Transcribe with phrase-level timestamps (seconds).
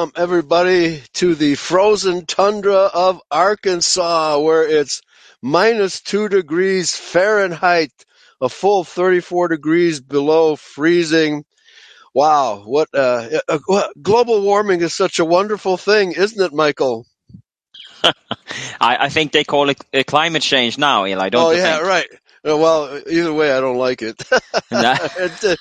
[0.00, 5.02] Welcome, everybody, to the frozen tundra of Arkansas, where it's
[5.42, 7.92] minus two degrees Fahrenheit,
[8.40, 11.44] a full 34 degrees below freezing.
[12.14, 17.04] Wow, what uh, uh, global warming is such a wonderful thing, isn't it, Michael?
[18.02, 18.12] I,
[18.80, 21.28] I, think they call it uh, climate change now, Eli.
[21.28, 21.86] Don't oh, you yeah, think?
[21.86, 22.06] right.
[22.46, 24.22] Uh, well, either way, I don't like it.
[24.72, 25.56] it uh,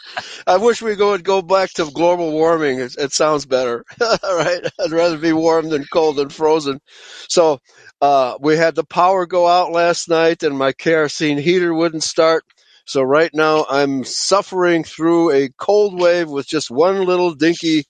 [0.48, 2.80] I wish we would go back to global warming.
[2.80, 4.62] It, it sounds better, right?
[4.80, 6.80] I'd rather be warm than cold and frozen.
[7.28, 7.60] So
[8.02, 12.44] uh, we had the power go out last night, and my kerosene heater wouldn't start.
[12.86, 17.84] So right now, I'm suffering through a cold wave with just one little dinky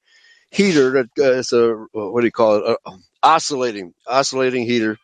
[0.51, 2.77] heater that uh, is a what do you call it?
[2.85, 4.97] A oscillating oscillating heater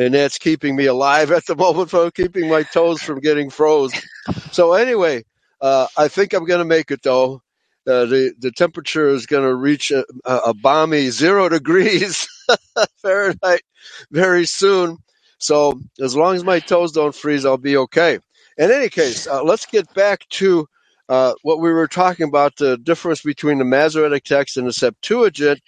[0.00, 3.92] and that's keeping me alive at the moment for keeping my toes from getting froze.
[4.50, 5.24] So anyway,
[5.60, 7.42] uh, I think I'm going to make it though.
[7.86, 12.28] Uh, the the temperature is going to reach a, a, balmy zero degrees
[13.02, 13.62] Fahrenheit
[14.10, 14.98] very soon.
[15.38, 18.18] So as long as my toes don't freeze, I'll be okay.
[18.58, 20.68] In any case, uh, let's get back to
[21.08, 25.60] uh, what we were talking about: the difference between the Masoretic text and the Septuagint.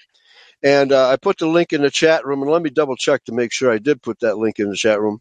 [0.65, 3.25] And uh, I put the link in the chat room, and let me double check
[3.25, 5.21] to make sure I did put that link in the chat room.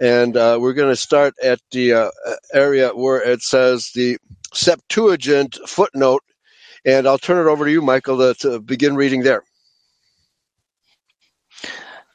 [0.00, 2.10] And uh, we're going to start at the uh,
[2.54, 4.18] area where it says the
[4.54, 6.22] Septuagint footnote.
[6.86, 9.42] And I'll turn it over to you, Michael, to, to begin reading there.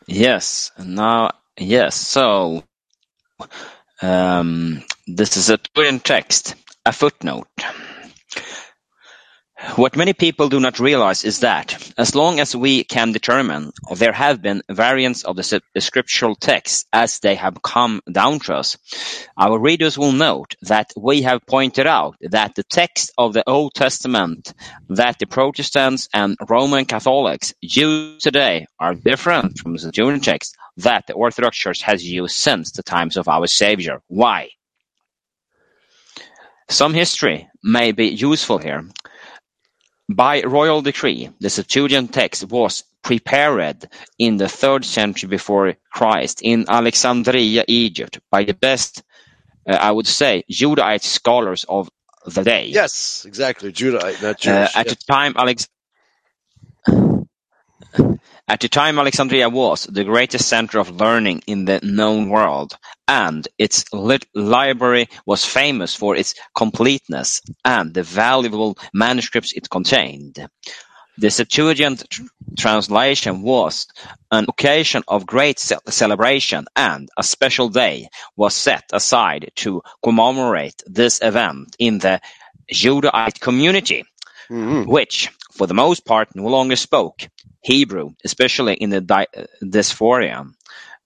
[0.07, 0.71] Yes.
[0.79, 1.95] Now, yes.
[1.95, 2.63] So,
[4.01, 6.55] um, this is a Septuagint text,
[6.85, 7.47] a footnote.
[9.75, 14.13] What many people do not realize is that, as long as we can determine, there
[14.13, 18.77] have been variants of the scriptural texts as they have come down to us,
[19.37, 23.73] our readers will note that we have pointed out that the text of the Old
[23.73, 24.53] Testament
[24.87, 31.05] that the Protestants and Roman Catholics use today are different from the Jewish text that
[31.05, 34.01] the Orthodox Church has used since the times of our Savior.
[34.07, 34.51] Why?
[36.69, 38.87] Some history may be useful here.
[40.09, 43.87] By royal decree, the Septuagint text was prepared
[44.17, 49.03] in the third century before Christ in Alexandria, Egypt, by the best,
[49.69, 51.89] uh, I would say, Judahite scholars of
[52.25, 52.65] the day.
[52.67, 54.75] Yes, exactly, Judahite, not Jewish.
[54.75, 55.67] Uh, at the time, Alex.
[58.47, 62.75] At the time Alexandria was the greatest center of learning in the known world,
[63.07, 70.47] and its library was famous for its completeness and the valuable manuscripts it contained.
[71.19, 72.03] The Septuagint
[72.57, 73.87] translation was
[74.31, 81.19] an occasion of great celebration and a special day was set aside to commemorate this
[81.21, 82.21] event in the
[82.71, 84.05] Judahite community,
[84.49, 84.89] mm-hmm.
[84.89, 87.27] which, for the most part, no longer spoke
[87.59, 90.45] Hebrew, especially in the diaspora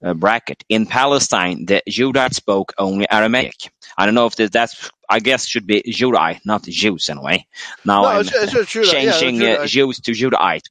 [0.03, 0.63] uh, bracket.
[0.69, 3.71] In Palestine, the Judites spoke only Aramaic.
[3.97, 7.47] I don't know if that's, I guess should be Judite, not Jews anyway.
[7.83, 10.67] Now no, I'm it's, it's changing yeah, uh, Jews to Judite.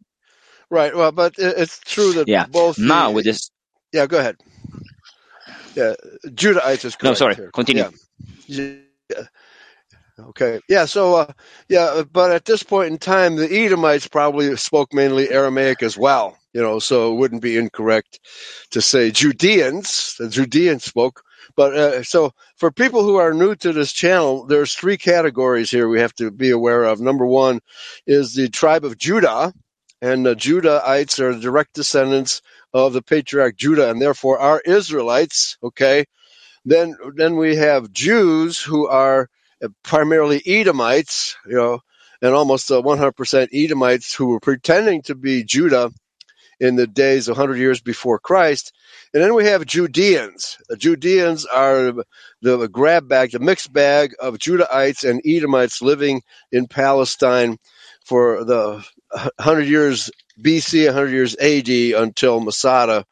[0.70, 0.94] Right.
[0.94, 2.46] Well, but it's true that yeah.
[2.46, 2.78] both.
[2.78, 3.50] Now the, with this.
[3.92, 4.36] Yeah, go ahead.
[5.74, 5.94] Yeah,
[6.26, 7.02] Judite is correct.
[7.02, 7.34] No, sorry.
[7.34, 7.50] Here.
[7.50, 7.90] Continue.
[8.46, 8.76] Yeah.
[9.10, 9.24] yeah.
[10.28, 10.60] Okay.
[10.68, 10.86] Yeah.
[10.86, 11.32] So, uh,
[11.68, 16.38] yeah, but at this point in time, the Edomites probably spoke mainly Aramaic as well.
[16.52, 18.20] You know, so it wouldn't be incorrect
[18.72, 20.16] to say Judeans.
[20.18, 21.22] The Judeans spoke.
[21.56, 25.88] But uh, so for people who are new to this channel, there's three categories here
[25.88, 27.00] we have to be aware of.
[27.00, 27.60] Number one
[28.06, 29.52] is the tribe of Judah,
[30.02, 32.42] and the Judahites are direct descendants
[32.74, 35.58] of the patriarch Judah, and therefore are Israelites.
[35.62, 36.04] Okay.
[36.64, 39.28] Then, then we have Jews who are
[39.82, 41.80] primarily Edomites, you know,
[42.20, 45.90] and almost 100% uh, Edomites who were pretending to be Judah
[46.60, 48.72] in the days 100 years before Christ.
[49.12, 50.58] And then we have Judeans.
[50.78, 51.92] Judeans are
[52.40, 56.22] the grab bag, the mixed bag of Judahites and Edomites living
[56.52, 57.58] in Palestine
[58.04, 60.10] for the 100 years
[60.40, 61.68] BC, 100 years AD
[62.00, 63.04] until Masada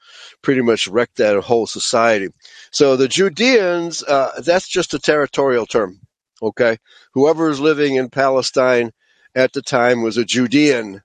[0.42, 2.28] pretty much wrecked that whole society.
[2.70, 6.00] So the Judeans, uh, that's just a territorial term.
[6.42, 6.78] Okay,
[7.12, 8.92] whoever is living in Palestine
[9.34, 11.02] at the time was a Judean.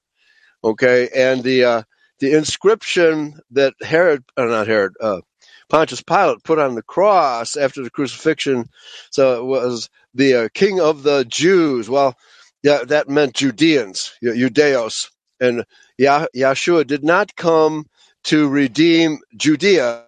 [0.63, 1.83] Okay, and the uh,
[2.19, 5.21] the inscription that Herod, uh, not Herod, uh,
[5.69, 8.69] Pontius Pilate put on the cross after the crucifixion,
[9.11, 11.89] so it was the uh, King of the Jews.
[11.89, 12.15] Well,
[12.63, 15.65] yeah, that meant Judeans, Judeos, and
[15.99, 17.85] Yeshua did not come
[18.23, 20.05] to redeem Judea;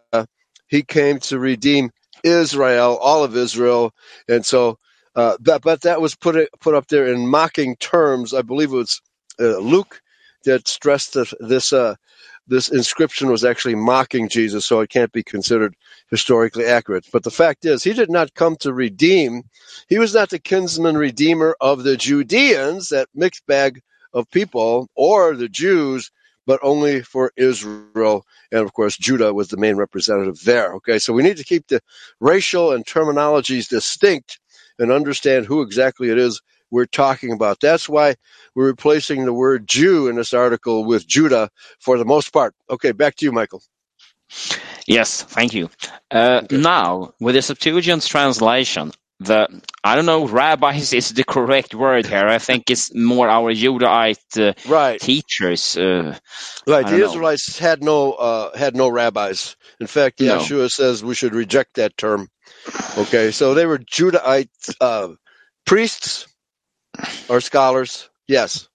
[0.68, 1.92] he came to redeem
[2.24, 3.92] Israel, all of Israel,
[4.28, 4.80] and so
[5.18, 8.36] uh, but, but that was put put up there in mocking terms.
[8.36, 9.02] I believe it was
[9.40, 10.00] uh, Luke
[10.46, 11.96] that stressed that this uh,
[12.48, 15.76] this inscription was actually mocking Jesus, so it can't be considered
[16.12, 17.08] historically accurate.
[17.12, 19.42] But the fact is, he did not come to redeem.
[19.90, 23.82] He was not the kinsman redeemer of the Judeans, that mixed bag
[24.14, 26.12] of people, or the Jews,
[26.46, 28.24] but only for Israel.
[28.52, 30.74] And of course, Judah was the main representative there.
[30.76, 31.82] Okay, so we need to keep the
[32.20, 34.40] racial and terminologies distinct
[34.80, 37.60] and understand who exactly it is we're talking about.
[37.60, 38.16] That's why
[38.56, 42.54] we're replacing the word Jew in this article with Judah for the most part.
[42.70, 43.62] Okay, back to you, Michael.
[44.86, 45.70] Yes, thank you.
[46.12, 46.58] Uh, okay.
[46.58, 52.28] Now, with the Septuagint translation, the I don't know, rabbis is the correct word here.
[52.28, 55.00] I think it's more our Judahite uh, right.
[55.00, 55.78] teachers.
[55.78, 56.18] Uh,
[56.68, 57.68] right, the Israelites know.
[57.68, 59.56] had no uh, had no rabbis.
[59.80, 60.38] In fact, no.
[60.38, 62.30] Yeshua says we should reject that term.
[62.98, 65.10] Okay, so they were Judahite uh,
[65.66, 66.28] priests
[67.30, 68.10] or scholars.
[68.28, 68.68] Yes.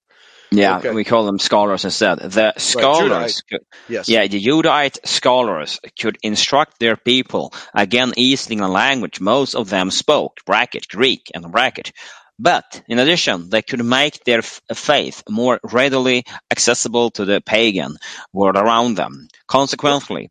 [0.52, 0.90] Yeah, okay.
[0.90, 2.18] we call them scholars instead.
[2.18, 4.08] The scholars, right, could, yes.
[4.08, 9.90] yeah, the Judahite scholars could instruct their people again using a language most of them
[9.90, 11.92] spoke, bracket Greek and bracket.
[12.38, 17.96] But in addition, they could make their faith more readily accessible to the pagan
[18.32, 19.28] world around them.
[19.46, 20.30] Consequently,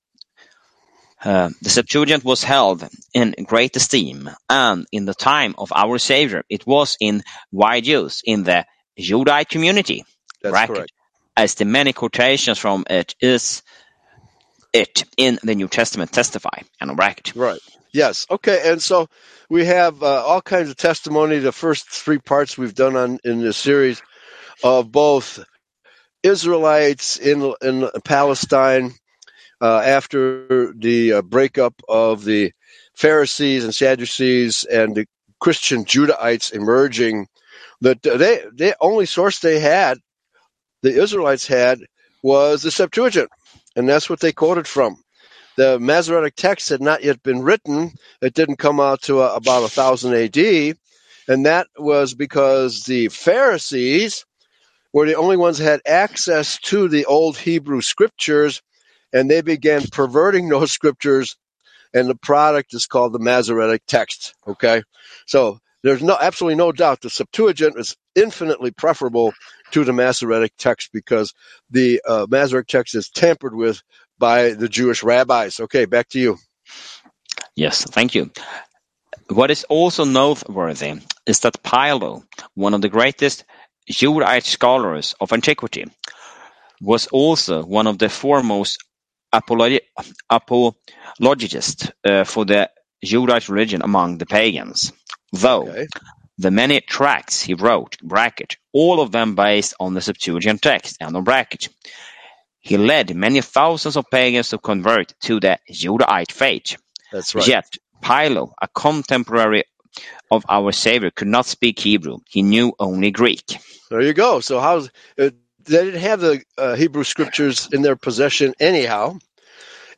[1.23, 6.43] uh, the Septuagint was held in great esteem, and in the time of our Savior,
[6.49, 8.65] it was in wide use in the
[8.99, 10.03] Judite community.
[10.41, 10.91] That's bracket, correct.
[11.37, 13.61] As the many quotations from it is
[14.73, 17.35] it in the New Testament testify, and bracket.
[17.35, 17.59] Right.
[17.93, 18.25] Yes.
[18.29, 18.71] Okay.
[18.71, 19.07] And so
[19.49, 21.39] we have uh, all kinds of testimony.
[21.39, 24.01] The first three parts we've done on in this series
[24.63, 25.43] of both
[26.23, 28.93] Israelites in in Palestine
[29.61, 32.51] uh, after the uh, breakup of the
[32.95, 35.05] Pharisees and Sadducees and the
[35.39, 37.27] Christian Judahites emerging,
[37.81, 39.99] that they the only source they had,
[40.81, 41.79] the Israelites had,
[42.23, 43.29] was the Septuagint,
[43.75, 44.97] and that's what they quoted from.
[45.57, 47.91] The Masoretic text had not yet been written;
[48.21, 50.73] it didn't come out to uh, about 1000 A.D.,
[51.27, 54.25] and that was because the Pharisees
[54.93, 58.61] were the only ones had access to the old Hebrew scriptures
[59.13, 61.35] and they began perverting those scriptures,
[61.93, 64.33] and the product is called the Masoretic text.
[64.47, 64.83] Okay,
[65.25, 69.33] so there's no absolutely no doubt the Septuagint is infinitely preferable
[69.71, 71.33] to the Masoretic text because
[71.69, 73.81] the uh, Masoretic text is tampered with
[74.19, 75.59] by the Jewish rabbis.
[75.59, 76.37] Okay, back to you.
[77.55, 78.31] Yes, thank you.
[79.29, 83.45] What is also noteworthy is that Philo, one of the greatest
[83.89, 85.85] Judaic scholars of antiquity,
[86.81, 88.83] was also one of the foremost
[89.33, 89.81] apologist
[92.03, 92.69] uh, for the
[93.03, 94.93] Judaic religion among the pagans,
[95.31, 95.87] though okay.
[96.37, 101.15] the many tracts he wrote bracket, all of them based on the Septuagint text and
[101.15, 101.69] on bracket.
[102.59, 106.77] He led many thousands of pagans to convert to the Judaite faith.
[107.11, 107.47] That's right.
[107.47, 109.63] Yet Philo, a contemporary
[110.29, 112.19] of our Savior, could not speak Hebrew.
[112.29, 113.57] He knew only Greek.
[113.89, 114.41] There you go.
[114.41, 114.87] So how
[115.19, 115.31] uh,
[115.71, 119.17] they didn't have the uh, Hebrew scriptures in their possession anyhow.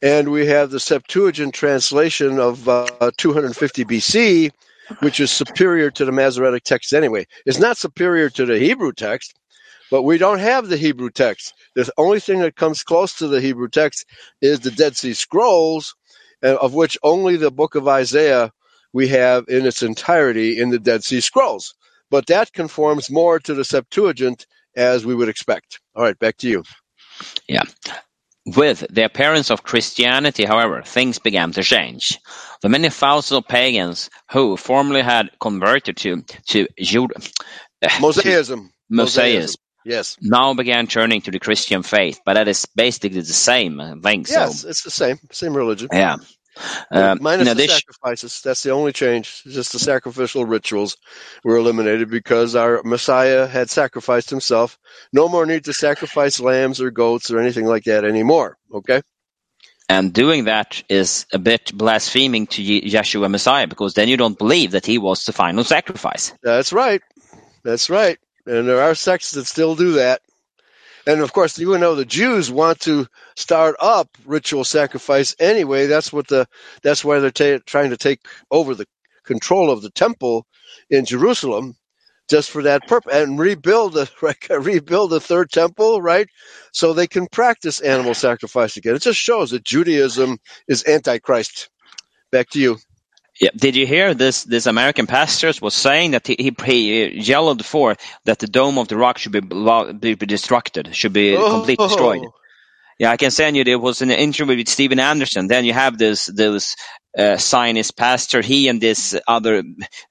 [0.04, 4.52] And we have the Septuagint translation of uh, 250 BC,
[5.00, 7.26] which is superior to the Masoretic text anyway.
[7.46, 9.34] It's not superior to the Hebrew text,
[9.90, 11.54] but we don't have the Hebrew text.
[11.76, 14.06] The only thing that comes close to the Hebrew text
[14.42, 15.96] is the Dead Sea Scrolls,
[16.44, 18.52] of which only the book of Isaiah
[18.92, 21.74] we have in its entirety in the Dead Sea Scrolls.
[22.12, 25.80] But that conforms more to the Septuagint as we would expect.
[25.96, 26.64] All right, back to you.
[27.48, 27.64] Yeah.
[28.46, 32.20] With the appearance of Christianity, however, things began to change.
[32.62, 37.14] The many thousands of pagans who formerly had converted to to Jude,
[37.82, 42.20] eh, Mosaism, Mosaism, yes, now began turning to the Christian faith.
[42.26, 44.26] But that is basically the same thing.
[44.28, 44.70] Yes, so.
[44.70, 45.88] it's the same, same religion.
[45.94, 46.18] Yeah.
[46.92, 48.42] Um, Minus the sacrifices.
[48.42, 49.44] That's the only change.
[49.44, 50.98] Just the sacrificial rituals
[51.44, 54.78] were eliminated because our Messiah had sacrificed himself.
[55.12, 58.58] No more need to sacrifice lambs or goats or anything like that anymore.
[58.74, 59.02] Okay?
[59.90, 64.72] And doing that is a bit blaspheming to Yeshua Messiah because then you don't believe
[64.72, 66.34] that he was the final sacrifice.
[66.42, 67.02] That's right.
[67.64, 68.18] That's right.
[68.46, 70.22] And there are sects that still do that.
[71.06, 76.14] And of course, you know the Jews want to start up ritual sacrifice anyway, that's
[76.14, 76.48] what the
[76.82, 78.88] that's why they're ta- trying to take over the
[79.26, 80.46] control of the temple
[80.90, 81.76] in Jerusalem,
[82.30, 84.10] just for that purpose, and rebuild the
[84.62, 86.28] rebuild the third temple, right?
[86.72, 88.96] So they can practice animal sacrifice again.
[88.96, 90.38] It just shows that Judaism
[90.70, 91.70] is antichrist.
[92.32, 92.78] Back to you.
[93.40, 93.50] Yeah.
[93.56, 94.44] Did you hear this?
[94.44, 98.88] This American pastor was saying that he, he, he yelled for that the dome of
[98.88, 101.50] the rock should be be, be destructed, should be oh.
[101.50, 102.26] completely destroyed.
[103.00, 103.64] Yeah, I can send you.
[103.64, 105.48] There was an interview with Steven Anderson.
[105.48, 106.76] Then you have this this
[107.18, 108.42] uh, Zionist pastor.
[108.42, 109.64] He and this other,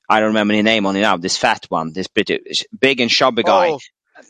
[0.09, 1.17] I don't remember his name on it now.
[1.17, 2.41] This fat one, this pretty
[2.79, 3.69] big and chubby guy.
[3.71, 3.79] Oh,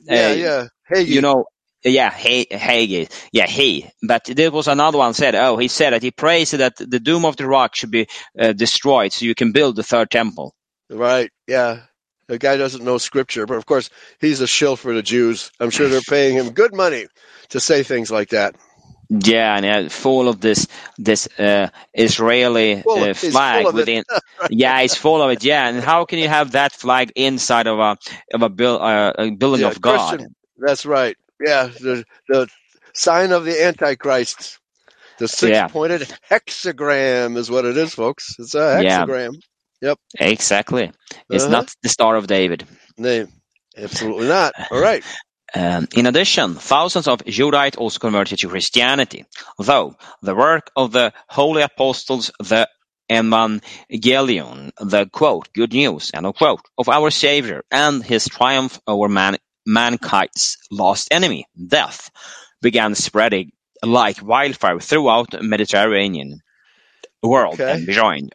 [0.05, 0.67] yeah, uh, yeah.
[0.87, 1.47] Hey, you know,
[1.85, 3.11] yeah, he, Hagee.
[3.33, 3.89] Yeah, he.
[4.03, 7.25] But there was another one said, oh, he said that he prays that the doom
[7.25, 8.07] of the rock should be
[8.39, 10.55] uh, destroyed so you can build the third temple.
[10.91, 11.31] Right.
[11.47, 11.81] Yeah.
[12.29, 15.51] The guy doesn't know scripture, but of course he's a shill for the Jews.
[15.61, 17.07] I'm sure they're paying him good money
[17.51, 18.57] to say things like that.
[19.11, 24.05] Yeah, and uh, full of this this uh, Israeli uh, flag within.
[24.51, 25.45] yeah, it's full of it.
[25.45, 27.99] Yeah, and how can you have that flag inside of a
[28.33, 30.09] of a, build, uh, a building yeah, of God?
[30.09, 31.17] Christian, that's right.
[31.45, 32.49] Yeah, the the
[32.95, 34.59] sign of the Antichrist.
[35.19, 36.17] The six-pointed yeah.
[36.31, 38.35] hexagram is what it is, folks.
[38.39, 39.35] It's a hexagram.
[39.35, 39.89] Yeah.
[39.91, 39.99] Yep.
[40.19, 40.93] Exactly.
[41.29, 41.53] It's uh-huh.
[41.53, 42.67] not the Star of David.
[42.97, 43.27] No,
[43.77, 44.55] absolutely not.
[44.71, 45.05] All right.
[45.55, 49.27] Um, in addition, thousands of Judaite also converted to Christianity,
[49.59, 52.67] though the work of the holy apostles, the
[53.11, 59.11] Evangelion, the quote, good news, end of quote, of our Savior and his triumph over
[59.11, 62.11] man, mankind's last enemy, death,
[62.61, 63.53] began spreading
[63.83, 66.41] like wildfire throughout the Mediterranean
[67.23, 67.73] world okay.
[67.73, 68.35] and beyond.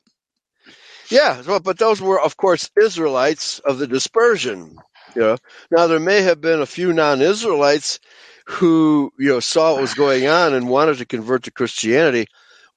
[1.10, 4.78] Yeah, well, but those were, of course, Israelites of the dispersion.
[5.16, 5.38] You know,
[5.72, 8.00] now there may have been a few non-Israelites
[8.46, 12.28] who you know saw what was going on and wanted to convert to Christianity,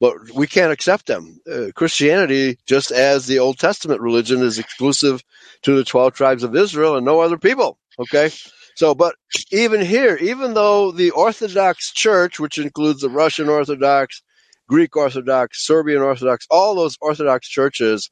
[0.00, 1.40] but we can't accept them.
[1.50, 5.22] Uh, Christianity, just as the Old Testament religion, is exclusive
[5.62, 7.78] to the twelve tribes of Israel and no other people.
[8.00, 8.30] Okay,
[8.76, 9.14] so but
[9.52, 14.22] even here, even though the Orthodox Church, which includes the Russian Orthodox,
[14.68, 18.10] Greek Orthodox, Serbian Orthodox, all those Orthodox churches,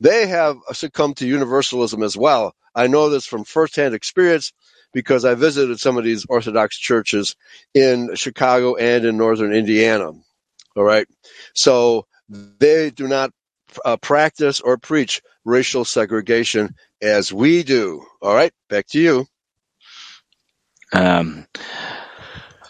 [0.00, 2.54] they have succumbed to universalism as well.
[2.74, 4.52] I know this from firsthand experience
[4.92, 7.34] because I visited some of these Orthodox churches
[7.72, 10.12] in Chicago and in northern Indiana.
[10.76, 11.06] All right.
[11.54, 13.30] So they do not
[13.84, 18.04] uh, practice or preach racial segregation as we do.
[18.22, 18.52] All right.
[18.68, 19.26] Back to you.
[20.92, 21.46] Um,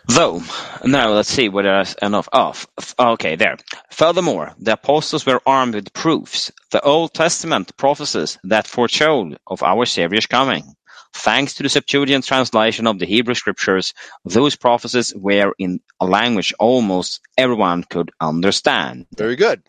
[0.08, 0.42] Though,
[0.84, 2.28] now let's see whether there's enough.
[2.32, 2.54] Oh,
[2.98, 3.56] okay, there.
[3.90, 9.86] Furthermore, the apostles were armed with proofs, the Old Testament prophecies that foretold of our
[9.86, 10.74] Savior's coming.
[11.14, 13.94] Thanks to the Septuagint translation of the Hebrew Scriptures,
[14.26, 19.06] those prophecies were in a language almost everyone could understand.
[19.16, 19.62] Very good.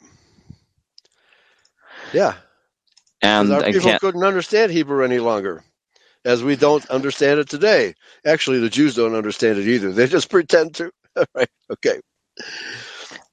[2.14, 2.34] Yeah.
[3.26, 5.64] And our people again, couldn't understand Hebrew any longer
[6.24, 7.96] as we don't understand it today.
[8.26, 9.92] Actually, the Jews don't understand it either.
[9.92, 10.92] They just pretend to.
[11.34, 11.50] right?
[11.72, 12.02] Okay.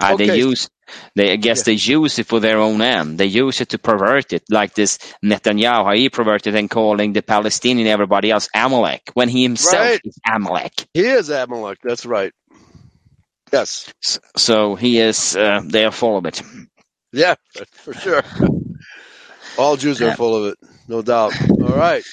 [0.00, 0.26] Uh, okay.
[0.26, 0.68] They use,
[1.14, 1.64] they I guess yeah.
[1.64, 3.18] they use it for their own end.
[3.18, 5.84] They use it to pervert it, like this Netanyahu.
[5.84, 10.00] How he perverted and calling the Palestinian everybody else Amalek when he himself right.
[10.04, 10.86] is Amalek.
[10.94, 11.78] He is Amalek.
[11.82, 12.32] That's right.
[13.52, 13.92] Yes.
[14.36, 15.36] So he is.
[15.36, 16.42] Uh, they are full of it.
[17.12, 17.34] Yeah,
[17.72, 18.22] for sure.
[19.58, 21.34] All Jews are full of it, no doubt.
[21.50, 22.04] All right.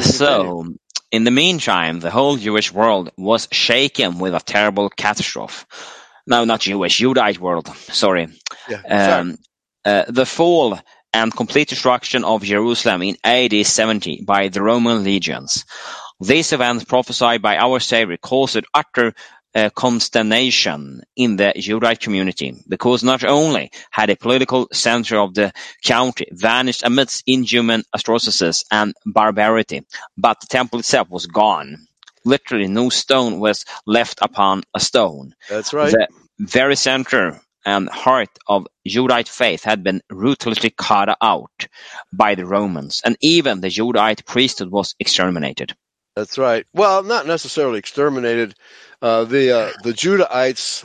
[0.00, 0.64] So,
[1.10, 5.66] in the meantime, the whole Jewish world was shaken with a terrible catastrophe.
[6.26, 7.68] No, not Jewish, Judite world.
[7.76, 8.28] Sorry.
[8.68, 9.38] Yeah, um,
[9.84, 10.78] uh, the fall
[11.12, 15.64] and complete destruction of Jerusalem in AD 70 by the Roman legions.
[16.20, 19.12] These events prophesied by our Savior caused utter
[19.54, 25.52] Uh, consternation in the Judite community because not only had the political center of the
[25.84, 29.82] county vanished amidst inhuman atrocities and barbarity,
[30.16, 31.86] but the temple itself was gone.
[32.24, 35.34] Literally, no stone was left upon a stone.
[35.50, 35.92] That's right.
[35.92, 41.66] The very center and heart of Judite faith had been ruthlessly cut out
[42.12, 45.74] by the Romans, and even the Judite priesthood was exterminated.
[46.16, 46.66] That's right.
[46.74, 48.54] Well, not necessarily exterminated.
[49.00, 50.84] Uh, the uh, the Judahites,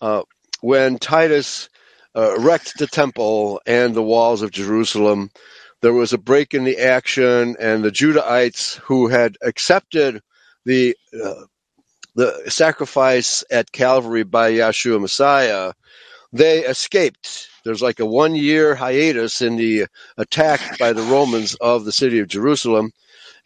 [0.00, 0.22] uh,
[0.60, 1.68] when Titus
[2.16, 5.30] uh, wrecked the temple and the walls of Jerusalem,
[5.82, 10.22] there was a break in the action, and the Judahites who had accepted
[10.64, 11.44] the uh,
[12.14, 15.72] the sacrifice at Calvary by Yeshua Messiah,
[16.32, 17.48] they escaped.
[17.64, 22.18] There's like a one year hiatus in the attack by the Romans of the city
[22.20, 22.92] of Jerusalem,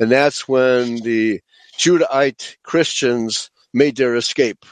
[0.00, 1.40] and that's when the
[1.78, 4.64] Judahite Christians made their escape,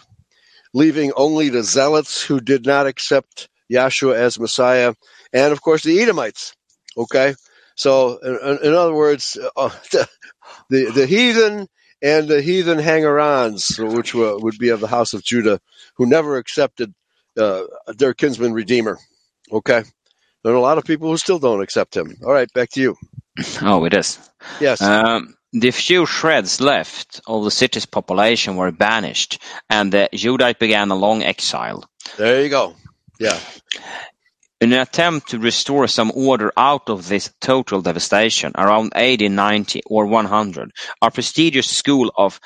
[0.74, 4.94] leaving only the zealots who did not accept Yahshua as Messiah,
[5.32, 6.54] and of course the Edomites.
[6.96, 7.34] Okay,
[7.76, 10.08] so in, in other words, uh, the,
[10.70, 11.68] the, the heathen
[12.02, 15.60] and the heathen hanger-ons, which were, would be of the house of Judah,
[15.96, 16.94] who never accepted
[17.38, 18.98] uh, their kinsman redeemer.
[19.52, 19.82] Okay,
[20.42, 22.16] There are a lot of people who still don't accept him.
[22.24, 22.96] All right, back to you.
[23.62, 24.18] Oh, it is.
[24.60, 24.80] Yes.
[24.80, 30.90] Um, the few shreds left of the city's population were banished, and the Judite began
[30.90, 31.84] a long exile.
[32.16, 32.74] there you go.
[33.18, 33.38] Yeah.
[34.60, 39.82] In an attempt to restore some order out of this total devastation, around 80, 90,
[39.86, 40.70] or 100,
[41.02, 42.40] a prestigious school of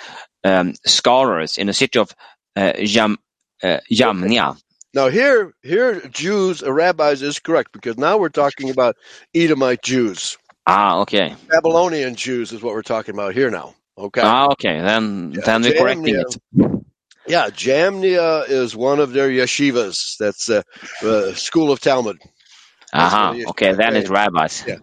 [0.45, 2.13] um, scholars in the city of
[2.57, 3.17] uh, Jam,
[3.63, 4.59] uh, Jamnia
[4.93, 8.97] Now here, here, Jews, uh, rabbis is correct because now we're talking about
[9.35, 10.37] Edomite Jews.
[10.67, 11.35] Ah, okay.
[11.49, 13.75] Babylonian Jews is what we're talking about here now.
[13.97, 14.21] Okay.
[14.23, 14.81] Ah, okay.
[14.81, 16.37] Then, Yeah, then we're correcting it.
[17.27, 20.17] Yeah, Jamnia is one of their yeshivas.
[20.19, 20.65] That's the
[21.03, 22.19] uh, school of Talmud.
[22.93, 23.29] Aha.
[23.29, 23.47] what it is.
[23.49, 23.73] Okay.
[23.75, 24.65] Then it's rabbis.
[24.67, 24.79] Yeah.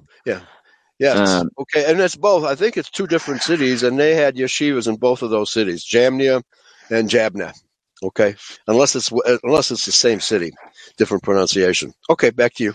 [1.00, 1.30] Yes.
[1.30, 2.44] Um, okay, and it's both.
[2.44, 5.86] I think it's two different cities, and they had yeshivas in both of those cities,
[5.86, 6.42] Jamnia
[6.90, 7.54] and Jabna.
[8.02, 8.36] Okay,
[8.68, 9.12] unless it's
[9.44, 10.52] unless it's the same city,
[10.98, 11.94] different pronunciation.
[12.10, 12.74] Okay, back to you.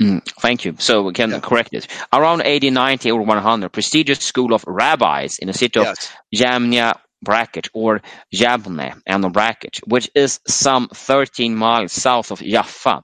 [0.00, 0.74] Mm, thank you.
[0.78, 1.40] So we can Yeah.
[1.40, 1.86] correct it.
[2.12, 6.10] Around 80, 90, or 100, prestigious school of rabbis in the city of Yes.
[6.34, 13.02] Jamnia bracket or Jabne and bracket, which is some 13 miles south of Jaffa,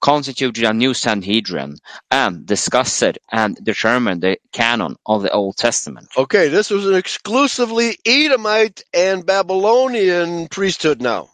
[0.00, 1.76] constituted a new Sanhedrin
[2.10, 6.08] and discussed and determined the canon of the Old Testament.
[6.16, 11.00] Okay, this was an exclusively Edomite and Babylonian priesthood.
[11.02, 11.30] Now,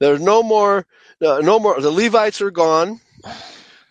[0.00, 0.86] there's no more,
[1.20, 1.80] uh, no more.
[1.80, 3.00] The Levites are gone.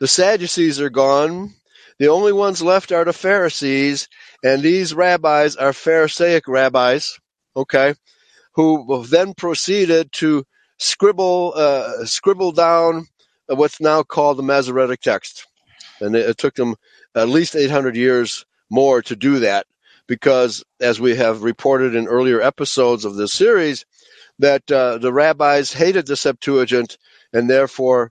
[0.01, 1.53] The Sadducees are gone.
[1.99, 4.09] The only ones left are the Pharisees,
[4.43, 7.19] and these rabbis are Pharisaic rabbis.
[7.55, 7.93] Okay,
[8.53, 10.43] who then proceeded to
[10.79, 13.05] scribble, uh, scribble down
[13.45, 15.45] what's now called the Masoretic text,
[15.99, 16.73] and it, took them
[17.13, 19.67] at least 800 years more to do that
[20.07, 23.85] because, as we have reported in earlier episodes of this series,
[24.39, 26.97] that uh, the rabbis hated the Septuagint
[27.33, 28.09] and therefore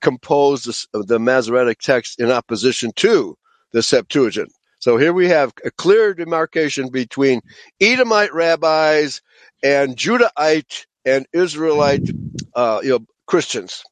[0.00, 3.36] composed the, the Masoretic text in opposition to
[3.72, 4.52] the Septuagint.
[4.78, 7.40] So here we have a clear demarcation between
[7.80, 9.22] Edomite rabbis
[9.62, 12.10] and Judahite and Israelite,
[12.54, 13.82] uh, you know, Christians.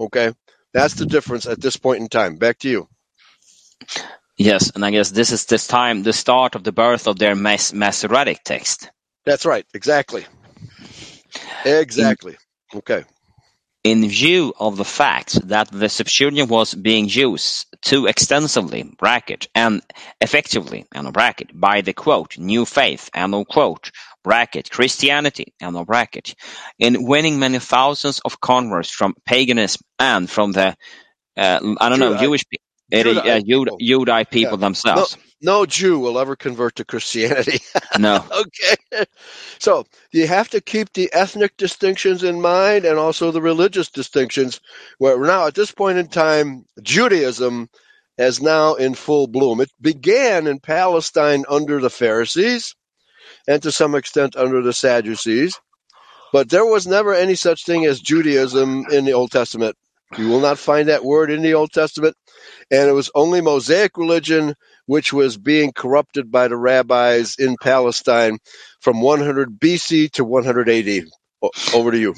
[0.00, 0.32] Okay,
[0.74, 2.36] that's the difference at this point in time.
[2.36, 2.88] Back to you.
[4.36, 7.36] Yes, and I guess this is this time the start of the birth of their
[7.36, 8.90] Mas- Masoretic text.
[9.26, 9.66] That's right.
[9.74, 10.26] Exactly.
[11.64, 12.36] Exactly.
[12.74, 13.04] Okay.
[13.88, 19.82] In view of the fact that the Septuagint was being used too extensively bracket and
[20.20, 23.90] effectively and bracket by the quote new faith and quote
[24.22, 26.34] bracket Christianity and bracket
[26.78, 30.76] in winning many thousands of converts from paganism and from the
[31.38, 32.58] uh, I don't know Jewish pe-
[32.90, 33.78] it is, uh, Judite people.
[33.78, 35.16] Judite people themselves.
[35.40, 37.60] No Jew will ever convert to Christianity.
[37.98, 38.24] No.
[38.30, 39.04] okay.
[39.58, 44.60] So you have to keep the ethnic distinctions in mind and also the religious distinctions.
[44.98, 47.68] Where now, at this point in time, Judaism
[48.18, 49.60] is now in full bloom.
[49.60, 52.76] It began in Palestine under the Pharisees
[53.48, 55.58] and to some extent under the Sadducees.
[56.32, 59.76] But there was never any such thing as Judaism in the Old Testament.
[60.16, 62.16] You will not find that word in the Old Testament.
[62.70, 64.54] And it was only Mosaic religion
[64.88, 68.38] which was being corrupted by the rabbis in Palestine
[68.80, 71.04] from 100 BC to 180.
[71.42, 72.16] O- Over to you.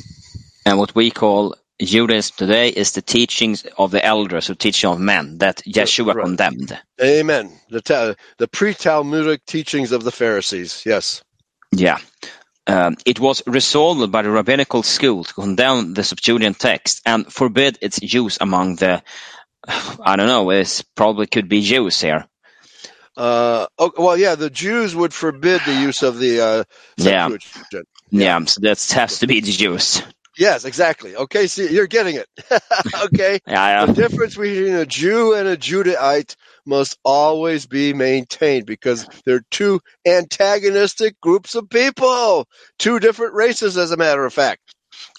[0.67, 5.01] And what we call Judaism today is the teachings of the elders who teach of
[5.01, 6.25] men that Yeshua Right.
[6.25, 6.79] condemned.
[7.03, 7.53] Amen.
[7.71, 10.85] The, the pre Talmudic teachings of the Pharisees.
[10.87, 11.23] Yes.
[11.73, 11.99] Yeah.
[12.67, 17.79] Um, it was resolved by the rabbinical school to condemn the Septuagint text and forbid
[17.83, 19.03] its use among the,
[19.69, 22.27] I don't know, it probably could be Jews here.
[23.21, 26.65] Uh, oh, well, yeah, the Jews would forbid the use of the uh,
[26.97, 27.29] Yeah.
[27.29, 27.89] Septuagint.
[28.11, 30.03] Yeah, so that has to be the Jews.
[30.39, 31.17] Yes, exactly.
[31.17, 32.29] Okay, see, you're getting it.
[33.05, 33.41] okay.
[33.47, 39.45] Yeah, The difference between a Jew and a Judahite must always be maintained because they're
[39.51, 44.63] two antagonistic groups of people, two different races, as a matter of fact.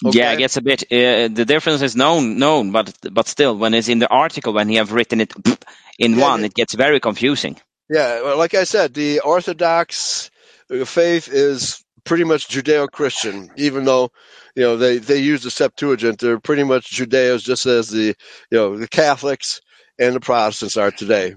[0.04, 0.18] Okay.
[0.18, 0.84] Yeah, it gets a bit.
[0.92, 4.70] Uh, the difference is known, known, but but still, when it's in the article, when
[4.70, 5.32] you have written it
[5.98, 6.46] in Yeah, one, yeah.
[6.46, 7.56] it gets very confusing.
[7.88, 10.30] Yeah, well, like I said, the Orthodox
[10.70, 14.10] uh, faith is pretty much Judeo-Christian, even though
[14.56, 16.18] you know they they use the Septuagint.
[16.18, 18.06] They're pretty much Judeos, just as the
[18.50, 19.60] you know the Catholics
[20.00, 21.34] and the Protestants are today.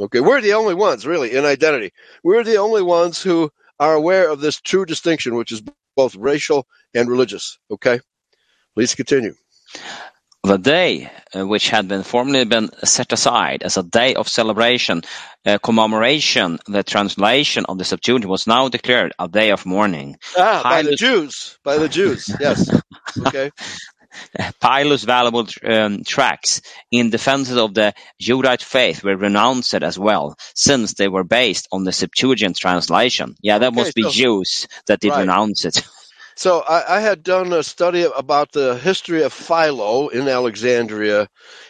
[0.00, 1.92] Okay, we're the only ones really in identity.
[2.24, 5.62] We're the only ones who are aware of this true distinction, which is
[5.96, 7.58] both racial and religious.
[7.70, 8.00] Okay,
[8.74, 9.34] please continue.
[10.48, 15.02] The day, uh, which had been formerly been set aside as a day of celebration,
[15.44, 20.16] uh, commemoration, the translation of the Septuagint was now declared a day of mourning.
[20.38, 22.34] Ah, by the Jews, by the Jews.
[22.40, 22.66] Yes.
[23.26, 23.50] Okay.
[24.62, 30.94] Philo's valuable um, tracts in defense of the Judite faith were renounced as well, since
[30.94, 33.34] they were based on the Septuagint translation.
[33.42, 35.20] Yeah, that Okay, must be so- Jews that did Right.
[35.20, 35.82] renounce it.
[36.38, 41.26] So I, I had done a study about the history of Philo in Alexandria,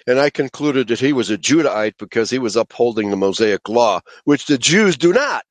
[0.06, 4.00] and I concluded that he was a Judahite because he was upholding the Mosaic law,
[4.24, 5.42] which the Jews do not.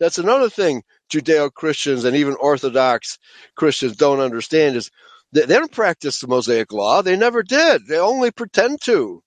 [0.00, 3.18] That's another thing Judeo Christians and even Orthodox
[3.54, 4.90] Christians don't understand is
[5.32, 7.02] they, they don't practice the Mosaic law.
[7.02, 7.86] They never did.
[7.86, 9.22] They only pretend to.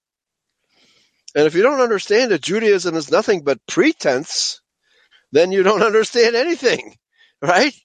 [1.36, 4.62] And if you don't understand that Judaism is nothing but pretense,
[5.32, 6.96] then you don't understand anything,
[7.40, 7.76] right?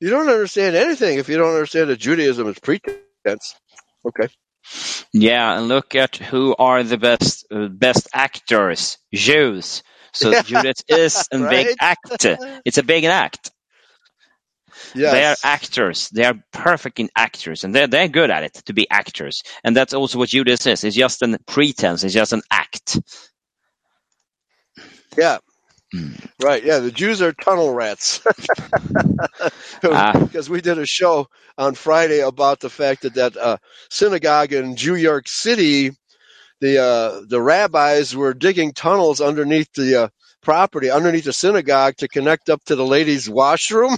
[0.00, 3.54] You don't understand anything if you don't understand that Judaism is pretense.
[4.06, 4.28] Okay.
[5.12, 9.82] Yeah, and look at who are the best uh, best actors, Jews.
[10.12, 10.42] So Yeah.
[10.42, 11.76] Judas is a big Right?
[11.80, 12.26] act.
[12.64, 13.52] It's a big act.
[14.94, 15.12] Yes.
[15.12, 16.08] They are actors.
[16.10, 19.42] They are perfect in actors, and they're they're good at it to be actors.
[19.64, 20.84] And that's also what Judas is.
[20.84, 22.04] It's just a pretense.
[22.04, 22.98] It's just an act.
[25.16, 25.38] Yeah.
[25.92, 26.12] Hmm.
[26.42, 26.64] Right.
[26.64, 26.78] Yeah.
[26.80, 28.20] The Jews are tunnel rats.
[29.84, 30.12] Ah.
[30.14, 33.58] Because we did a show on Friday about the fact that that uh,
[33.90, 35.90] synagogue in New York City,
[36.60, 40.08] the uh, the rabbis were digging tunnels underneath the uh,
[40.42, 43.96] property, underneath the synagogue, to connect up to the ladies' washroom.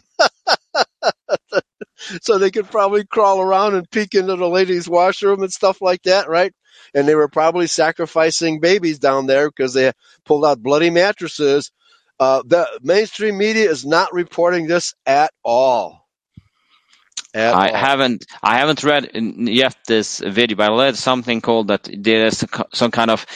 [2.23, 6.03] so they could probably crawl around and peek into the ladies' washroom and stuff like
[6.05, 6.53] that, right?
[6.95, 9.93] And they were probably sacrificing babies down there because they
[10.25, 11.71] pulled out bloody mattresses.
[12.21, 16.07] Uh, the mainstream media is not reporting this at all.
[17.35, 17.75] At I all.
[17.75, 22.91] haven't I haven't read yet this video, but I read something called that there's some
[22.91, 23.27] kind of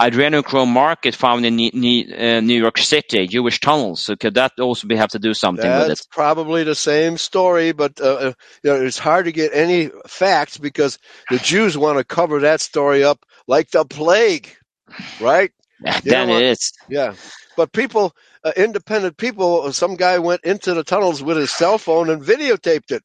[0.00, 4.02] adrenochrome market found in New, uh, New York City, Jewish tunnels.
[4.04, 6.06] So could that also be have to do something with That's it?
[6.10, 10.58] probably the same story, but uh, uh, you know, it's hard to get any facts
[10.58, 10.98] because
[11.30, 14.54] the Jews want to cover that story up like the plague,
[15.20, 15.50] right?
[16.04, 16.72] then want- it is.
[16.88, 17.14] Yeah,
[17.58, 22.08] but people, uh, independent people, some guy went into the tunnels with his cell phone
[22.08, 23.02] and videotaped it.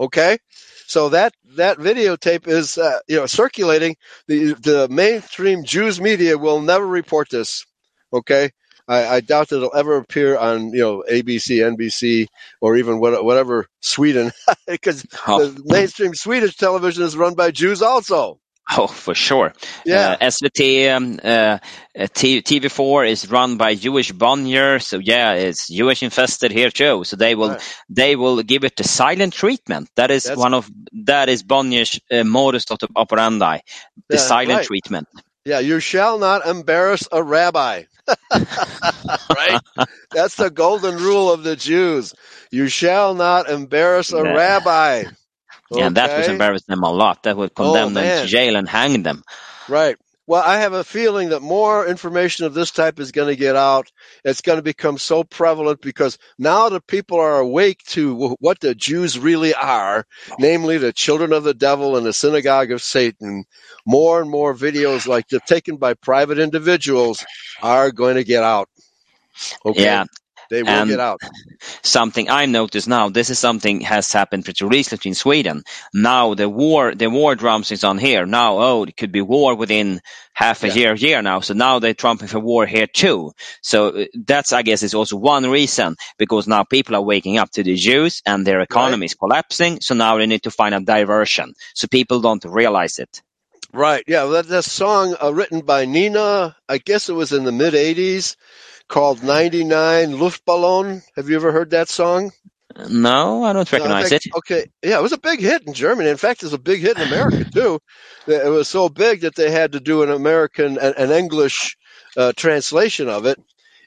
[0.00, 0.38] Okay,
[0.86, 3.96] so that that videotape is uh, you know circulating.
[4.28, 7.66] The the mainstream Jews media will never report this.
[8.14, 8.50] Okay,
[8.88, 12.28] I, I doubt that it'll ever appear on you know ABC, NBC,
[12.62, 14.32] or even what, whatever Sweden,
[14.66, 18.40] because Oh, the mainstream Swedish television is run by Jews also.
[18.78, 19.52] oh, for sure.
[19.84, 21.58] Yeah, Uh, SVT um, uh,
[21.98, 27.04] uh, TV4 is run by Jewish Bonnier, so yeah, it's Jewish infested here too.
[27.04, 27.62] So they will Right.
[27.88, 29.88] they will give it the silent treatment.
[29.96, 30.70] That is That's- one of
[31.04, 32.64] that is Bonnier's uh, modus
[32.96, 33.58] operandi,
[34.10, 34.64] the Yeah, silent right.
[34.64, 35.08] treatment.
[35.44, 37.84] Yeah, you shall not embarrass a rabbi.
[39.34, 39.60] right?
[40.12, 42.14] That's the golden rule of the Jews.
[42.50, 44.36] You shall not embarrass a Yeah.
[44.36, 45.04] rabbi.
[45.70, 46.32] Yeah, and that would Okay?
[46.32, 47.22] embarrass them a lot.
[47.24, 49.22] That would oh, condemn them to jail and hang them.
[49.68, 49.96] Right.
[50.26, 53.56] Well, I have a feeling that more information of this type is going to get
[53.56, 53.92] out.
[54.24, 58.74] It's going to become so prevalent because now the people are awake to what the
[58.74, 60.06] Jews really are,
[60.38, 63.44] namely the children of the devil and the synagogue of Satan.
[63.84, 67.24] More and more videos like the taken by private individuals
[67.62, 68.70] are going to get out.
[69.66, 69.84] Okay.
[69.84, 70.04] Yeah,
[70.50, 71.20] They will and- get out.
[71.82, 73.08] something I notice now.
[73.08, 75.62] This is something has happened pretty recently in Sweden.
[75.92, 78.26] Now the war, the war drums is on here.
[78.26, 80.00] Now, oh, it could be war within
[80.32, 80.74] half a Yeah.
[80.74, 81.40] year, year now.
[81.40, 83.32] So now they're trumping for war here too.
[83.62, 87.50] So uh, that's, I guess, is also one reason because now people are waking up
[87.52, 89.80] to the Jews and their economy is collapsing.
[89.80, 91.54] So now they need to find a diversion.
[91.74, 93.22] So people don't realize it.
[93.72, 94.04] Right.
[94.06, 94.26] Yeah.
[94.26, 98.36] That, that song uh, written by Nina, I guess it was in the mid 80s,
[98.88, 101.02] called 99 Luftballon.
[101.16, 102.30] Have you ever heard that song?
[102.88, 104.32] No, I don't No, I recognize think- it.
[104.36, 104.66] Okay.
[104.82, 106.10] Yeah, it was a big hit in Germany.
[106.10, 107.78] In fact, it was a big hit in America, too.
[108.26, 111.76] It was so big that they had to do an American, an, an English
[112.16, 113.38] uh, translation of it.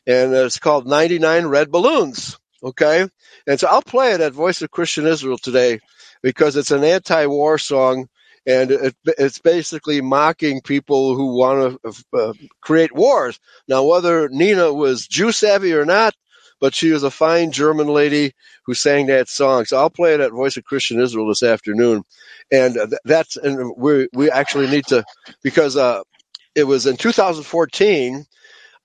[0.05, 2.37] And it's called 99 Red Balloons.
[2.63, 3.05] Okay.
[3.45, 5.79] And so I'll play it at Voice of Christian Israel today
[6.23, 8.07] because it's an anti war song.
[8.47, 13.39] And it, it's basically mocking people who want to uh, create wars.
[13.69, 16.15] Now, whether Nena was Jew savvy or not,
[16.61, 18.33] but she was a fine German lady
[18.67, 19.65] who sang that song.
[19.65, 22.03] So I'll play it at Voice of Christian Israel this afternoon,
[22.51, 25.05] and uh, th- that's and we we actually need to
[25.43, 26.01] because uh,
[26.55, 28.25] it was in 2014.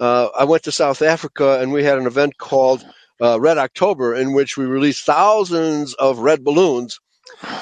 [0.00, 2.84] Uh, I went to South Africa and we had an event called
[3.22, 7.00] uh, Red October in which we released thousands of red balloons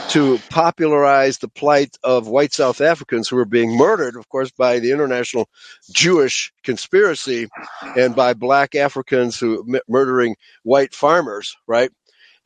[0.08, 4.80] to popularize the plight of white South Africans who were being murdered, of course, by
[4.80, 5.48] the international
[5.92, 7.48] Jewish conspiracy
[7.96, 11.90] and by black Africans who m- murdering white farmers, right?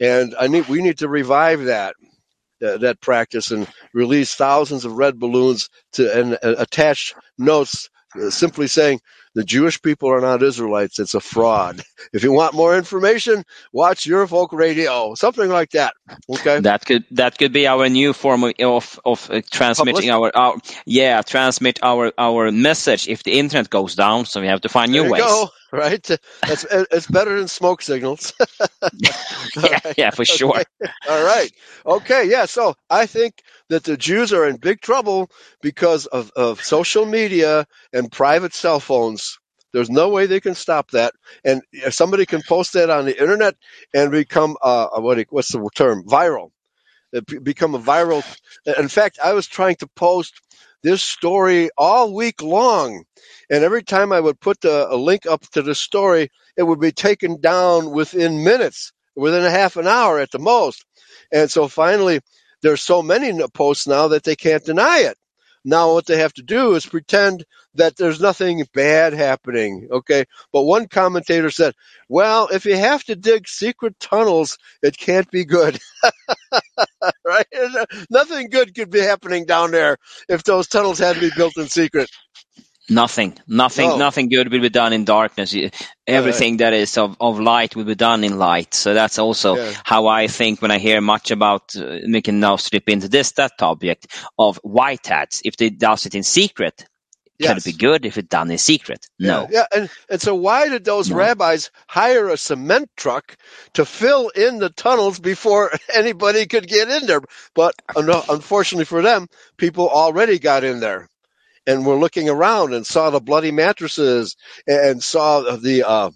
[0.00, 1.94] And I need we need to revive that.
[2.64, 8.68] uh, that practice and release thousands of red balloons to and attach notes uh, simply
[8.68, 9.00] saying
[9.34, 10.98] the Jewish people are not Israelites.
[10.98, 11.82] It's a fraud.
[12.12, 15.94] If you want more information, watch Eurofolk Radio, something like that.
[16.28, 16.60] Okay.
[16.60, 21.22] That could that could be our new form of of, uh, transmitting our, our yeah
[21.22, 24.26] transmit our our message if the internet goes down.
[24.26, 25.22] So we have to find new ways.
[25.22, 26.10] Go, right.
[26.48, 28.34] It's it's better than smoke signals.
[28.92, 29.12] yeah,
[29.56, 29.82] right.
[29.96, 30.54] yeah, for sure.
[30.56, 30.64] Okay.
[31.08, 31.52] All right.
[31.86, 32.28] Okay.
[32.30, 32.46] Yeah.
[32.46, 35.30] So I think that the Jews are in big trouble
[35.62, 39.38] because of, of social media and private cell phones.
[39.72, 41.14] There's no way they can stop that.
[41.44, 43.56] And if somebody can post that on the internet
[43.94, 46.50] and become uh, what what's the term viral,
[47.12, 48.24] it become a viral.
[48.78, 50.34] In fact, I was trying to post
[50.84, 53.04] this story all week long,
[53.50, 56.80] and every time I would put the, a link up to the story, it would
[56.80, 60.84] be taken down within minutes, within a half an hour at the most.
[61.32, 62.20] And so finally,
[62.62, 65.16] there's so many posts now that they can't deny it.
[65.64, 67.44] Now what they have to do is pretend
[67.76, 69.88] that there's nothing bad happening.
[69.90, 70.26] Okay.
[70.52, 71.74] But one commentator said,
[72.10, 75.78] well, if you have to dig secret tunnels, it can't be good.
[77.24, 77.46] right?
[78.10, 79.96] Nothing good could be happening down there
[80.28, 82.08] if those tunnels had to be built in secret.
[82.90, 83.96] Nothing, nothing, no.
[83.96, 85.56] nothing good will be done in darkness.
[86.06, 86.58] Everything right.
[86.58, 88.74] that is of, of light will be done in light.
[88.74, 89.72] So that's also yeah.
[89.84, 93.32] how I think when I hear much about, uh, we can now slip into this,
[93.32, 95.40] that object of white hats.
[95.46, 96.84] If they does it in secret,
[97.38, 97.48] yes.
[97.48, 99.08] can it be good if it's done in secret?
[99.18, 99.48] No.
[99.50, 99.78] Yeah, yeah.
[99.80, 101.16] And, and so why did those no.
[101.16, 103.36] rabbis hire a cement truck
[103.74, 107.22] to fill in the tunnels before anybody could get in there?
[107.54, 111.08] But unfortunately for them, people already got in there
[111.66, 116.10] and were looking around and saw the bloody mattresses and saw the uh,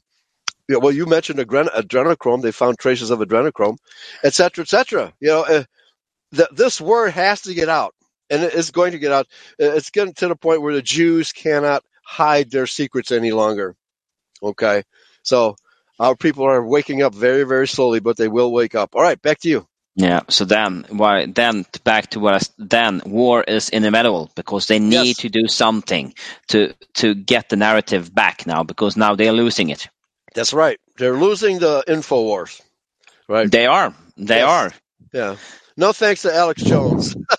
[0.68, 2.42] well, you mentioned adrenochrome.
[2.42, 3.78] They found traces of adrenochrome,
[4.22, 5.12] et cetera, et cetera.
[5.20, 5.64] You know, uh,
[6.34, 7.94] th- this word has to get out,
[8.30, 9.26] and it's going to get out.
[9.60, 13.76] Uh, it's getting to the point where the Jews cannot hide their secrets any longer.
[14.42, 14.82] Okay,
[15.22, 15.56] so
[15.98, 18.94] our people are waking up very, very slowly, but they will wake up.
[18.94, 19.66] All right, back to you.
[19.98, 20.20] Yeah.
[20.28, 25.06] So then, why then back to what I, then war is inevitable because they need
[25.08, 25.16] yes.
[25.18, 26.14] to do something
[26.48, 29.88] to to get the narrative back now because now they're losing it.
[30.34, 30.78] That's right.
[30.98, 32.62] They're losing the info wars.
[33.28, 33.50] Right.
[33.50, 33.92] They are.
[34.16, 34.48] They yes.
[34.48, 34.72] are.
[35.12, 35.36] Yeah.
[35.76, 37.16] No thanks to Alex Jones.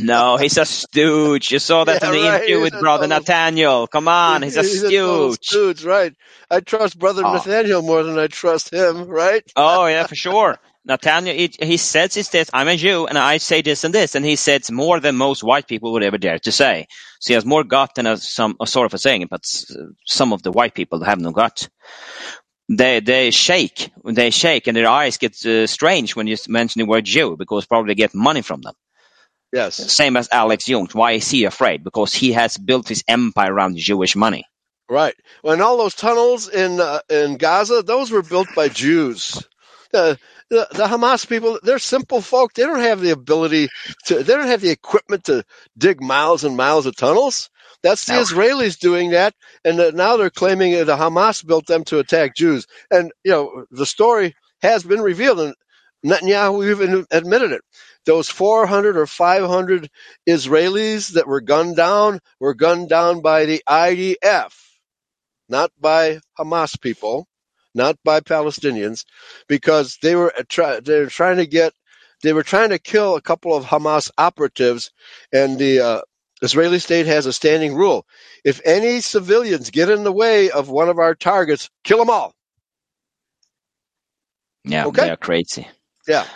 [0.00, 1.52] no, he's a stooge.
[1.52, 2.34] You saw that yeah, in the right.
[2.36, 3.86] interview with brother Nathaniel.
[3.86, 5.38] Come on, he's a he's stooge.
[5.40, 6.14] A stooge, right?
[6.50, 7.32] I trust brother oh.
[7.32, 9.42] Nathaniel more than I trust him, right?
[9.56, 10.58] oh yeah, for sure.
[10.84, 14.14] Nathaniel, he, he says it's this, I'm a Jew, and I say this and this,
[14.14, 16.86] and he says more than most white people would ever dare to say.
[17.20, 19.44] So he has more gut than a, some, a sort of a saying, but
[20.06, 21.68] some of the white people have no gut.
[22.72, 26.86] They they shake, they shake, and their eyes get uh, strange when you mention the
[26.86, 28.74] word Jew, because probably they get money from them.
[29.52, 29.76] Yes.
[29.92, 30.94] Same as Alex Jones.
[30.94, 31.82] Why is he afraid?
[31.82, 34.44] Because he has built his empire around Jewish money.
[34.88, 35.14] Right.
[35.42, 39.46] Well, and all those tunnels in uh, in Gaza, those were built by Jews.
[39.94, 40.16] Uh,
[40.50, 42.54] the, the Hamas people, they're simple folk.
[42.54, 43.68] They don't have the ability
[44.06, 45.44] to, they don't have the equipment to
[45.78, 47.50] dig miles and miles of tunnels.
[47.82, 48.22] That's the no.
[48.22, 49.34] Israelis doing that,
[49.64, 52.66] and now they're claiming that the Hamas built them to attack Jews.
[52.90, 55.54] And you know the story has been revealed, and
[56.04, 57.62] Netanyahu even admitted it.
[58.06, 59.90] Those 400 or 500
[60.28, 64.52] Israelis that were gunned down were gunned down by the IDF,
[65.48, 67.26] not by Hamas people
[67.74, 69.04] not by Palestinians,
[69.48, 71.72] because they were try, they were trying to get
[72.22, 74.90] they were trying to kill a couple of Hamas operatives,
[75.32, 76.00] and the uh,
[76.42, 78.06] Israeli state has a standing rule:
[78.44, 82.34] if any civilians get in the way of one of our targets, kill them all.
[84.64, 85.04] Yeah, okay?
[85.04, 85.66] they are crazy.
[86.06, 86.26] Yeah.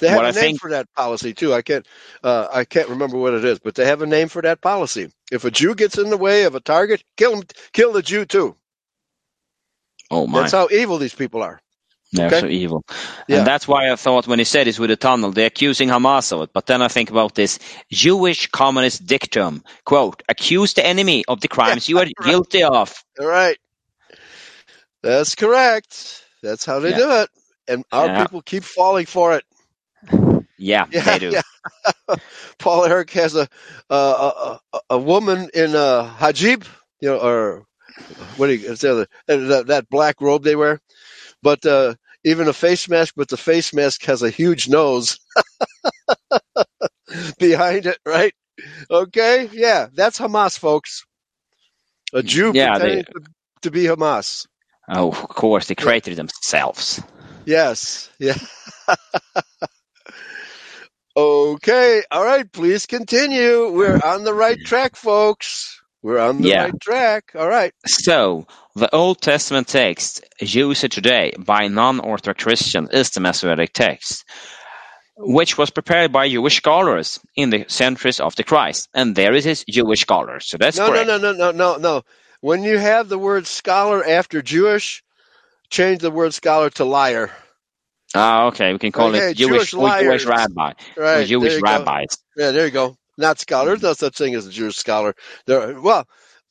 [0.00, 0.60] They have what a I name think...
[0.60, 1.52] for that policy too.
[1.52, 1.86] I can't,
[2.22, 5.10] uh, I can't remember what it is, but they have a name for that policy.
[5.30, 7.42] If a Jew gets in the way of a target, kill him,
[7.72, 8.56] kill the Jew too.
[10.10, 10.40] Oh my!
[10.40, 11.60] That's how evil these people are.
[12.12, 12.40] They're okay?
[12.40, 12.84] so evil.
[13.26, 13.38] Yeah.
[13.38, 16.32] And that's why I thought when he said this with the tunnel, they're accusing Hamas
[16.32, 16.50] of it.
[16.54, 17.58] But then I think about this
[17.92, 22.14] Jewish communist dictum, quote, accuse the enemy of the crimes you are right.
[22.24, 22.94] guilty of.
[23.18, 23.58] Right.
[25.02, 26.24] That's correct.
[26.42, 26.96] That's how they yeah.
[26.96, 27.28] do it.
[27.68, 28.22] And our yeah.
[28.22, 29.44] people keep falling for it.
[30.58, 31.30] Yeah, yeah they do.
[31.30, 32.16] Yeah.
[32.58, 33.48] Paul Eric has a,
[33.88, 36.66] a, a, a woman in a hijab,
[37.00, 37.64] you know, or
[38.36, 40.80] what do you, it's the other, that, that black robe they wear.
[41.42, 41.94] But uh,
[42.24, 45.18] even a face mask, but the face mask has a huge nose
[47.38, 48.34] behind it, right?
[48.90, 51.04] Okay, yeah, that's Hamas, folks.
[52.12, 53.26] A Jew yeah, pretending they, to,
[53.62, 54.46] to, be Hamas.
[54.88, 56.16] Oh, of course, they created yeah.
[56.16, 57.02] themselves.
[57.44, 58.36] Yes, yeah.
[61.18, 63.72] Okay, all right, please continue.
[63.72, 65.80] We're oh, on the right track, folks.
[66.00, 66.62] We're on the Yeah.
[66.66, 67.32] right track.
[67.34, 67.72] All right.
[67.86, 74.24] So, the Old Testament text used today by non-Orthodox Christians is the Masoretic text,
[75.16, 78.88] which was prepared by Jewish scholars in the centuries after Christ.
[78.94, 80.46] And there it is, Jewish scholars.
[80.48, 82.02] So that's No, no, no, no, no, no, no.
[82.42, 85.02] When you have the word scholar after Jewish,
[85.68, 87.32] change the word scholar to liar.
[88.14, 91.30] Ah, okay, we can call Okay, it Jewish, Jewish Jewish rabbi, Right.
[91.30, 91.90] Jewish there you go.
[91.90, 92.18] rabbis.
[92.36, 92.96] Yeah, there you go.
[93.18, 93.68] Not scholar.
[93.68, 95.14] There's no such thing as a Jewish scholar.
[95.46, 96.06] There, well,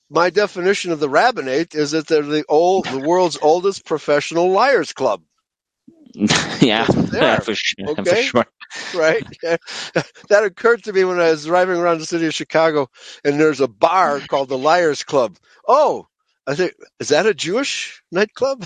[0.09, 4.93] my definition of the rabbinate is that they're the old, the world's oldest professional liars
[4.93, 5.23] club.
[6.61, 7.87] yeah, That's what they yeah, for sure.
[8.05, 8.15] For Okay.
[8.15, 8.45] sure.
[8.93, 9.25] right?
[9.43, 12.89] that occurred to me when I was driving around the city of Chicago,
[13.23, 15.37] and there's a bar called the Liars Club.
[15.67, 16.07] Oh,
[16.47, 18.65] I think is that a Jewish nightclub?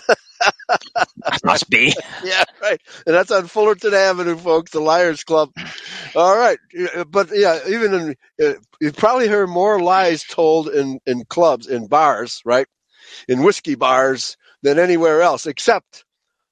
[1.43, 1.93] Must be.
[2.23, 2.81] yeah, right.
[3.05, 4.71] And that's on Fullerton Avenue, folks.
[4.71, 5.51] The Liars Club.
[6.15, 6.57] All right,
[7.07, 11.87] but yeah, even in uh, you probably hear more lies told in in clubs, in
[11.87, 12.67] bars, right,
[13.27, 16.03] in whiskey bars than anywhere else, except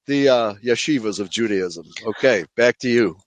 [0.08, 1.86] the uh, yeshivas of Judaism.
[2.06, 3.17] Okay, back to you.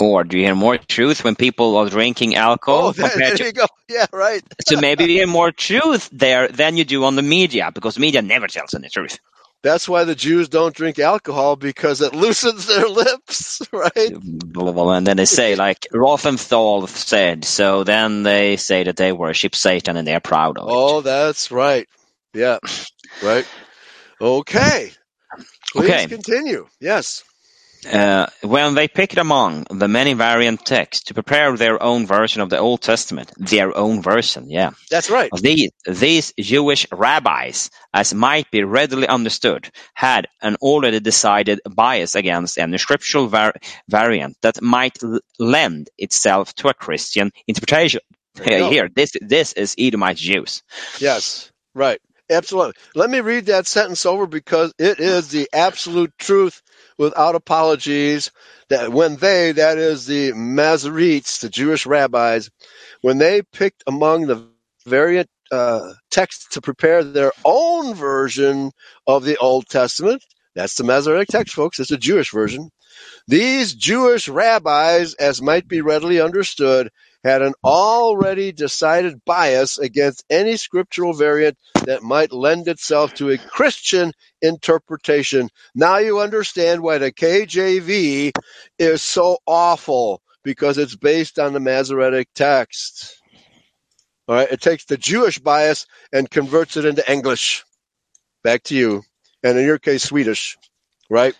[0.00, 3.44] Or do you hear more truth when people are drinking alcohol Oh, there, there to
[3.44, 3.66] you go.
[3.88, 4.42] Yeah, right.
[4.66, 8.22] so maybe you hear more truth there than you do on the media because media
[8.22, 9.18] never tells any truth.
[9.62, 14.12] That's why the Jews don't drink alcohol because it loosens their lips, right?
[14.96, 19.96] And then they say like Rosenthal said, so then they say that they worship Satan
[19.96, 20.92] and they're proud of it.
[20.92, 21.88] Oh, that's right.
[22.34, 22.58] Yeah,
[23.22, 23.46] right.
[24.20, 24.92] Okay.
[25.74, 26.06] Please Okay.
[26.06, 26.68] continue.
[26.80, 27.24] Yes.
[27.90, 32.50] Uh, when they picked among the many variant texts to prepare their own version of
[32.50, 34.70] the Old Testament, their own version, yeah.
[34.90, 35.30] That's right.
[35.40, 42.58] These, these Jewish rabbis, as might be readily understood, had an already decided bias against
[42.58, 43.54] any scriptural var-
[43.88, 44.98] variant that might
[45.38, 48.00] lend itself to a Christian interpretation.
[48.36, 48.70] Go.
[48.70, 50.62] Here, this this is Edomite Jews.
[50.98, 51.50] Yes.
[51.74, 52.00] Right.
[52.30, 52.74] Absolutely.
[52.94, 56.62] Let me read that sentence over because it is the absolute truth
[56.96, 58.30] without apologies
[58.68, 62.48] that when they, that is the Masoretes, the Jewish rabbis,
[63.00, 64.46] when they picked among the
[64.86, 68.70] variant uh, texts to prepare their own version
[69.08, 72.70] of the Old Testament, that's the Masoretic text, folks, it's a Jewish version.
[73.26, 76.90] These Jewish rabbis, as might be readily understood,
[77.24, 83.38] had an already decided bias against any scriptural variant that might lend itself to a
[83.38, 85.48] Christian interpretation.
[85.74, 88.32] Now you understand why the KJV
[88.78, 93.16] is so awful because it's based on the Masoretic text.
[94.28, 97.64] All right, it takes the Jewish bias and converts it into English.
[98.42, 99.02] Back to you,
[99.42, 100.56] and in your case, Swedish,
[101.10, 101.34] right?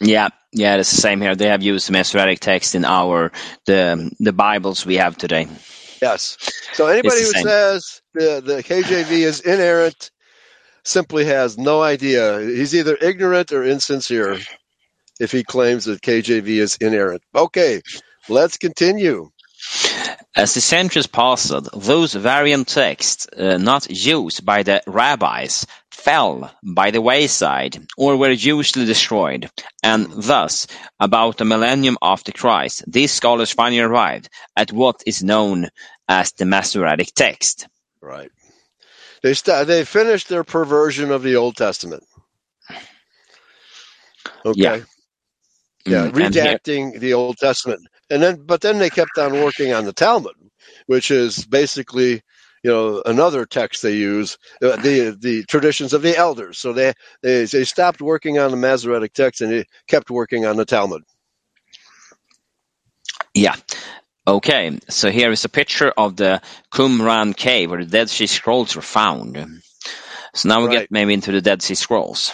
[0.00, 1.34] Yeah, yeah, it's the same here.
[1.34, 3.32] They have used the Masoretic text in our
[3.66, 5.48] the the Bibles we have today.
[6.00, 6.36] Yes.
[6.74, 7.44] So anybody who same.
[7.44, 10.10] says the, the KJV is inerrant
[10.84, 12.40] simply has no idea.
[12.40, 14.38] He's either ignorant or insincere
[15.20, 17.22] if he claims that KJV is inerrant.
[17.34, 17.82] Okay,
[18.28, 19.30] let's continue.
[20.34, 26.90] As the centuries passed, those variant texts uh, not used by the rabbis fell by
[26.90, 29.50] the wayside or were usually destroyed,
[29.82, 30.66] and thus,
[31.00, 35.68] about a millennium after Christ, these scholars finally arrived at what is known
[36.08, 37.66] as the Masoretic text.
[38.00, 38.30] Right.
[39.22, 42.04] They st- they finished their perversion of the Old Testament.
[44.44, 44.60] Okay.
[44.62, 44.80] Yeah.
[45.86, 47.80] Yeah, Mm, and here- redacting the Old Testament,
[48.10, 50.36] and then but then they kept on working on the Talmud,
[50.86, 52.22] which is basically
[52.64, 56.58] you know another text they use uh, the the traditions of the elders.
[56.58, 60.56] So they they they stopped working on the Masoretic text and they kept working on
[60.56, 61.04] the Talmud.
[63.34, 63.56] Yeah.
[64.26, 66.42] Okay, so here is a picture of the
[66.72, 69.62] Qumran cave where the Dead Sea Scrolls were found.
[70.34, 70.78] So now we Right.
[70.78, 72.32] get maybe into the Dead Sea Scrolls.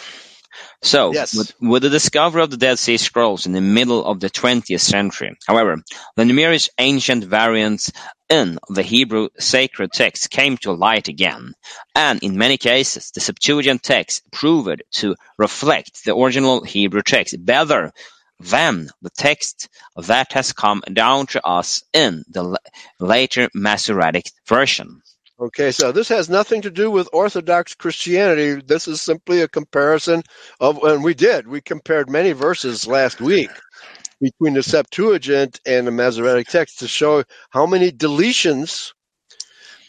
[0.84, 1.34] So, Yes.
[1.34, 4.80] with, with the discovery of the Dead Sea Scrolls in the middle of the 20th
[4.82, 5.82] century, however,
[6.16, 7.90] the numerous ancient variants
[8.28, 11.54] in the Hebrew sacred text came to light again,
[11.96, 17.92] and in many cases, the Septuagint text proved to reflect the original Hebrew text better
[18.40, 22.58] than the text that has come down to us in the la-
[23.00, 25.00] later Masoretic version.
[25.40, 28.62] Okay, so this has nothing to do with Orthodox Christianity.
[28.66, 30.22] This is simply a comparison
[30.60, 33.50] of, and we did, we compared many verses last week
[34.20, 38.92] between the Septuagint and the Masoretic text to show how many deletions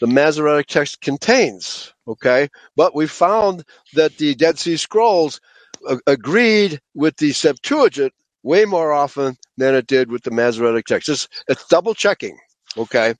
[0.00, 1.92] the Masoretic text contains.
[2.08, 5.40] Okay, but we found that the Dead Sea Scrolls
[5.88, 11.08] a- agreed with the Septuagint way more often than it did with the Masoretic text.
[11.08, 12.38] It's, it's double checking,
[12.76, 13.14] okay,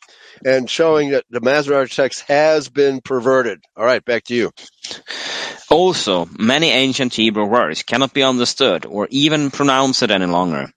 [0.45, 3.61] and showing that the Masoretic text has been perverted.
[3.77, 4.53] All right, back to you.
[5.71, 10.71] Also, many ancient Hebrew words cannot be understood or even pronounced any longer.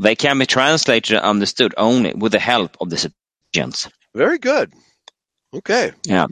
[0.00, 3.92] They can be translated and understood only with the help of the Septuagint.
[4.14, 4.72] Very good.
[5.52, 5.92] Okay.
[6.06, 6.26] Yeah.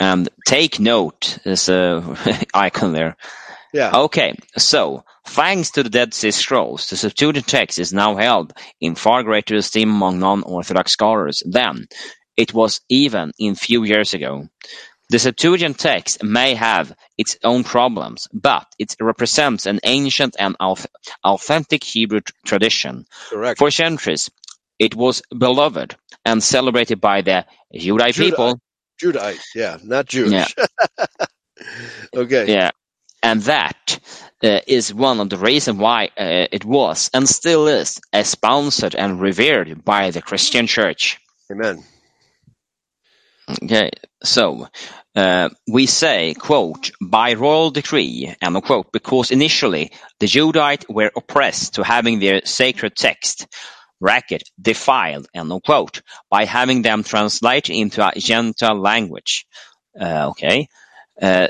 [0.00, 2.16] And take note is a
[2.54, 3.16] icon there.
[3.74, 3.90] Yeah.
[3.94, 8.94] Okay, so thanks to the Dead Sea Scrolls, the Septuagint text is now held in
[8.94, 11.86] far greater esteem among non-Orthodox scholars than
[12.36, 14.48] it was even in few years ago.
[15.10, 20.56] The Septuagint text may have its own problems, but it represents an ancient and
[21.24, 23.06] authentic Hebrew tradition.
[23.28, 23.58] Correct.
[23.58, 24.30] For centuries,
[24.78, 27.44] it was beloved and celebrated by the
[27.74, 28.60] Judite people.
[29.02, 30.32] Judite, yeah, not Jewish.
[30.32, 30.46] Yeah.
[32.16, 32.52] okay.
[32.52, 32.70] Yeah,
[33.22, 33.98] and that
[34.42, 39.20] uh, is one of the reasons why uh, it was and still is sponsored and
[39.20, 41.18] revered by the Christian Church.
[41.50, 41.82] Amen.
[43.62, 43.90] Okay,
[44.22, 44.68] so
[45.16, 51.74] uh, we say, quote, by royal decree, end quote, because initially the Judite were oppressed
[51.74, 53.48] to having their sacred text,
[54.00, 59.46] bracket, defiled, end quote, by having them translated into a Gentile language.
[60.00, 60.68] Uh, okay.
[61.20, 61.48] Uh,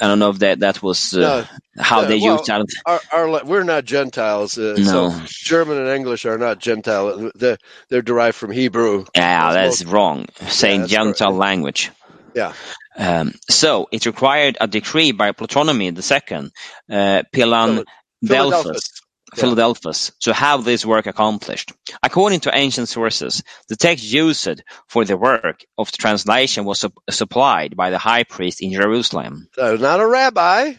[0.00, 2.66] I don't know if that that was uh, no, how they well, used it.
[2.84, 5.10] Our, our, we're not Gentiles, uh, no.
[5.10, 7.30] so German and English are not Gentile.
[7.34, 7.58] They're,
[7.88, 9.06] they're derived from Hebrew.
[9.14, 10.26] Yeah, that's, most, wrong.
[10.48, 11.38] Saying yeah, Gentile right.
[11.38, 11.90] language.
[12.34, 12.52] Yeah.
[12.96, 17.84] Um, so it required a decree by Ptolemy II, uh, Pilan
[18.22, 18.99] Delphus,
[19.34, 21.72] Philadelphus, to have this work accomplished.
[22.02, 26.92] According to ancient sources, the text used for the work of the translation was su-
[27.10, 29.48] supplied by the high priest in Jerusalem.
[29.54, 30.74] So not a rabbi.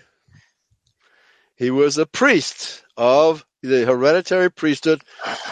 [1.56, 5.02] He was a priest of the hereditary priesthood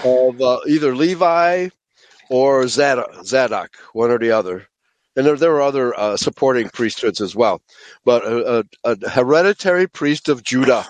[0.03, 1.69] of uh, either Levi
[2.29, 4.67] or Zadok, Zadok, one or the other
[5.19, 7.61] and there, there were other uh, supporting priesthoods as well.
[8.05, 10.85] But a, a, a, hereditary priest of Judah,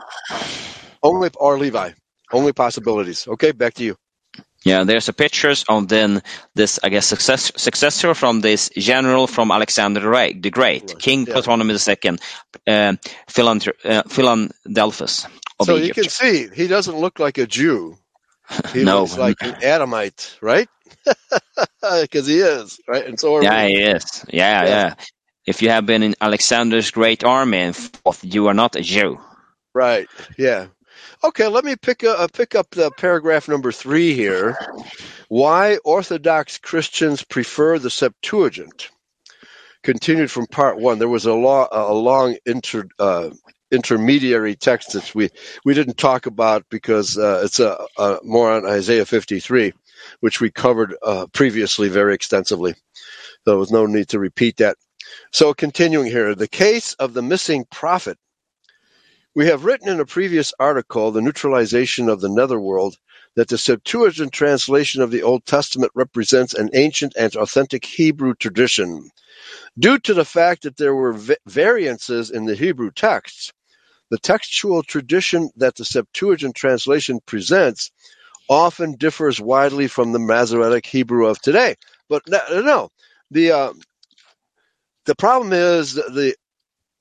[1.04, 1.92] only or Levi,
[2.32, 3.28] only possibilities.
[3.28, 3.96] Okay, back to you.
[4.66, 6.22] Yeah, there's a pictures of then
[6.54, 11.40] this, I guess, success, successor from this general from Alexander the Great, King yeah.
[11.42, 12.18] Ptolemy II,
[12.68, 12.96] uh,
[13.28, 15.26] Philadelphus
[15.60, 15.88] of so Egypt.
[15.88, 17.98] you can see he doesn't look like a Jew.
[18.74, 19.02] He no.
[19.02, 20.68] looks like an Adamite, right?
[21.82, 23.06] Because he is, right?
[23.06, 23.74] And so yeah, we.
[23.74, 24.26] he is.
[24.28, 24.94] Yeah, yeah, yeah,
[25.46, 29.20] If you have been in Alexander's great army and fought, you are not a Jew.
[29.74, 30.08] Right.
[30.38, 30.68] Yeah.
[31.24, 31.48] Okay.
[31.48, 34.58] Let me pick a, pick up the paragraph number three here.
[35.28, 38.90] Why Orthodox Christians prefer the Septuagint.
[39.84, 41.00] Continued from part one.
[41.00, 43.30] There was a, long, a long inter, uh,
[43.72, 45.30] intermediary text that we
[45.64, 49.74] we didn't talk about because uh, it's a, a, more on Isaiah 53,
[50.20, 52.76] which we covered uh, previously very extensively.
[53.46, 54.78] There was no need to repeat that.
[55.32, 58.18] So continuing here, the case of the missing prophet.
[59.36, 62.98] We have written in a previous article, The Neutralization of the Netherworld,
[63.36, 69.10] that the Septuagint translation of the Old Testament represents an ancient and authentic Hebrew tradition.
[69.78, 71.14] Due to the fact that there were
[71.48, 73.54] variances in the Hebrew texts,
[74.10, 77.92] the textual tradition that the Septuagint translation presents
[78.50, 81.76] often differs widely from the Masoretic Hebrew of today.
[82.10, 82.90] But no,
[83.32, 83.74] the uh,
[85.06, 86.36] the problem is the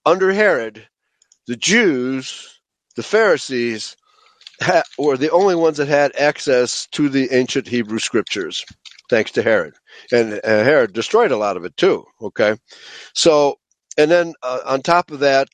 [0.07, 0.87] under Herod,
[1.49, 2.61] the Jews,
[2.97, 3.97] the Pharisees,
[4.63, 8.65] ha- were the only ones that had access to the ancient Hebrew scriptures,
[9.11, 9.75] thanks to Herod,
[10.13, 12.05] and Herod destroyed a lot of it too.
[12.23, 12.57] Okay,
[13.15, 13.57] so
[13.99, 15.49] and then uh, on top of that,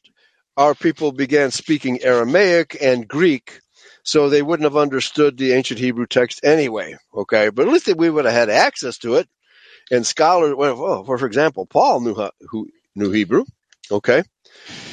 [0.57, 3.61] our people began speaking Aramaic and Greek,
[4.05, 6.97] so they wouldn't have understood the ancient Hebrew text anyway.
[7.15, 9.29] Okay, but at least we would have had access to it.
[9.91, 12.15] And scholars, well, for example, Paul knew
[12.51, 13.45] who knew Hebrew.
[13.91, 14.23] Okay,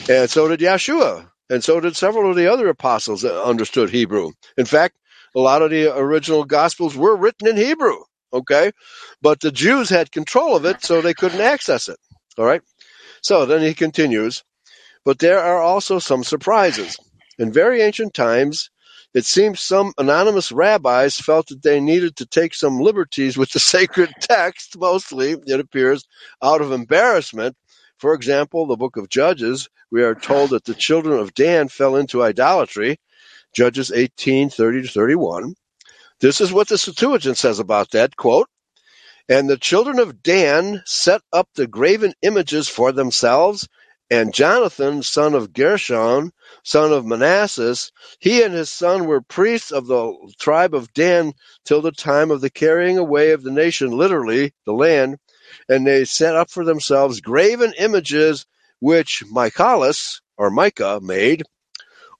[0.10, 4.32] and so did Yeshua, and so did several of the other apostles that understood Hebrew.
[4.58, 4.96] In fact,
[5.36, 7.98] a lot of the original Gospels were written in Hebrew.
[8.34, 8.72] Okay,
[9.22, 11.98] but the Jews had control of it, so they couldn't access it.
[12.38, 12.62] All right.
[13.22, 14.44] So then he continues.
[15.04, 16.98] But there are also some surprises.
[17.39, 18.70] In very ancient times,
[19.14, 23.60] it seems some anonymous rabbis felt that they needed to take some liberties with the
[23.76, 26.06] sacred text, mostly, it appears,
[26.44, 27.56] out of embarrassment.
[28.02, 31.97] For example, the book of Judges, we are told that the children of Dan fell
[31.97, 32.99] into idolatry,
[33.56, 35.56] Judges 18, 30 to 31.
[36.22, 38.49] This is what the Septuagint says about that, quote,
[39.30, 43.68] and the children of Dan set up the graven images for themselves
[44.10, 46.32] And Jonathan, son of Gershon,
[46.64, 47.76] son of Manasseh,
[48.20, 51.34] he and his son were priests of the tribe of Dan
[51.66, 55.18] till the time of the carrying away of the nation, literally, the land.
[55.70, 58.45] And they set up for themselves graven images
[58.80, 61.43] which Michaelis, or Micah, made.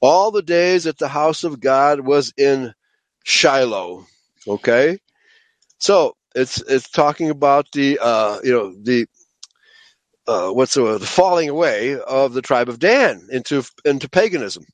[0.02, 2.74] All the days that the house of God was in
[3.24, 4.06] Shiloh.
[4.48, 5.00] Okay?
[5.80, 9.06] So, it's it's talking about the uh, you know the
[10.28, 14.66] uh, what's the, the falling away of the tribe of Dan into into paganism.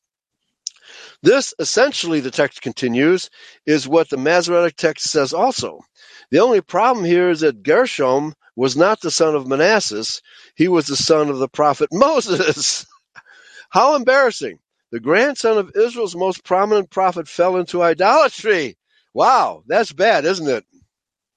[1.24, 3.30] This essentially, the text continues,
[3.66, 5.82] is what the Masoretic text says also.
[6.30, 10.22] The only problem here is that Gershom was not the son of Manasseh;
[10.56, 12.86] he was the son of the prophet Moses.
[13.70, 14.60] How embarrassing!
[14.92, 18.78] The grandson of Israel's most prominent prophet fell into idolatry.
[19.14, 20.66] Wow, that's bad, isn't it?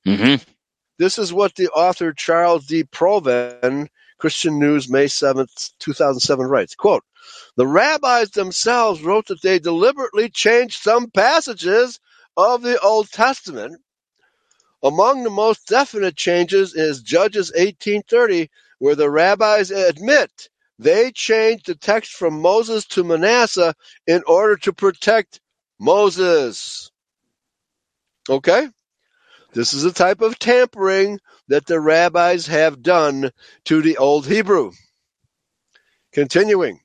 [0.06, 0.42] Mm-hmm.
[0.98, 2.84] This is what the author Charles D.
[2.84, 7.04] Provan, Christian News, May 7th, 2007 writes, quote,
[7.56, 12.00] the rabbis themselves wrote that they deliberately changed some passages
[12.36, 13.80] of the Old Testament.
[14.82, 21.74] Among the most definite changes is Judges 18:30, where the rabbis admit they changed the
[21.74, 23.74] text from Moses to Manasseh
[24.06, 25.40] in order to protect
[25.78, 26.90] Moses.
[28.28, 28.68] Okay?
[29.52, 33.32] This is a type of tampering that the rabbis have done
[33.66, 34.72] to the Old Hebrew.
[36.12, 36.80] Continuing.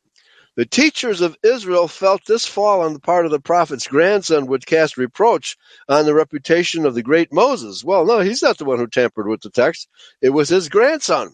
[0.58, 4.66] The teachers of Israel felt this fall on the part of the prophet's grandson would
[4.66, 5.58] cast reproach
[5.90, 7.84] on the reputation of the great Moses.
[7.84, 9.90] Well, no, he's not the one who tampered with the text.
[10.22, 11.34] It was his grandson.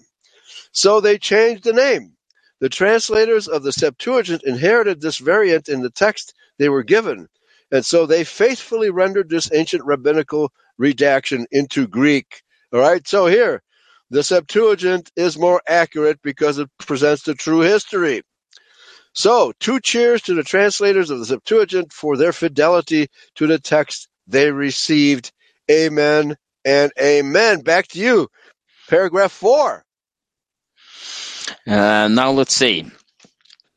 [0.71, 2.13] So they changed the name.
[2.61, 7.27] The translators of the Septuagint inherited this variant in the text they were given,
[7.71, 12.41] and so they faithfully rendered this ancient rabbinical redaction into Greek.
[12.73, 13.61] All right, so here,
[14.09, 18.23] the Septuagint is more accurate because it presents the true history.
[19.13, 24.09] So, two cheers to the translators of the Septuagint for their fidelity to the text
[24.27, 25.31] they received.
[25.71, 27.61] Amen and amen.
[27.61, 28.29] Back to you.
[28.89, 29.83] Paragraph four.
[31.67, 32.91] Uh, now let's see.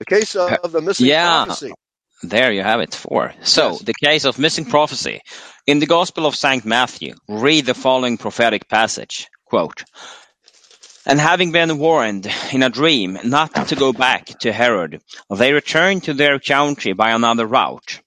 [0.01, 1.13] The case of the missing Yeah.
[1.15, 1.77] prophecy.
[2.23, 2.95] There you have it.
[2.95, 3.35] Four.
[3.43, 3.85] So, Yes.
[3.85, 5.23] the case of missing prophecy.
[5.67, 9.29] In the Gospel of Saint Matthew, read the following prophetic passage.
[9.47, 9.85] Quote,
[11.07, 16.05] And having been warned in a dream not to go back to Herod, they returned
[16.05, 18.01] to their country by another route.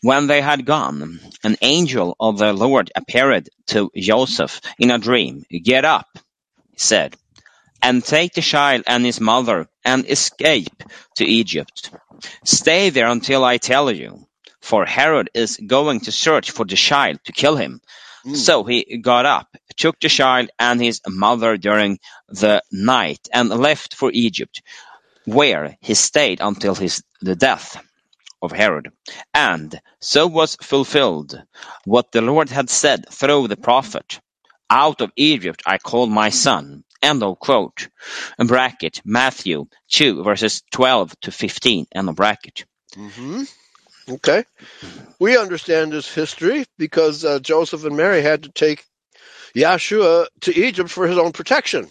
[0.00, 5.44] When they had gone, an angel of the Lord appeared to Joseph in a dream.
[5.48, 6.08] Get up,
[6.72, 7.16] he said,
[7.80, 10.82] and take the child and his mother and escape
[11.16, 11.90] to Egypt.
[12.44, 14.26] Stay there until I tell you,
[14.60, 17.80] for Herod is going to search for the child to kill him.
[18.26, 18.36] Mm.
[18.36, 21.98] So he got up, took the child and his mother during
[22.28, 24.62] the night, and left for Egypt,
[25.26, 27.76] where he stayed until his the death
[28.42, 28.90] of Herod.
[29.34, 31.42] And so was fulfilled
[31.84, 34.20] what the Lord had said through the prophet.
[34.70, 36.84] Out of Egypt I called my son.
[37.02, 37.88] End of quote.
[38.38, 41.86] In bracket, Matthew 2 verses 12 to 15.
[41.94, 42.64] End of bracket.
[42.96, 43.44] hmm
[44.10, 44.44] Okay.
[45.20, 48.84] We understand this history because uh, Joseph and Mary had to take
[49.56, 51.88] Yahshua to Egypt for his own protection.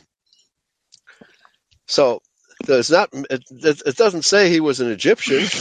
[1.87, 2.21] So
[2.67, 3.09] it's not.
[3.13, 5.51] It, it doesn't say he was an Egyptian.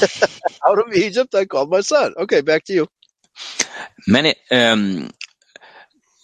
[0.69, 2.15] Out of Egypt, I called my son.
[2.19, 2.89] Okay, back to you.
[4.09, 5.11] Many um,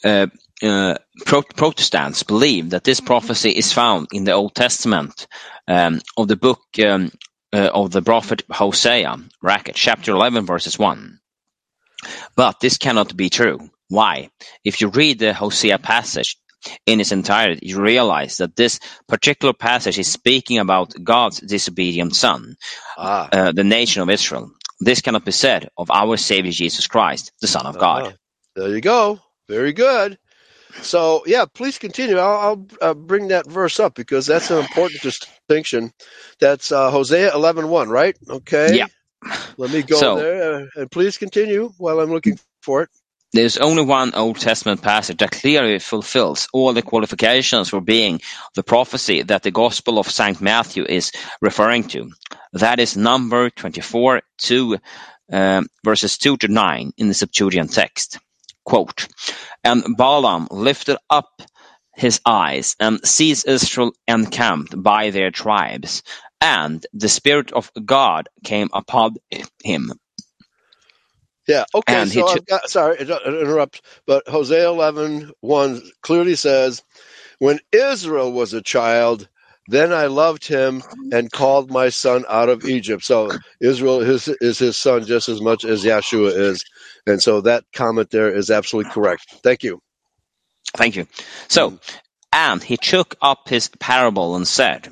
[0.04, 0.28] uh,
[0.62, 0.96] uh,
[1.26, 5.26] Pro- Protestants believe that this prophecy is found in the Old Testament
[5.68, 7.10] um, of the book um,
[7.52, 11.20] uh, of the prophet Hosea, bracket, chapter 11, verses 1.
[12.36, 13.70] But this cannot be true.
[13.88, 14.30] Why?
[14.64, 16.36] If you read the Hosea passage
[16.86, 22.56] in its entirety, you realize that this particular passage is speaking about God's disobedient son,
[22.98, 24.50] Ah, uh, the nation of Israel.
[24.80, 28.06] This cannot be said of our Savior Jesus Christ, the Son of God.
[28.06, 28.12] uh-huh.
[28.56, 29.20] there you go.
[29.48, 30.18] Very good.
[30.82, 32.18] So yeah, please continue.
[32.18, 32.38] I'll,
[32.82, 35.92] I'll uh, bring that verse up because that's an important distinction.
[36.40, 38.16] That's uh, Hosea eleven one, right?
[38.28, 38.76] Okay.
[38.76, 38.86] Yeah.
[39.56, 42.90] Let me go So- there uh, and please continue while I'm looking for it.
[43.36, 48.22] There's only one Old Testament passage that clearly fulfills all the qualifications for being
[48.54, 50.40] the prophecy that the Gospel of St.
[50.40, 51.12] Matthew is
[51.42, 52.10] referring to.
[52.54, 54.78] That is number 24, 2,
[55.30, 58.18] um, verses 2 to 9 in the Septuagint text.
[58.64, 59.06] Quote,
[59.62, 61.42] And Balaam lifted up
[61.94, 66.02] his eyes and sees Israel encamped by their tribes,
[66.40, 69.16] and the Spirit of God came upon
[69.62, 69.92] him.
[71.48, 71.64] Yeah.
[71.74, 72.06] Okay.
[72.06, 76.82] And so ch- got, sorry, it it interrupt, but Hosea 11 1 clearly says,
[77.38, 79.28] when Israel was a child,
[79.68, 83.04] Then I loved him and called my son out of Egypt.
[83.04, 86.64] So Israel is, is his son just as much as Yeshua is.
[87.06, 89.26] And so that comment there is absolutely correct.
[89.42, 89.80] Thank you.
[90.76, 91.06] Thank you.
[91.48, 91.78] So,
[92.32, 94.88] and he took up his parable and said,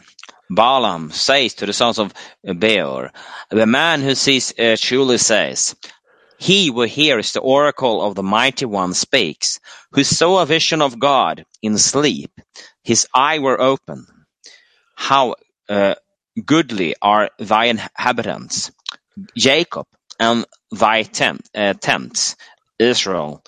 [0.50, 3.12] Balaam says to the sons of Beor,
[3.50, 5.76] the man who sees uh, truly says,
[6.44, 9.60] he who hears the oracle of the Mighty One speaks,
[9.92, 12.32] who saw a vision of God in sleep,
[12.82, 14.06] his eye were open.
[14.94, 15.36] How
[15.70, 15.94] uh,
[16.44, 18.70] goodly are thy inhabitants,
[19.34, 19.86] Jacob,
[20.20, 21.08] and thy
[21.54, 22.36] uh, tents,
[22.78, 23.42] Israel,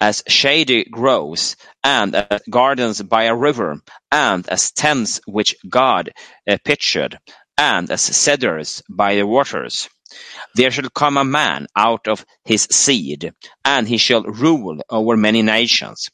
[0.00, 6.12] as shady groves, and as gardens by a river, and as tents which God
[6.48, 7.18] uh, pictured,
[7.58, 9.90] and as cedars by the waters.
[10.54, 13.32] There shall come a man out of his seed,
[13.64, 16.10] and he shall rule over many nations.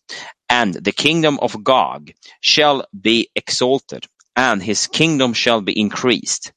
[0.48, 6.52] And the kingdom of Gog shall be exalted, and his kingdom shall be increased.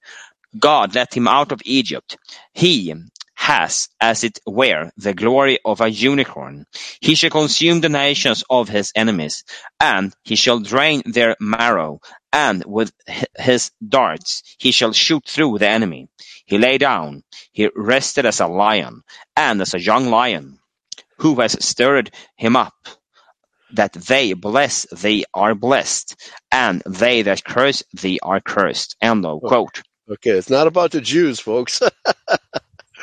[0.59, 2.17] God let him out of Egypt.
[2.53, 2.93] He
[3.37, 6.65] has, as it were, the glory of a unicorn.
[6.99, 9.43] He shall consume the nations of his enemies,
[9.79, 12.01] and he shall drain their marrow,
[12.33, 12.91] and with
[13.37, 16.09] his darts he shall shoot through the enemy.
[16.45, 19.03] He lay down, he rested as a lion,
[19.35, 20.59] and as a young lion.
[21.19, 22.73] Who has stirred him up?
[23.73, 26.15] That they bless thee are blessed,
[26.51, 28.97] and they that curse thee are cursed.
[28.99, 29.47] End of oh.
[29.47, 29.83] quote.
[30.09, 31.81] Okay, it's not about the Jews, folks.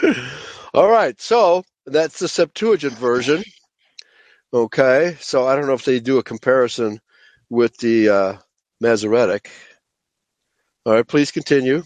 [0.75, 3.45] All right, so that's the Septuagint version.
[4.53, 7.01] Okay, so I don't know if they do a comparison
[7.51, 8.37] with the uh,
[8.81, 9.51] Masoretic.
[10.87, 11.83] All right, please continue.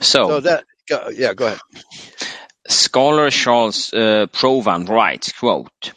[0.00, 1.60] So, So that, go, yeah, go ahead.
[2.68, 5.92] scholar Charles uh, Provan writes, quote,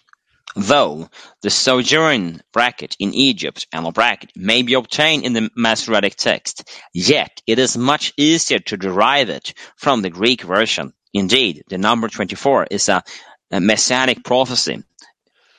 [0.55, 1.09] Though
[1.41, 7.41] the sojourn bracket in Egypt and bracket may be obtained in the Masoretic text, yet
[7.45, 10.93] it is much easier to derive it from the Greek version.
[11.15, 13.01] Indeed, the number 24 is a,
[13.49, 14.83] a messianic prophecy.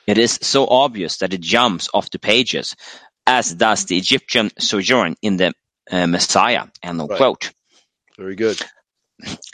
[0.05, 2.75] It is so obvious that it jumps off the pages,
[3.25, 5.53] as does the Egyptian sojourn in the
[5.91, 6.65] uh, Messiah.
[6.83, 7.17] End Right.
[7.17, 7.51] quote.
[8.17, 8.61] Very good.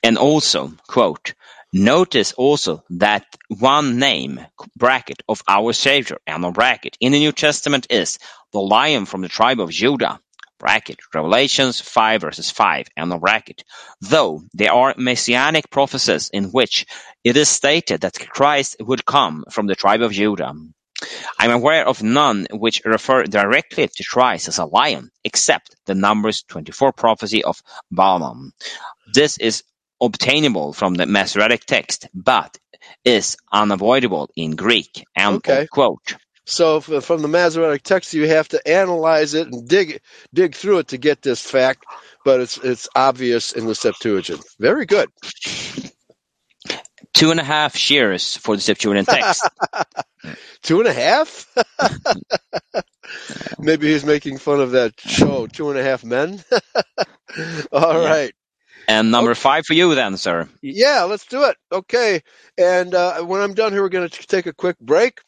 [0.03, 1.35] And also, quote,
[1.71, 4.45] notice also that one name
[4.75, 8.19] bracket of our Savior, and bracket, in the New Testament is
[8.51, 10.19] the lion from the tribe of Judah,
[10.64, 13.66] bracket, Revelations 5 verses 5, and bracket.
[13.99, 16.86] Though there are messianic prophecies in which
[17.24, 20.53] it is stated that Christ would come from the tribe of Judah.
[21.38, 26.43] I'm aware of none which refer directly to Christ as a lion, except the Numbers
[26.43, 27.61] 24 prophecy of
[27.91, 28.53] Balaam.
[29.14, 29.64] This is
[30.01, 32.57] obtainable from the Masoretic text, but
[33.03, 35.03] is unavoidable in Greek.
[35.16, 35.68] End Okay.
[35.72, 36.16] quote.
[36.45, 40.01] So from the Masoretic text, you have to analyze it and dig
[40.33, 41.85] dig through it to get this fact,
[42.25, 44.43] but it's it's obvious in the Septuagint.
[44.59, 45.09] Very good.
[47.13, 49.47] Two and a half shares for the Septuagint text.
[50.63, 51.45] Two and a half?
[53.59, 56.43] Maybe he's making fun of that show, Two and a Half Men.
[57.71, 58.09] All Yeah.
[58.09, 58.33] right.
[58.87, 60.49] and number five for you then, sir.
[60.61, 61.57] Yeah, let's do it.
[61.71, 62.21] Okay.
[62.57, 65.19] And uh, when I'm done here, we're going to take a quick break.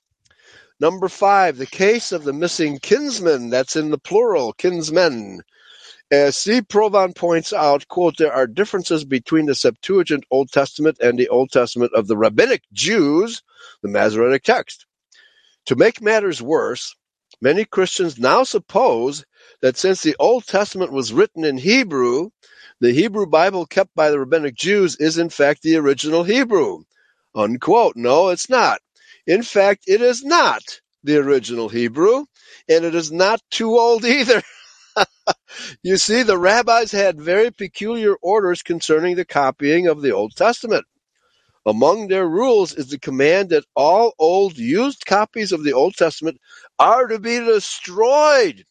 [0.80, 3.50] Number five, the case of the missing kinsman.
[3.50, 5.42] That's in the plural, kinsmen.
[6.12, 6.62] As C.
[6.62, 11.52] Provan points out, quote, there are differences between the Septuagint Old Testament and the Old
[11.52, 13.44] Testament of the Rabbinic Jews,
[13.84, 14.86] the Masoretic text.
[15.68, 16.96] To make matters worse,
[17.42, 19.26] many Christians now suppose
[19.62, 22.30] that since the Old Testament was written in Hebrew,
[22.82, 26.84] the Hebrew Bible kept by the Rabbinic Jews is in fact the original Hebrew.
[27.36, 27.96] Unquote.
[27.96, 28.80] No, it's not.
[29.28, 30.64] In fact, it is not
[31.04, 32.26] the original Hebrew,
[32.70, 34.42] and it is not too old either.
[35.84, 40.86] you see, the rabbis had very peculiar orders concerning the copying of the Old Testament.
[41.66, 46.40] Among their rules is the command that all old used copies of the Old Testament
[46.80, 48.66] are to be destroyed.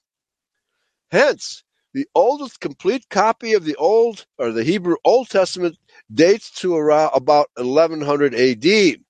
[1.10, 5.76] Hence, the oldest complete copy of the Old or the Hebrew Old Testament
[6.12, 9.03] dates to around about 1100 AD.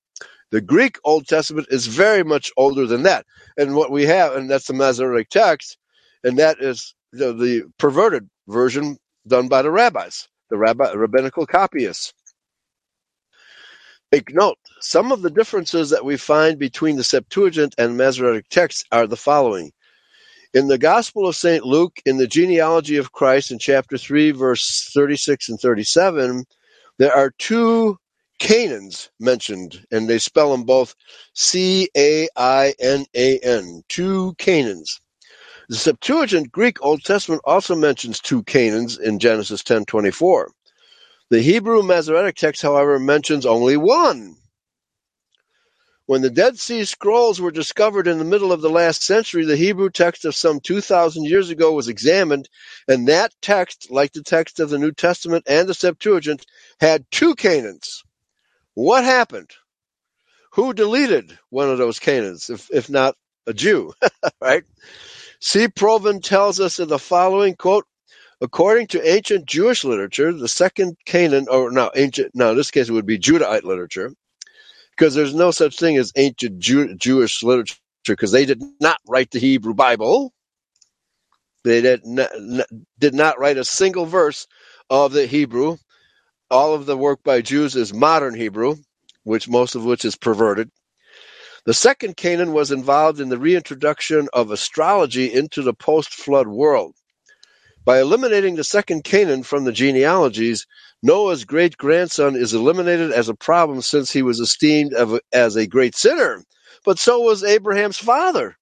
[0.55, 3.25] The Greek Old Testament is very much older than that.
[3.57, 5.77] And what we have, and that's the Masoretic text,
[6.23, 8.95] and that is the, the perverted version
[9.27, 12.13] done by the rabbis, the rabbi, rabbinical copyists.
[14.13, 18.85] Take note, some of the differences that we find between the Septuagint and Masoretic texts
[18.93, 19.73] are the following.
[20.53, 21.65] In the Gospel of St.
[21.65, 26.45] Luke, in the genealogy of Christ, in chapter 3, verse 36 and 37,
[26.97, 27.97] there are two
[28.39, 30.95] Cainans mentioned, and they spell them both
[31.33, 34.99] C A I N A N, two Cainans.
[35.69, 40.51] The Septuagint Greek Old Testament also mentions two Cainans in Genesis 10:24.
[41.31, 44.35] The Hebrew Masoretic text, however, mentions only one.
[46.07, 49.57] When the Dead Sea Scrolls were discovered in the middle of the last century, the
[49.57, 52.47] Hebrew text of some 2,000 years ago was examined,
[52.87, 56.45] and that text, like the text of the New Testament and the Septuagint,
[56.79, 58.04] had two Cainans.
[58.75, 59.51] What happened?
[60.53, 63.15] Who deleted one of those Cainans, if, if not
[63.47, 63.93] a Jew,
[64.41, 64.63] right?
[65.41, 65.67] C.
[65.67, 67.85] Provan tells us in the following quote,
[68.41, 72.89] according to ancient Jewish literature, the second Cainan, or no, ancient, no, in this case
[72.89, 74.13] it would be Judahite literature,
[74.91, 79.31] because there's no such thing as ancient Jew, Jewish literature, because they did not write
[79.31, 80.33] the Hebrew Bible.
[81.65, 82.31] They did not,
[82.99, 84.47] did not write a single verse
[84.89, 85.77] of the Hebrew.
[86.51, 88.75] All of the work by Jews is modern Hebrew,
[89.23, 90.69] which most of which is perverted.
[91.65, 96.95] The second Cainan was involved in the reintroduction of astrology into the post-flood world.
[97.85, 100.67] By eliminating the second Cainan from the genealogies,
[101.03, 104.93] Noah's great grandson is eliminated as a problem since he was esteemed
[105.33, 106.43] as a great sinner,
[106.85, 108.55] but so was Abraham's father.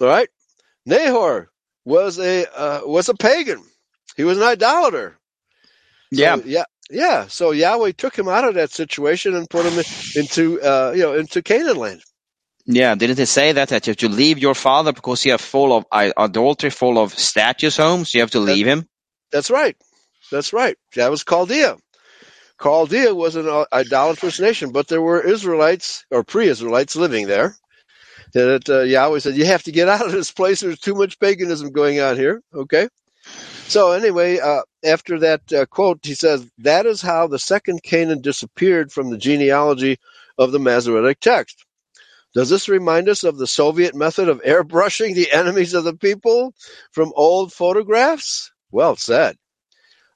[0.00, 0.28] All right,
[0.86, 1.50] Nahor
[1.84, 3.64] was a uh, was a pagan.
[4.16, 5.17] He was an idolater.
[6.14, 6.36] So, Yeah.
[6.44, 7.26] yeah, yeah.
[7.28, 9.82] So Yahweh took him out of that situation and put him
[10.16, 12.02] into uh, you know into Canaan land.
[12.66, 15.38] Yeah, didn't it say that that you have to leave your father because you are
[15.38, 18.14] full of adultery, full of statues homes?
[18.14, 18.86] You have to leave him.
[19.32, 19.76] That's right.
[20.30, 20.76] That's right.
[20.94, 21.76] That was Chaldea.
[22.62, 27.56] Chaldea was an uh, idolatrous nation, but there were Israelites or pre-Israelites living there.
[28.34, 30.60] That uh, Yahweh said, "You have to get out of this place.
[30.60, 32.88] There's too much paganism going on here." Okay.
[33.68, 38.22] So anyway, uh, after that uh, quote, he says, "That is how the second Cainan
[38.22, 39.98] disappeared from the genealogy
[40.36, 41.64] of the Masoretic text."
[42.34, 46.54] Does this remind us of the Soviet method of airbrushing the enemies of the people
[46.92, 48.52] from old photographs?
[48.70, 49.36] Well said.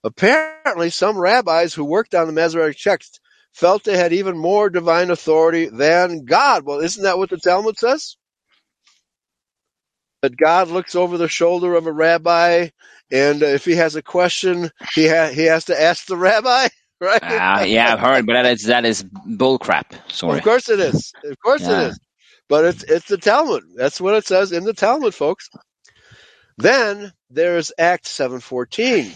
[0.04, 3.20] Apparently, some rabbis who worked on the Masoretic text
[3.52, 6.64] felt they had even more divine authority than God.
[6.64, 8.16] Well, isn't that what the Talmud says?
[10.22, 12.70] That God looks over the shoulder of a rabbi,
[13.12, 16.68] and uh, if he has a question, he ha- he has to ask the rabbi,
[17.00, 17.22] right?
[17.22, 19.94] Ah, yeah, I've heard, but that is that is bull crap.
[20.10, 20.38] Sorry.
[20.38, 21.14] Of course it is.
[21.24, 21.72] Of course Yeah.
[21.72, 22.00] it is.
[22.48, 23.64] But it's it's the Talmud.
[23.76, 25.50] That's what it says in the Talmud, folks.
[26.58, 29.12] Then there's Acts seven fourteen.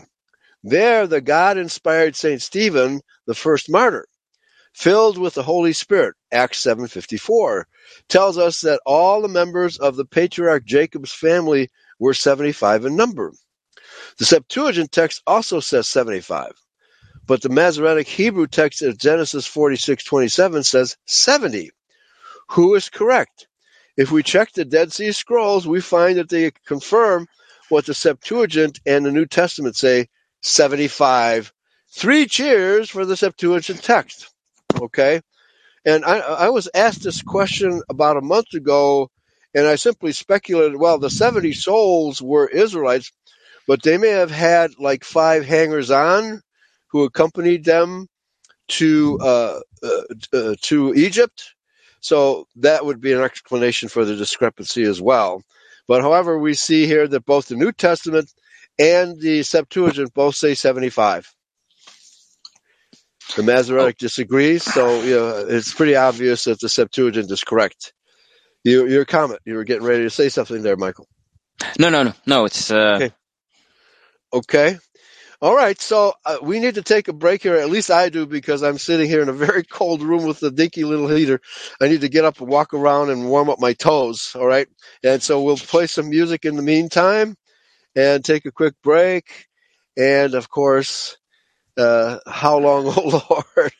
[0.62, 4.06] There, the God-inspired Saint Stephen, the first martyr,
[4.76, 7.68] filled with the Holy Spirit, Acts seven fifty four,
[8.08, 11.70] tells us that all the members of the patriarch Jacob's family
[12.00, 13.32] were seventy five in number.
[14.18, 16.52] The Septuagint text also says seventy five,
[17.26, 21.70] but the Masoretic Hebrew text of Genesis forty six twenty seven says seventy.
[22.50, 23.48] Who is correct?
[23.96, 27.28] If we check the Dead Sea Scrolls, we find that they confirm
[27.70, 30.08] what the Septuagint and the New Testament say
[30.42, 31.52] 75.
[31.92, 34.34] Three cheers for the Septuagint text.
[34.82, 35.20] Okay?
[35.84, 39.10] And I, I was asked this question about a month ago,
[39.54, 43.12] and I simply speculated well, the 70 souls were Israelites,
[43.68, 46.42] but they may have had like five hangers on
[46.88, 48.08] who accompanied them
[48.68, 50.02] to uh, uh,
[50.32, 51.54] uh, to Egypt.
[52.00, 55.42] So that would be an explanation for the discrepancy as well.
[55.88, 58.32] But however, we see here that both the New Testament
[58.78, 61.32] and the Septuagint both say 75.
[63.34, 67.92] The Masoretic disagrees, so you know, it's pretty obvious that the Septuagint is correct.
[68.64, 71.08] Your, your comment, you were getting ready to say something there, Michael.
[71.78, 72.44] No, no, no, no.
[72.44, 73.14] It's uh, Okay.
[74.32, 74.78] Okay.
[75.40, 75.80] All right.
[75.80, 77.56] So uh, we need to take a break here.
[77.56, 80.50] At least I do because I'm sitting here in a very cold room with a
[80.50, 81.40] dinky little heater.
[81.80, 84.34] I need to get up and walk around and warm up my toes.
[84.34, 84.66] All right.
[85.04, 87.36] And so we'll play some music in the meantime
[87.94, 89.46] and take a quick break.
[89.96, 91.18] And of course,
[91.78, 93.72] uh, how long, oh Lord.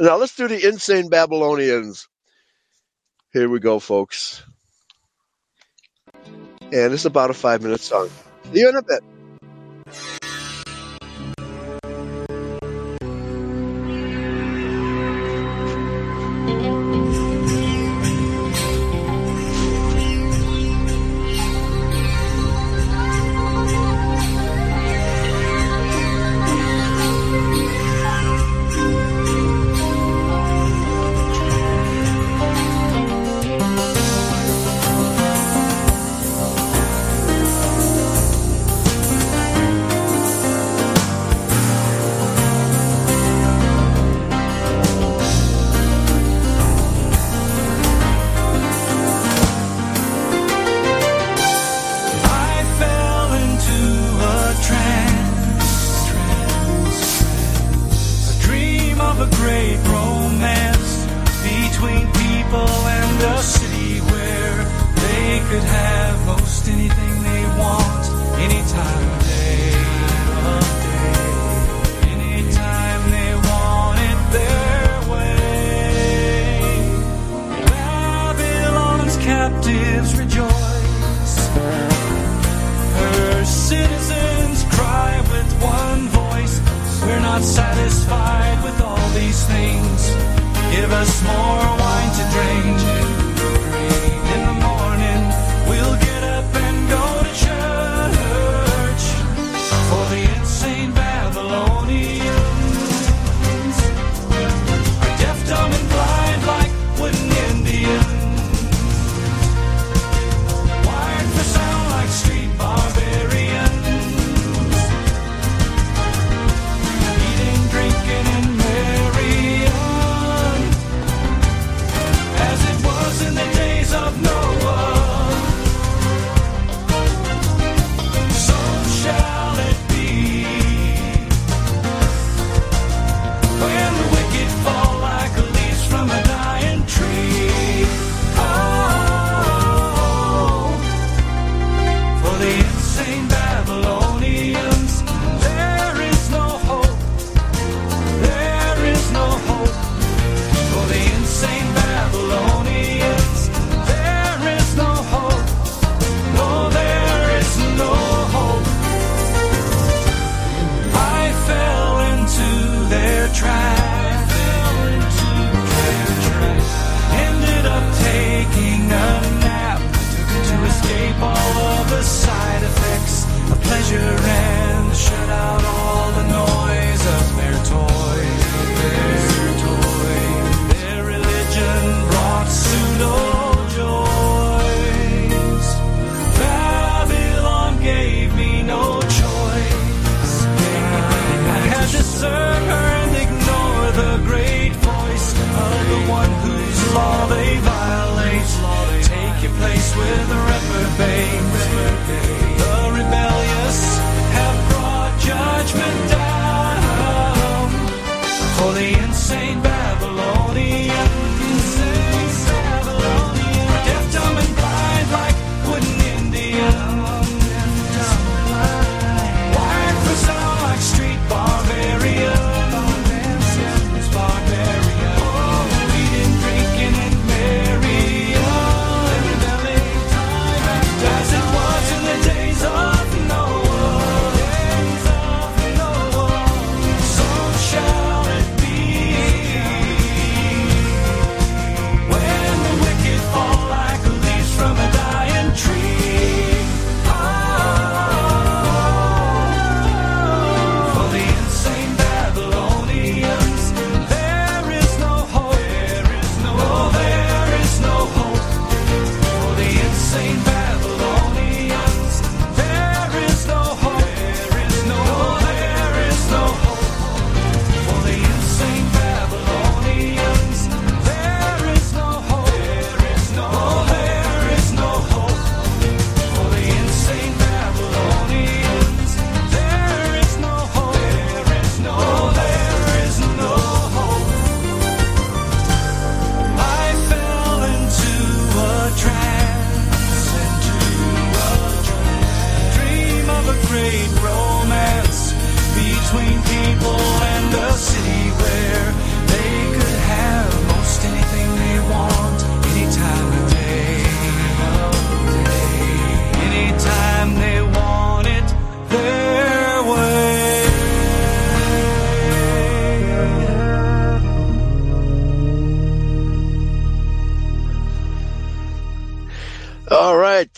[0.00, 2.08] now let's do the insane Babylonians.
[3.32, 4.42] Here we go, folks.
[6.72, 8.10] And it's about a five minute song.
[8.52, 9.00] See you in a bit.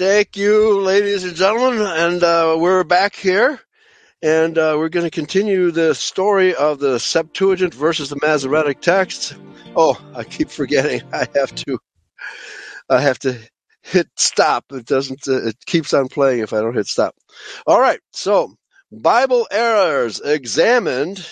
[0.08, 1.84] Thank you, ladies and gentlemen.
[1.84, 3.58] And uh, we're back here.
[4.22, 9.34] And uh, we're going to continue the story of the Septuagint versus the Masoretic text.
[9.74, 11.02] Oh, I keep forgetting.
[11.12, 11.80] I have to.
[12.88, 13.36] I have to
[13.82, 14.66] hit stop.
[14.70, 15.26] It doesn't.
[15.26, 17.16] Uh, it keeps on playing if I don't hit stop.
[17.66, 17.98] All right.
[18.12, 18.54] So
[18.92, 21.26] Bible errors examined.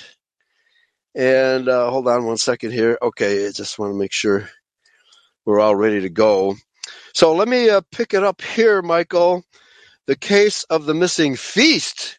[1.14, 2.98] And uh, hold on one second here.
[3.00, 4.50] Okay, I just want to make sure
[5.44, 6.56] we're all ready to go.
[7.14, 9.44] So let me uh, pick it up here, Michael.
[10.06, 12.18] The case of the missing feast,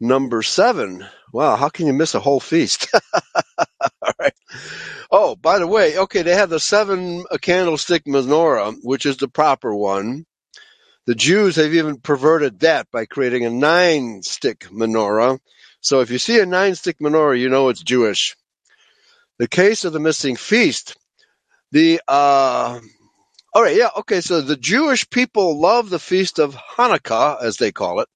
[0.00, 1.06] number seven.
[1.32, 2.88] Wow, how can you miss a whole feast?
[4.02, 4.34] All right.
[5.10, 9.28] Oh, by the way, okay, they have the seven uh, candlestick menorah, which is the
[9.28, 10.26] proper one.
[11.06, 15.38] The Jews have even perverted that by creating a nine stick menorah.
[15.80, 18.36] So if you see a nine stick menorah, you know it's Jewish.
[19.38, 20.96] The case of the missing feast.
[21.72, 22.80] The uh,
[23.54, 24.20] all right, yeah, okay.
[24.22, 28.08] So the Jewish people love the feast of Hanukkah, as they call it.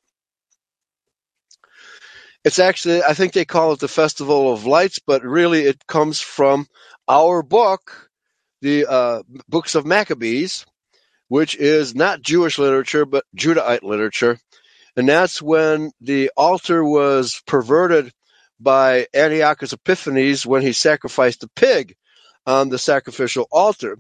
[2.45, 6.20] It's actually, I think they call it the Festival of Lights, but really it comes
[6.20, 6.66] from
[7.09, 8.09] our book,
[8.62, 10.64] the uh, Books of Maccabees,
[11.28, 14.39] which is not Jewish literature, but Judaite literature.
[14.97, 18.12] And that's when the altar was perverted
[18.59, 21.95] by Antiochus Epiphanes when he sacrificed a pig
[22.47, 23.99] on the sacrificial altar.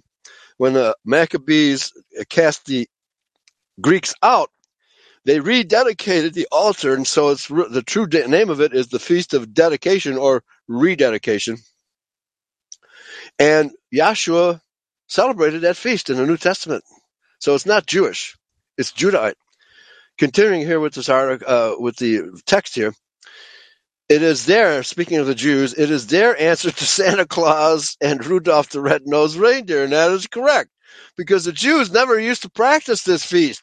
[0.58, 1.92] When the Maccabees
[2.30, 2.88] cast the
[3.80, 4.50] Greeks out,
[5.26, 9.00] they rededicated the altar, and so it's the true de- name of it is the
[9.00, 11.58] Feast of Dedication or Rededication.
[13.38, 14.60] And Yahshua
[15.08, 16.84] celebrated that feast in the New Testament,
[17.40, 18.36] so it's not Jewish;
[18.78, 19.34] it's Judahite.
[20.18, 22.94] Continuing here with this article, uh, with the text here,
[24.08, 28.24] it is their speaking of the Jews, it is their answer to Santa Claus and
[28.24, 30.70] Rudolph the Red-Nosed Reindeer, and that is correct
[31.16, 33.62] because the Jews never used to practice this feast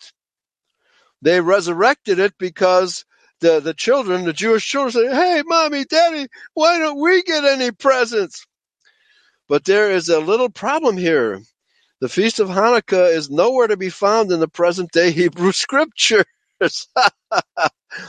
[1.23, 3.05] they resurrected it because
[3.41, 7.71] the, the children, the Jewish children said, Hey, mommy, daddy, why don't we get any
[7.71, 8.47] presents?
[9.49, 11.41] But there is a little problem here.
[12.01, 16.25] The Feast of Hanukkah is nowhere to be found in the present day Hebrew scriptures.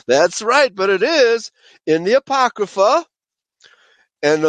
[0.07, 1.51] That's right, but it is
[1.87, 3.05] in the Apocrypha.
[4.23, 4.45] And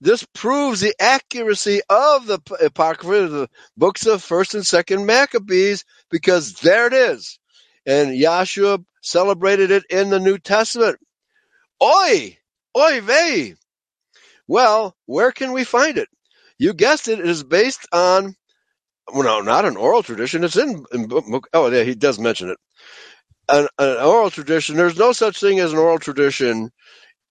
[0.00, 6.54] this proves the accuracy of the Apocrypha, the books of 1st and 2nd Maccabees, because
[6.54, 7.38] there it is
[7.86, 10.98] and Yahshua celebrated it in the New Testament.
[11.82, 12.38] Oi!
[12.76, 13.54] Oi vey!
[14.48, 16.08] Well, where can we find it?
[16.58, 18.34] You guessed it, it is based on,
[19.12, 20.44] well, no, not an oral tradition.
[20.44, 22.58] It's in, in book, oh, yeah, he does mention it.
[23.48, 26.70] An, an oral tradition, there's no such thing as an oral tradition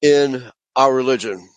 [0.01, 1.47] in our religion.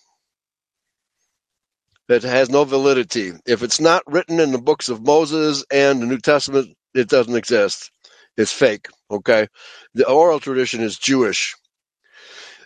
[2.08, 3.32] It has no validity.
[3.46, 7.36] If it's not written in the books of Moses and the New Testament, it doesn't
[7.36, 7.90] exist.
[8.36, 8.88] It's fake.
[9.10, 9.48] Okay.
[9.94, 11.56] The oral tradition is Jewish.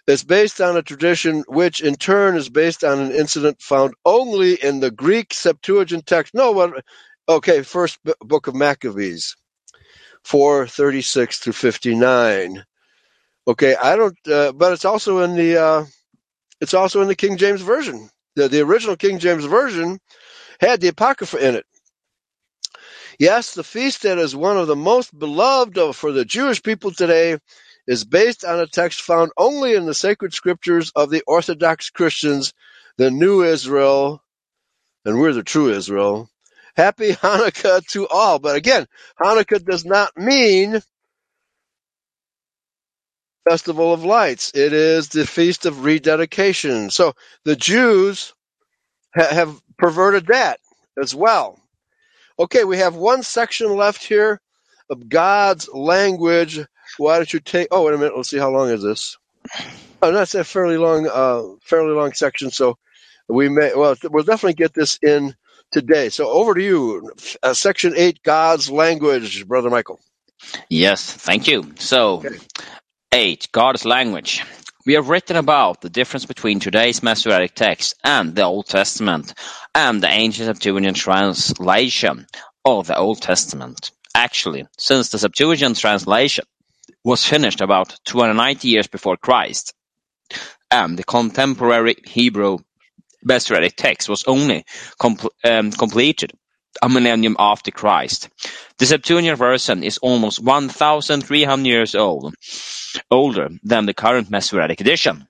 [0.07, 4.55] It's based on a tradition which in turn is based on an incident found only
[4.55, 6.35] in the Greek Septuagint text.
[6.35, 6.85] No, what?
[7.29, 9.37] Okay, first book of Maccabees,
[10.25, 12.65] 436 through 59.
[13.49, 15.85] Okay, I don't, uh, but it's also in the, uh,
[16.61, 18.11] it's also in the King James Version.
[18.37, 19.99] The, the original King James Version
[20.61, 21.67] had the Apocrypha in it.
[23.19, 26.93] Yes, the feast that is one of the most beloved of, for the Jewish people
[26.93, 27.39] today
[27.87, 32.55] is based on a text found only in the sacred scriptures of the Orthodox Christians,
[32.99, 34.23] the New Israel,
[35.05, 36.31] and we're the true Israel.
[36.81, 38.39] Happy Hanukkah to all.
[38.41, 38.87] But again,
[39.21, 40.81] Hanukkah does not mean
[43.49, 44.53] Festival of Lights.
[44.55, 46.91] It is the Feast of Rededication.
[46.91, 47.15] So
[47.45, 48.35] the Jews
[49.17, 50.61] ha- have perverted that
[51.03, 51.59] as well.
[52.39, 54.41] Okay, we have one section left here
[54.91, 56.61] of God's language.
[56.99, 57.69] Why don't you take?
[57.73, 58.17] Oh, wait a minute.
[58.17, 59.19] Let's see how long is this.
[60.03, 62.51] Oh, that's a fairly long, uh, fairly long section.
[62.51, 62.79] So
[63.29, 65.35] we may, well, we'll definitely get this in
[65.73, 66.09] today.
[66.11, 67.13] So over to you,
[67.43, 70.01] uh, section eight, God's language, brother Michael.
[70.71, 71.75] Yes, thank you.
[71.79, 72.39] So, Okay.
[73.13, 74.43] eight, God's language.
[74.87, 79.35] We have written about the difference between today's Masoretic text and the Old Testament
[79.75, 82.27] and the ancient Septuagint translation
[82.65, 83.93] of the Old Testament.
[84.15, 86.45] Actually, since the Septuagint translation
[87.05, 89.75] was finished about 290 years before Christ,
[90.71, 92.59] and the contemporary Hebrew
[93.25, 94.65] Masoretic text was only
[95.01, 96.33] compl- um, completed
[96.83, 98.29] a millennium after Christ.
[98.79, 102.35] The Septuagint version is almost 1,300 years old,
[103.11, 105.27] older than the current Masoretic edition.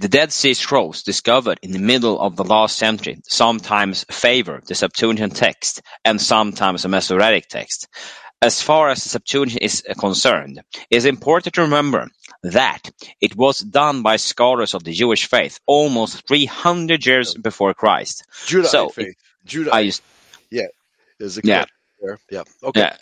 [0.00, 4.76] The Dead Sea Scrolls discovered in the middle of the last century sometimes favor the
[4.76, 7.88] Septuagint text and sometimes the Masoretic text.
[8.40, 12.08] As far as the Septuagint is uh, concerned, it is important to remember
[12.44, 18.24] that it was done by scholars of the Jewish faith almost 300 years before Christ.
[18.70, 19.16] So, faith.
[19.72, 20.02] I used,
[21.18, 21.64] is the yeah.
[22.00, 22.18] there.
[22.30, 22.42] Yeah.
[22.62, 22.80] Okay.
[22.80, 22.96] Yeah,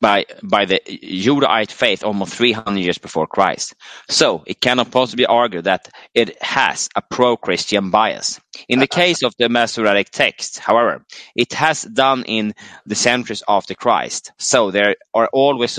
[0.00, 3.74] by by the Judaite faith almost 300 years before Christ.
[4.08, 8.40] So it cannot possibly argue that it has a pro-Christian bias.
[8.68, 11.04] In the case of the Masoretic text, however,
[11.36, 12.54] it has done in
[12.86, 14.32] the centuries after Christ.
[14.38, 15.76] So there are always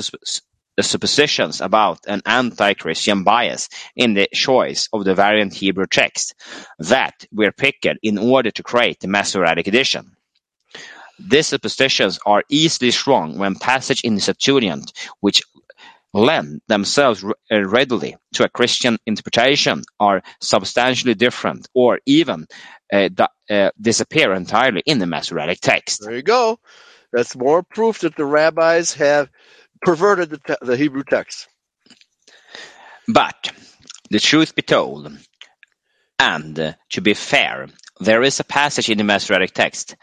[0.78, 6.36] the suppositions about an anti-Christian bias in the choice of the variant Hebrew text
[6.80, 10.16] that were picked in order to create the Masoretic edition.
[11.20, 15.42] These superstitions are easily strong when passage in the Septuagint, which
[16.14, 22.48] lend themselves uh, readily to a Christian interpretation, are substantially different or even
[22.92, 23.10] uh,
[23.50, 26.02] uh, disappear entirely in the Masoretic text.
[26.02, 26.60] There you go.
[27.12, 29.30] That's more proof that the rabbis have
[29.82, 31.48] perverted the, te- the Hebrew text.
[33.08, 33.52] But
[34.10, 35.12] the truth be told,
[36.20, 37.68] and uh, to be fair,
[38.00, 39.96] there is a passage in the Masoretic text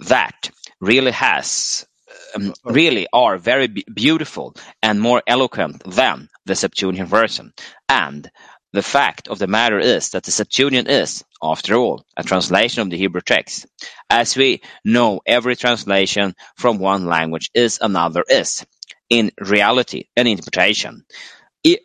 [0.00, 1.86] that really has
[2.34, 7.52] um, really are very be- beautiful and more eloquent than the Septuagint version.
[7.88, 8.30] And
[8.72, 12.90] the fact of the matter is that the Septuagint is, after all, a translation of
[12.90, 13.66] the Hebrew text.
[14.10, 18.64] As we know, every translation from one language is another is,
[19.08, 21.04] in reality, an interpretation.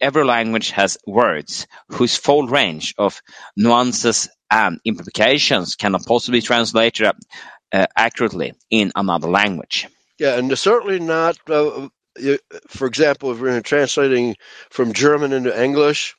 [0.01, 3.21] Every language has words whose full range of
[3.57, 7.13] nuances and implications cannot possibly translate uh,
[7.73, 9.87] uh, accurately in another language.
[10.19, 11.37] Yeah, and certainly not.
[11.49, 14.35] Uh, you- for example, if we're translating
[14.69, 16.15] from German into English,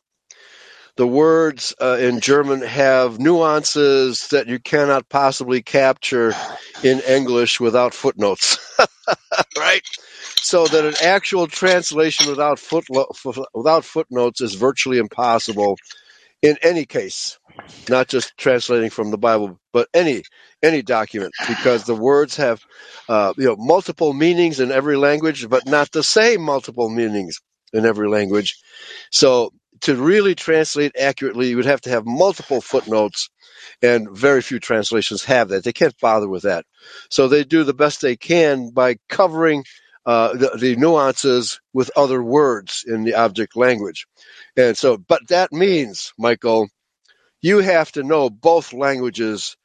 [0.96, 6.34] the words uh, in German have nuances that you cannot possibly capture
[6.84, 8.58] in English without footnotes,
[9.58, 9.82] right?
[10.40, 15.78] So that an actual translation without footlo- fo- without footnotes is virtually impossible
[16.44, 17.38] in any case,
[17.88, 20.22] not just translating from the Bible, but any
[20.62, 22.62] any document, because the words have
[23.08, 27.40] uh, you know multiple meanings in every language, but not the same multiple meanings
[27.72, 28.58] in every language.
[29.10, 33.30] So to really translate accurately, you would have to have multiple footnotes,
[33.80, 35.64] and very few translations have that.
[35.64, 36.66] They can't bother with that.
[37.08, 39.64] So they do the best they can by covering
[40.06, 44.06] uh, the, the nuances with other words in the object language.
[44.56, 46.68] And so, but that means, Michael,
[47.42, 49.56] you have to know both languages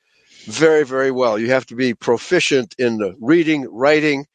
[0.46, 1.40] very, very well.
[1.40, 4.26] You have to be proficient in the reading, writing,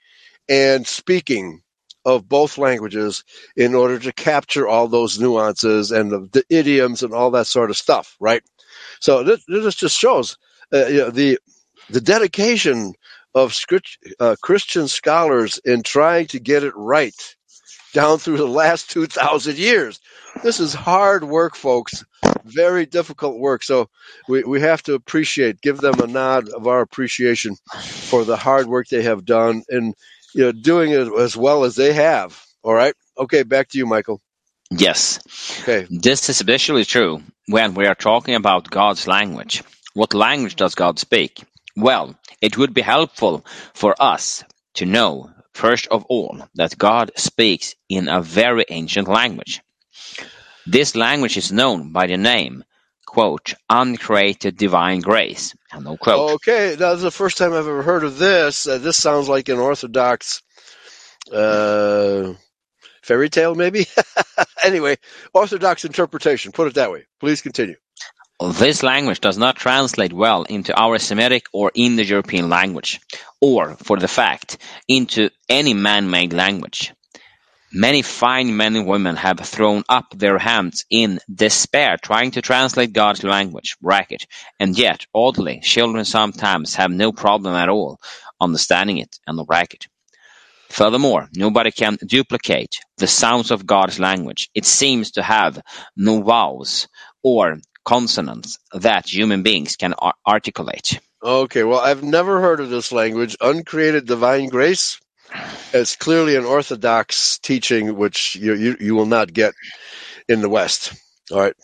[0.49, 1.63] and speaking
[2.05, 3.25] of both languages
[3.57, 7.71] in order to capture all those nuances and the, the idioms and all that sort
[7.71, 8.43] of stuff, right?
[9.01, 10.39] So this, this just shows
[10.73, 11.39] uh, you know, the
[11.91, 12.95] the dedication
[13.35, 17.15] of script, uh, Christian scholars in trying to get it right
[17.95, 20.01] down through the last 2,000 years.
[20.43, 22.05] This is hard work, folks.
[22.45, 23.65] Very difficult work.
[23.65, 23.89] So
[24.29, 27.57] we, we have to appreciate, give them a nod of our appreciation
[28.11, 29.95] for the hard work they have done and
[30.35, 32.41] you know doing it as well as they have.
[32.65, 32.95] All right.
[33.19, 34.21] Okay, back to you, Michael.
[34.71, 35.21] Yes,
[35.63, 35.89] Okay.
[35.91, 39.63] this is especially true when we are talking about God's language.
[39.95, 41.43] What language does God speak?
[41.77, 43.45] Well, it would be helpful
[43.75, 44.45] for us
[44.75, 49.61] to know, first of all, that God speaks in a very ancient language.
[50.67, 52.65] This language is known by the name,
[53.07, 56.33] quote, uncreated divine grace, end quote.
[56.37, 58.67] Okay, that's the first time I've ever heard of this.
[58.67, 60.43] Uh, this sounds like an Orthodox
[61.31, 62.35] uh,
[63.03, 63.87] fairy tale, maybe.
[64.65, 64.97] anyway,
[65.33, 66.53] Orthodox interpretation.
[66.53, 67.07] Put it that way.
[67.21, 67.77] Please continue.
[68.41, 73.01] This language does not translate well into our Semitic or Indo-European language,
[73.41, 74.59] or, for the fact,
[74.89, 76.93] into any man-made language.
[77.73, 82.93] Many fine men and women have thrown up their hands in despair trying to translate
[82.93, 84.27] God's language, bracket,
[84.61, 87.99] and yet, oddly, children sometimes have no problem at all
[88.41, 89.87] understanding it, and the bracket.
[90.69, 94.51] Furthermore, nobody can duplicate the sounds of God's language.
[94.55, 95.61] It seems to have
[95.97, 96.89] no vowels
[97.23, 100.99] or consonants that human beings can ar- articulate.
[101.23, 103.37] Okay, well, I've never heard of this language.
[103.41, 104.99] Uncreated divine grace.
[105.73, 109.55] It's clearly an Orthodox teaching, which you you, you will not get
[110.29, 110.93] in the West.
[111.33, 111.55] All right.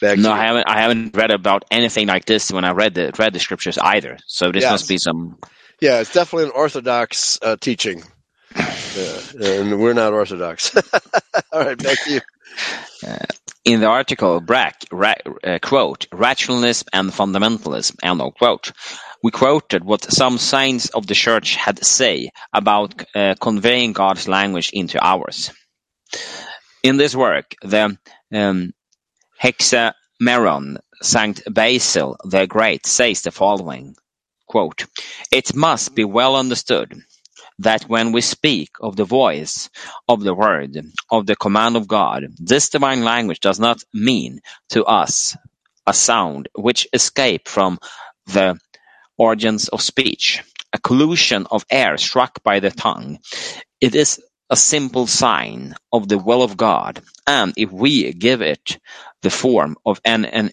[0.00, 0.32] Back No.
[0.32, 0.64] I haven't.
[0.68, 4.16] I haven't read about anything like this when I read the read the scriptures either.
[4.26, 4.72] So this Yes.
[4.72, 5.38] must be some.
[5.80, 8.02] Yeah, it's definitely an Orthodox uh, teaching.
[8.56, 10.74] Yeah, and we're not Orthodox.
[11.52, 12.20] All right, back to you.
[13.64, 15.14] In the article, Brack ra-
[15.44, 18.72] uh, quote rationalism and fundamentalism end of quote.
[19.22, 24.28] We quoted what some saints of the church had to say about uh, conveying God's
[24.28, 25.52] language into ours.
[26.82, 27.98] In this work, the
[28.32, 28.72] um,
[29.42, 33.94] Hexameron Saint Basil the Great says the following
[34.46, 34.86] quote,
[35.30, 36.94] It must be well understood
[37.60, 39.70] that when we speak of the voice
[40.08, 40.76] of the word,
[41.10, 45.36] of the command of God, this divine language does not mean to us
[45.86, 47.78] a sound which escape from
[48.26, 48.58] the
[49.18, 50.42] organs of speech,
[50.72, 53.18] a collusion of air struck by the tongue.
[53.80, 54.20] It is
[54.50, 58.78] a simple sign of the will of God, and if we give it
[59.22, 60.52] the form of an, an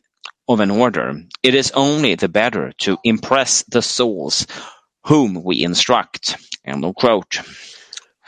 [0.49, 4.47] of an order, it is only the better to impress the souls
[5.05, 6.37] whom we instruct.
[6.67, 7.41] Of quote.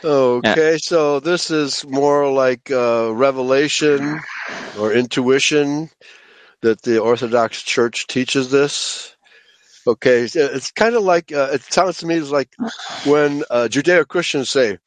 [0.04, 4.24] Okay, so this is more like uh, revelation
[4.74, 5.90] or intuition
[6.62, 9.16] that the Orthodox Church teaches this.
[9.86, 12.50] Okay, it's- it's kind of like uh, it sounds to me it's like
[13.04, 14.78] when uh, Judeo Christians say,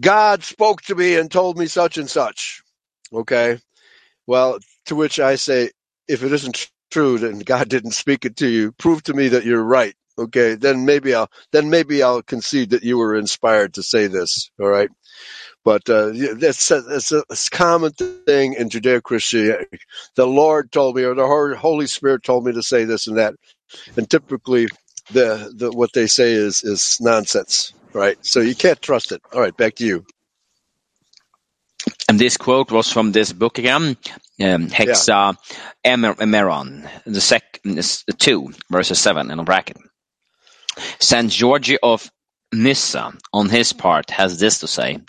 [0.00, 2.62] "God spoke to me and told me such and such."
[3.12, 3.52] Okay,
[4.28, 5.72] Well, to which I say,
[6.08, 8.72] if it isn't true, then God didn't speak it to you.
[8.72, 9.94] Prove to me that you're right.
[10.18, 14.50] Okay, then maybe I'll then maybe I'll concede that you were inspired to say this.
[14.60, 14.90] All right,
[15.64, 19.78] but uh, yeah, that's a, that's a, it's a common thing in Judeo-Christianity.
[20.16, 23.34] The Lord told me, or the Holy Spirit told me to say this and that,
[23.96, 24.66] and typically
[25.12, 27.72] the, the what they say is is nonsense.
[27.92, 29.22] Right, so you can't trust it.
[29.32, 30.04] All right, back to you.
[32.08, 33.96] And this quote was from this book again,
[34.40, 35.36] um, Hexa
[35.86, 39.76] Emer- Emeron, the sec is two verses seven in a bracket.
[41.00, 42.10] Saint George of
[42.52, 45.00] Nyssa, on his part, has this to say: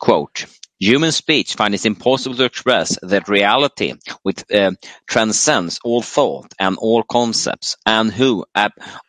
[0.00, 0.46] "Quote:
[0.80, 4.72] Human speech finds it impossible to express that reality which uh,
[5.08, 8.44] transcends all thought and all concepts, and who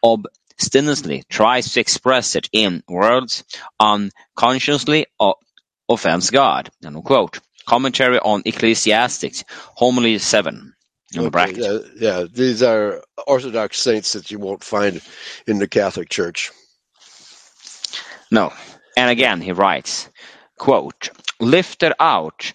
[0.03, 3.43] obstinately tries to express it in words
[3.79, 5.07] unconsciously
[5.89, 6.69] offends God."
[7.67, 9.43] Commentary on Ecclesiastics,
[9.75, 10.72] Homily seven.
[11.15, 15.01] In the Okay, yeah, yeah, these are Orthodox saints that you won't find
[15.47, 16.51] in the Catholic Church.
[18.31, 18.53] No.
[18.97, 20.09] And again he writes,
[20.57, 21.09] quote,
[21.39, 22.53] lifted out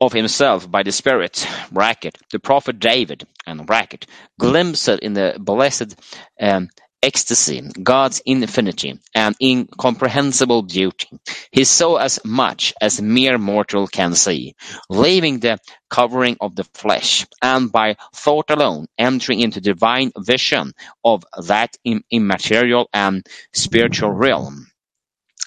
[0.00, 4.06] of himself by the Spirit, bracket, the prophet David, and bracket,
[4.38, 5.94] glimpsed in the blessed
[6.40, 6.70] um,
[7.02, 11.08] ecstasy, God's infinity and incomprehensible beauty.
[11.52, 14.54] He saw as much as mere mortal can see,
[14.90, 15.58] leaving the
[15.90, 20.72] covering of the flesh, and by thought alone entering into divine vision
[21.04, 24.66] of that im- immaterial and spiritual realm.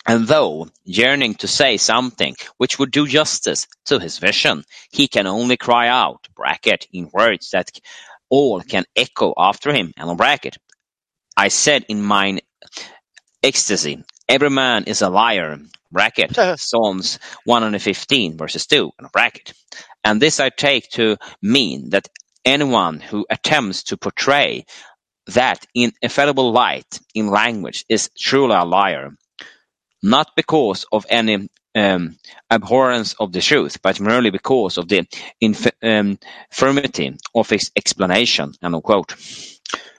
[0.05, 5.27] And though yearning to say something which would do justice to his vision, he can
[5.27, 7.69] only cry out, bracket, in words that
[8.29, 10.57] all can echo after him, and bracket,
[11.35, 12.39] I said in mine
[13.41, 15.57] ecstasy, every man is a liar,
[15.91, 19.53] bracket, Psalms 115 verses 2, and bracket.
[20.03, 22.07] And this I take to mean that
[22.45, 24.65] anyone who attempts to portray
[25.27, 29.11] that ineffable light in language is truly a liar
[30.03, 32.17] not because of any um,
[32.51, 35.07] abhorrence of the truth, but merely because of the
[35.41, 36.19] inf- um,
[36.51, 38.53] infirmity of his explanation.
[38.61, 39.15] End of quote.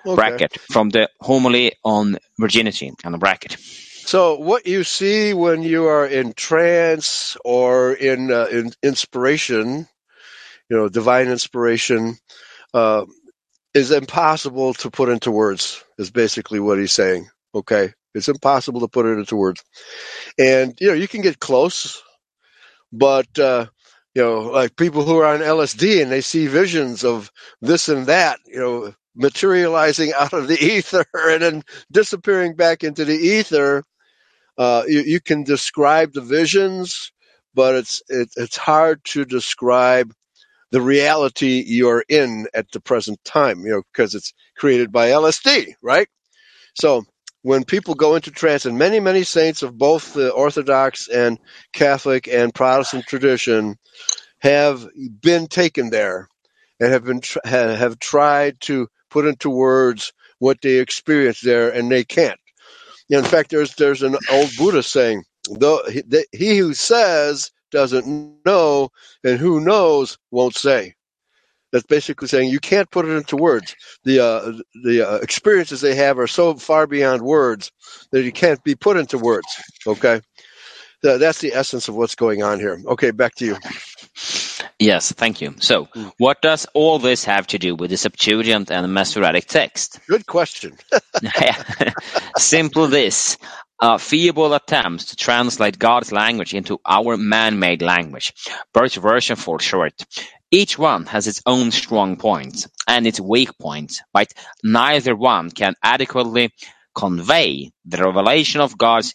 [0.06, 0.14] Okay.
[0.16, 2.93] Bracket from the homily on virginity.
[3.05, 3.56] End of bracket.
[3.59, 9.89] So, what you see when you are in trance or in, uh, in inspiration,
[10.68, 12.16] you know, divine inspiration,
[12.74, 13.06] uh,
[13.72, 15.82] is impossible to put into words.
[15.98, 17.28] Is basically what he's saying.
[17.55, 19.64] Okay, it's impossible to put it into words,
[20.39, 22.02] and you know, you can get close,
[22.93, 23.66] but uh,
[24.14, 28.06] you know, like people who are on LSD and they see visions of this and
[28.06, 33.85] that, you know, materializing out of the ether and then disappearing back into the ether.
[34.59, 37.12] Uh, you, you can describe the visions,
[37.55, 40.12] but it's it, it's hard to describe
[40.70, 43.61] the reality you're in at the present time.
[43.65, 46.09] You know, because it's created by LSD, right?
[46.74, 47.05] So
[47.43, 51.39] when people go into trance, and many many saints of both the Orthodox and
[51.73, 53.77] Catholic and Protestant tradition
[54.41, 54.86] have
[55.20, 56.28] been taken there
[56.81, 62.03] and have been have tried to put into words what they experience there, and they
[62.03, 62.39] can't.
[63.09, 68.89] In fact, there's there's an old Buddhist saying, "Though he, he who says doesn't know,
[69.23, 70.95] and who knows won't say."
[71.70, 73.77] That's basically saying you can't put it into words.
[74.03, 77.70] The uh, the uh, experiences they have are so far beyond words
[78.11, 79.47] that you can't be put into words.
[79.86, 80.20] Okay,
[81.03, 82.81] that's the essence of what's going on here.
[82.86, 83.57] Okay, back to you.
[84.78, 85.55] Yes, thank you.
[85.60, 86.12] So, Mm.
[86.18, 90.01] what does all this have to do with the Septuagint and the Masoretic text?
[90.09, 90.76] Good question.
[92.38, 93.38] Simple this.
[93.80, 98.32] Uh, feeble attempts to translate God's language into our man-made language,
[98.72, 99.94] Birch version for short.
[100.51, 104.28] Each one has its own strong points and its weak points, but
[104.62, 106.52] neither one can adequately
[106.94, 109.14] convey the revelation of God's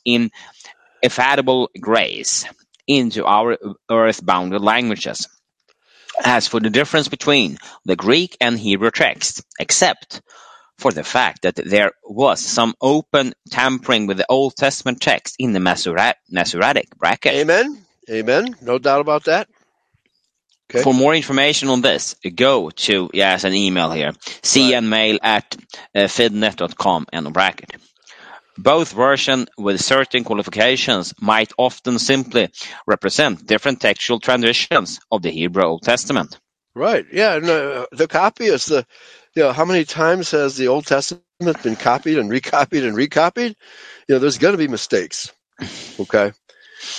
[1.03, 2.45] ineffable grace
[2.87, 3.57] into our
[3.89, 5.27] earthbound languages.
[6.23, 10.21] As for the difference between the Greek and Hebrew texts, except
[10.77, 15.53] for the fact that there was some open tampering with the Old Testament text in
[15.53, 17.35] the Masoret- Masoretic bracket.
[17.35, 17.85] Amen.
[18.09, 18.55] Amen.
[18.61, 19.47] No doubt about that.
[20.71, 20.83] Okay.
[20.83, 24.11] For more information on this, go to, yes, an email here,
[24.43, 25.57] cnmail at
[25.95, 27.75] uh, fidnet.com and bracket.
[28.61, 32.49] Both versions with certain qualifications might often simply
[32.85, 36.37] represent different textual transitions of the Hebrew Old Testament.
[36.75, 37.05] Right.
[37.11, 37.39] Yeah.
[37.39, 38.85] The copy is the,
[39.33, 43.55] you know, how many times has the Old Testament been copied and recopied and recopied?
[44.07, 45.31] You know, there's going to be mistakes.
[45.97, 46.33] Okay.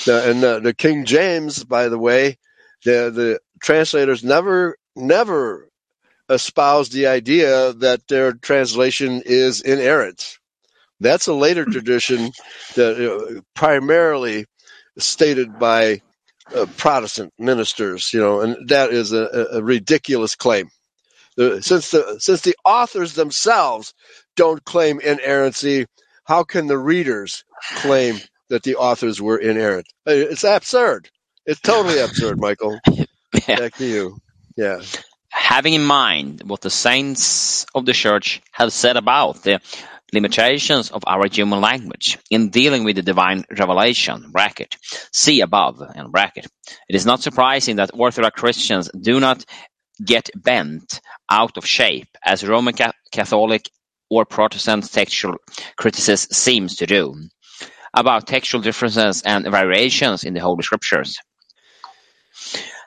[0.07, 2.39] The, and the, the King James, by the way,
[2.85, 5.69] the the translators never never
[6.31, 10.39] espouse the idea that their translation is inerrant.
[11.01, 12.31] That's a later tradition
[12.77, 14.47] that uh, primarily
[14.99, 16.03] stated by
[16.55, 20.69] uh, Protestant ministers, you know, and that is a, a- ridiculous claim.
[21.37, 23.95] The- since the since the authors themselves
[24.37, 25.87] don't claim inerrancy,
[26.25, 27.45] how can the readers
[27.77, 28.17] claim
[28.49, 29.87] that the authors were inerrant?
[30.07, 31.09] Uh, It's absurd.
[31.47, 32.79] It's totally absurd, Michael.
[33.49, 33.57] Yeah.
[33.57, 34.19] Back to you.
[34.57, 34.81] Yeah.
[35.31, 39.61] Having in mind what the saints of the church have said about the
[40.13, 44.77] limitations of our human language in dealing with the divine revelation bracket
[45.13, 46.47] see above and bracket.
[46.89, 49.45] It is not surprising that orthodox christians do not
[50.05, 51.01] get bent
[51.31, 53.71] out of shape as roman Ca- catholic
[54.11, 55.37] or protestant textual
[55.77, 57.15] criticism seems to do
[57.95, 61.17] about textual differences and variations in the holy scriptures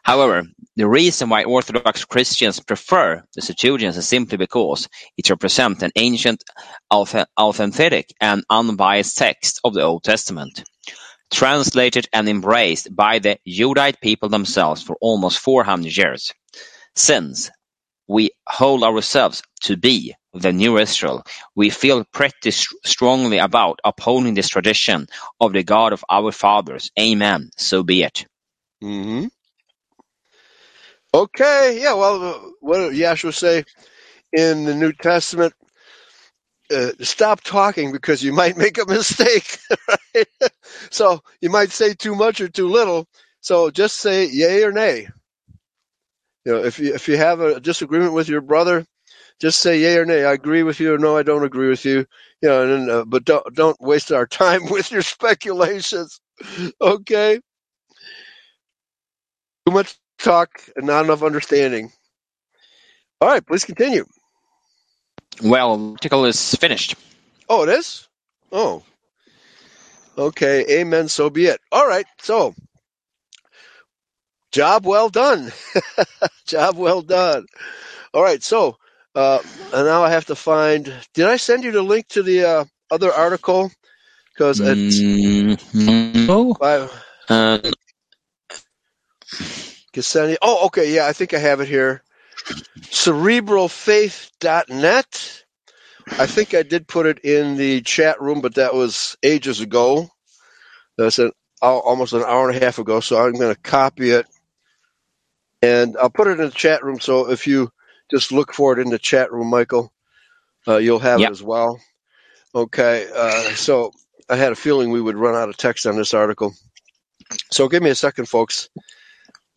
[0.03, 0.43] However,
[0.77, 6.43] the reason why Orthodox Christians prefer the Septuagint is simply because it represents an ancient,
[7.38, 10.63] authentic, and unbiased text of the Old Testament,
[11.31, 16.34] translated and embraced by the Judite people themselves for almost 400 years.
[16.95, 17.51] Since
[18.07, 21.23] we hold ourselves to be the new Israel,
[21.55, 22.51] we feel pretty
[22.85, 25.07] strongly about upholding this tradition
[25.41, 26.91] of the God of our fathers.
[26.99, 27.51] Amen.
[27.57, 28.27] So be it.
[28.81, 29.25] hmm
[31.14, 31.80] Okay.
[31.81, 31.94] Yeah.
[31.94, 33.64] Well, uh, what did Yahshua say
[34.34, 35.53] in the New Testament?
[36.73, 39.57] Uh, stop talking because you might make a mistake.
[40.15, 40.27] Right?
[40.91, 43.07] so you might say too much or too little.
[43.41, 45.07] So just say yay or nay.
[46.45, 48.85] You know, if you if you have a disagreement with your brother,
[49.41, 50.26] just say yay or nay.
[50.26, 52.06] I agree with you, or no, I don't agree with you.
[52.41, 56.19] You know, and uh, but don't don't waste our time with your speculations.
[56.81, 57.40] Okay,
[59.68, 61.91] too much talk and not enough understanding.
[63.21, 64.05] All right, please continue.
[65.43, 66.95] Well, article is finished.
[67.49, 68.07] Oh, it is.
[68.51, 68.83] Oh,
[70.17, 70.79] okay.
[70.79, 71.07] Amen.
[71.09, 71.59] So be it.
[71.71, 72.05] All right.
[72.21, 72.55] So,
[74.51, 75.51] job well done.
[76.45, 77.45] job well done.
[78.13, 78.41] All right.
[78.43, 78.77] So,
[79.15, 79.39] uh,
[79.71, 80.85] and now I have to find.
[81.13, 83.71] Did I send you the link to the uh, other article?
[84.33, 86.55] Because it's Mm, no.
[86.59, 86.87] by
[87.29, 87.59] Uh,
[89.94, 90.38] Ksenia.
[90.41, 90.95] Oh, okay.
[90.95, 92.03] Yeah, I think I have it here.
[92.91, 95.44] Cerebralfaith.net.
[96.20, 100.10] I think I did put it in the chat room, but that was ages ago.
[100.98, 103.02] That's an almost an hour and a half ago.
[103.02, 104.28] So I'm going to copy it
[105.61, 107.02] and I'll put it in the chat room.
[107.02, 107.72] So if you
[108.11, 109.94] just look for it in the chat room, Michael,
[110.68, 111.24] uh, you'll have Yep.
[111.24, 111.80] it as well.
[112.56, 113.07] Okay.
[113.15, 113.94] Uh, so
[114.30, 116.53] I had a feeling we would run out of text on this article.
[117.52, 118.70] So give me a second, folks.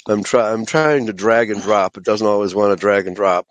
[0.08, 1.96] I'm try I'm trying to drag and drop.
[1.96, 3.46] It doesn't always want to drag and drop.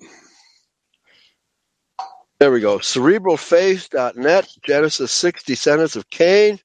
[2.40, 2.80] There we go.
[2.80, 6.60] Cerebralfaith.net, Genesis 6, descendants of Cain,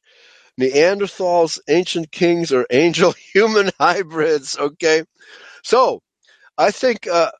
[0.60, 4.58] Neanderthals, ancient kings, or angel human hybrids.
[4.58, 5.04] Okay.
[5.62, 6.02] So
[6.58, 7.32] I think uh,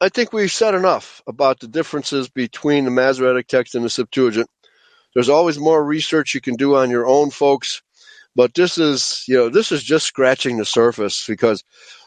[0.00, 4.48] I think we've said enough about the differences between the Masoretic text and the Septuagint.
[5.14, 7.82] There's always more research you can do on your own, folks.
[8.36, 11.64] But this is, you know, this is just scratching the surface because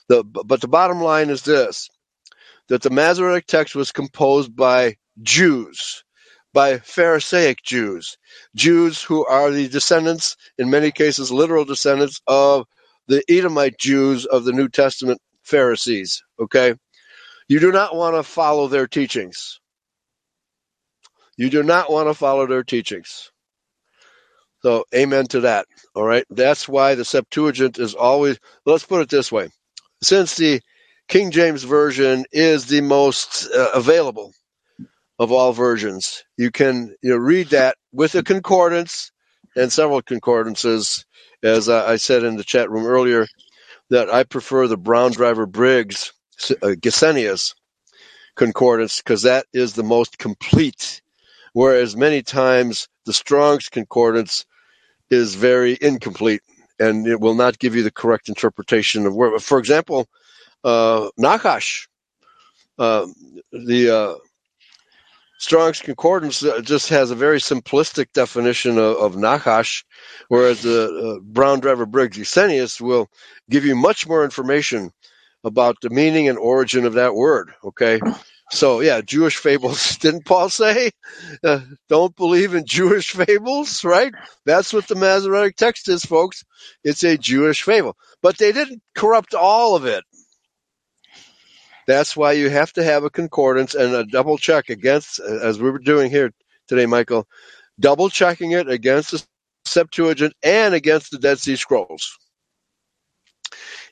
[0.09, 1.89] the, but the bottom line is this,
[2.69, 6.05] that the Masoretic text was composed by Jews,
[6.53, 8.17] by Pharisaic Jews,
[8.55, 12.67] Jews who are the descendants, in many cases, literal descendants of
[13.07, 16.23] the Edomite Jews of the New Testament Pharisees.
[16.39, 16.75] Okay.
[17.49, 19.59] You do not want to follow their teachings.
[21.37, 23.31] You do not want to follow their teachings.
[24.63, 25.67] So, amen to that.
[25.95, 26.25] All right.
[26.29, 29.49] That's why the Septuagint is always, let's put it this way.
[30.03, 30.61] Since the
[31.07, 34.33] King James Version is the most uh, available
[35.19, 39.11] of all versions, you can you know, read that with a concordance
[39.55, 41.05] and several concordances.
[41.43, 43.27] As I I said in the chat room earlier,
[43.89, 46.13] that I prefer the Brown Driver Briggs
[46.51, 47.55] uh, Gesenius
[48.37, 51.01] concordance because that is the most complete.
[51.53, 54.45] Whereas many times the Strong's concordance
[55.09, 56.43] is very incomplete
[56.79, 59.41] and it will not give you the correct interpretation of word.
[59.41, 60.05] For example,
[60.63, 61.87] uh, Nakash,
[62.77, 63.07] uh,
[63.51, 64.15] the uh,
[65.39, 69.85] Strong's Concordance uh, just has a very simplistic definition of, of Nakash,
[70.27, 73.09] whereas the uh, Brown Driver Briggs Eusebius will
[73.49, 74.91] give you much more information
[75.43, 77.49] about the meaning and origin of that word.
[77.63, 77.99] Okay.
[78.51, 79.97] So yeah, Jewish fables.
[80.01, 80.91] Didn't Paul say,
[81.43, 83.83] uh, "Don't believe in Jewish fables"?
[83.83, 84.13] Right?
[84.45, 86.43] That's what the Masoretic text is, folks.
[86.83, 90.03] It's a Jewish fable, but they didn't corrupt all of it.
[91.87, 95.71] That's why you have to have a concordance and a double check against, as we
[95.71, 96.31] were doing here
[96.67, 97.27] today, Michael,
[97.79, 99.23] double checking it against the
[99.65, 102.17] Septuagint and against the Dead Sea Scrolls.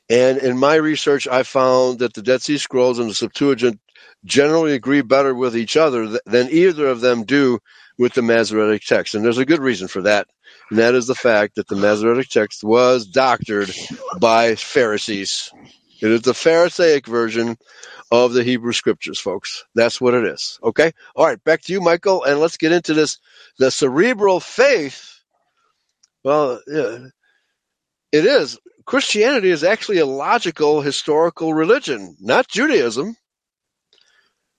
[0.08, 3.80] And in my research, I found that the Dead Sea Scrolls and the Septuagint
[4.24, 7.58] generally agree better with each other th- than either of them do
[7.98, 9.14] with the Masoretic text.
[9.14, 10.28] And there's a good reason for that.
[10.70, 13.70] And that is the fact that the Masoretic text was doctored
[14.20, 15.50] by Pharisees.
[16.00, 17.56] It is the Pharisaic version
[18.10, 19.64] of the Hebrew scriptures, folks.
[19.74, 20.58] That's what it is.
[20.62, 20.92] Okay?
[21.16, 23.18] All right, back to you, Michael, and let's get into this.
[23.58, 25.20] The cerebral faith.
[26.24, 26.98] Well, yeah,
[28.12, 28.58] it is.
[28.86, 33.16] Christianity is actually a logical, historical religion, not Judaism.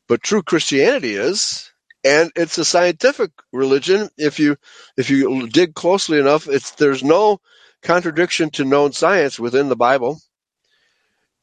[0.10, 1.72] But true Christianity is,
[2.04, 4.10] and it's a scientific religion.
[4.18, 4.58] If you
[4.98, 7.40] if you dig closely enough, it's there's no
[7.84, 10.20] contradiction to known science within the Bible.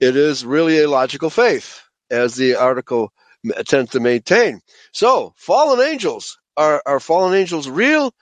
[0.01, 3.13] It is really a logical faith, as the article
[3.57, 4.61] attempts to maintain.
[4.93, 8.13] So, fallen angels are are fallen angels real,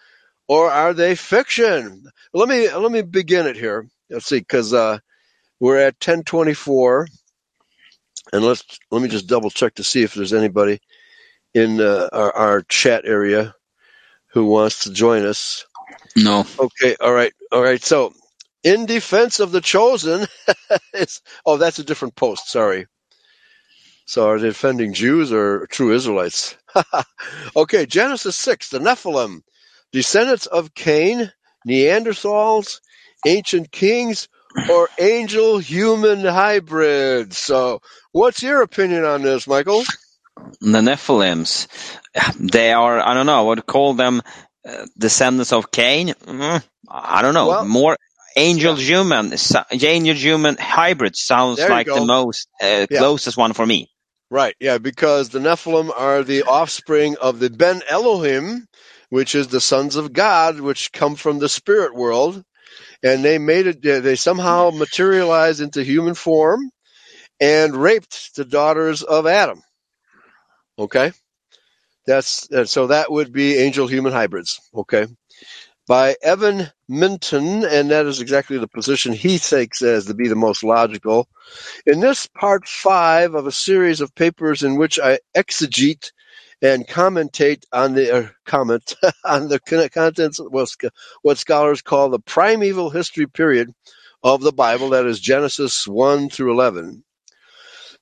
[0.49, 2.05] or are they fiction?
[2.35, 3.89] Let me let me begin it here.
[4.11, 4.99] Let's see, because uh,
[5.61, 7.09] we're at ten twenty four,
[8.35, 10.81] and let's let me just double check to see if there's anybody
[11.55, 13.55] in uh, our, our chat area
[14.33, 15.67] who wants to join us.
[16.17, 16.47] No.
[16.59, 17.83] Okay, all right, all right.
[17.83, 18.15] So,
[18.65, 20.27] in defense of the chosen,
[20.95, 22.51] it's, oh, that's a different post.
[22.51, 22.87] Sorry.
[24.07, 26.57] So, are they defending Jews or true Israelites?
[27.57, 29.43] okay, Genesis 6, the Nephilim,
[29.93, 31.33] descendants of Cain,
[31.69, 32.81] Neanderthals,
[33.27, 34.29] ancient kings,
[34.71, 37.39] or angel human hybrids.
[37.39, 37.81] So,
[38.13, 39.85] what's your opinion on this, Michael?
[40.61, 41.69] The Nephilims,
[42.39, 44.23] they are, I don't know, I would call them
[44.67, 46.09] uh, descendants of Cain.
[46.09, 47.49] Mm, I don't know.
[47.49, 47.97] Well, More
[48.37, 52.99] angel human, so- angel human hybrid sounds like the most uh, Yeah.
[52.99, 53.91] closest one for me.
[54.31, 58.67] Right, yeah, because the Nephilim are the offspring of the Ben Elohim,
[59.11, 62.43] which is the sons of God, which come from the spirit world,
[63.05, 63.83] and they made it.
[63.83, 66.71] They somehow materialized into human form
[67.41, 69.63] and raped the daughters of Adam.
[70.77, 71.13] Okay,
[72.07, 74.61] that's so that would be angel-human hybrids.
[74.75, 75.07] Okay,
[75.87, 80.35] by Evan Minton, and that is exactly the position he takes as to be the
[80.35, 81.29] most logical.
[81.87, 86.11] In this part five of a series of papers in which I exegete
[86.65, 89.61] and commentate on the uh, comment on the
[89.93, 90.41] contents
[91.21, 93.71] what scholars call the primeval history period
[94.23, 97.05] of the Bible, that is Genesis 1 through 11.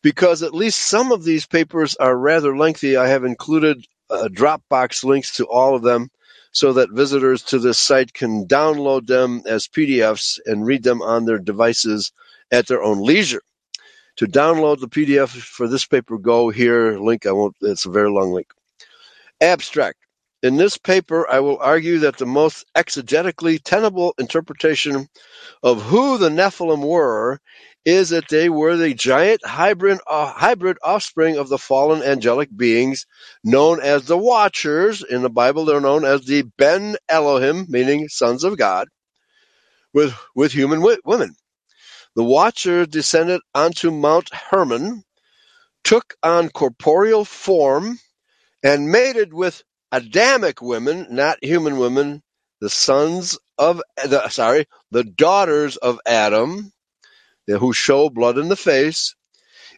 [0.00, 5.02] Because at least some of these papers are rather lengthy, I have included uh, Dropbox
[5.02, 6.08] links to all of them
[6.52, 11.24] so that visitors to this site can download them as PDFs and read them on
[11.24, 12.12] their devices
[12.52, 13.42] at their own leisure.
[14.18, 16.98] To download the PDF for this paper, go here.
[16.98, 18.48] Link, I won't, it's a very long link.
[19.40, 19.98] Abstract.
[20.42, 25.08] In this paper, I will argue that the most exegetically tenable interpretation
[25.64, 27.40] of who the Nephilim were
[27.86, 33.06] is that they were the giant hybrid, uh, hybrid offspring of the fallen angelic beings
[33.44, 35.02] known as the Watchers.
[35.04, 38.88] In the Bible, they're known as the Ben Elohim, meaning sons of God,
[39.94, 41.34] with, with human wi- women.
[42.16, 45.04] The Watcher descended onto Mount Hermon,
[45.84, 47.98] took on corporeal form,
[48.62, 49.62] and mated with
[49.92, 52.22] Adamic women, not human women,
[52.60, 56.72] the sons of the sorry, the daughters of Adam,
[57.46, 59.14] who show blood in the face,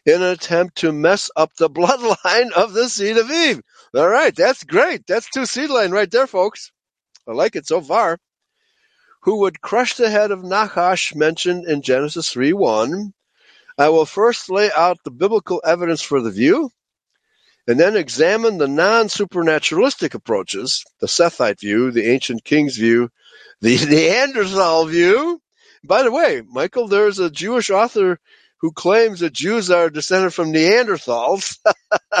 [0.05, 3.61] in an attempt to mess up the bloodline of the seed of Eve.
[3.95, 5.07] All right, that's great.
[5.07, 6.71] That's two seed line right there, folks.
[7.27, 8.19] I like it so far.
[9.25, 13.11] Who would crush the head of Nachash mentioned in Genesis 3 1.
[13.75, 16.69] I will first lay out the biblical evidence for the view,
[17.67, 23.09] and then examine the non supernaturalistic approaches the Sethite view, the ancient king's view,
[23.61, 25.41] the Neanderthal view.
[25.83, 28.19] By the way, Michael, there's a Jewish author
[28.59, 31.57] who claims that Jews are descended from Neanderthals,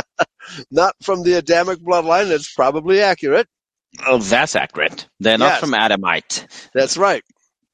[0.71, 2.29] not from the Adamic bloodline.
[2.29, 3.47] That's probably accurate.
[4.05, 5.07] Oh, that's accurate.
[5.19, 5.59] They're not Yes.
[5.59, 6.47] from Adamite.
[6.73, 7.23] That's right.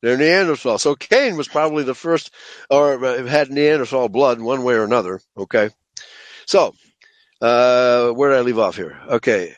[0.02, 0.80] They're Neanderthal.
[0.80, 2.32] So Cain was probably the first,
[2.70, 5.22] or uh, had Neanderthal blood in one way or another.
[5.38, 5.70] Okay.
[6.46, 6.74] So,
[7.42, 9.00] uh, where did I leave off here?
[9.10, 9.56] Okay.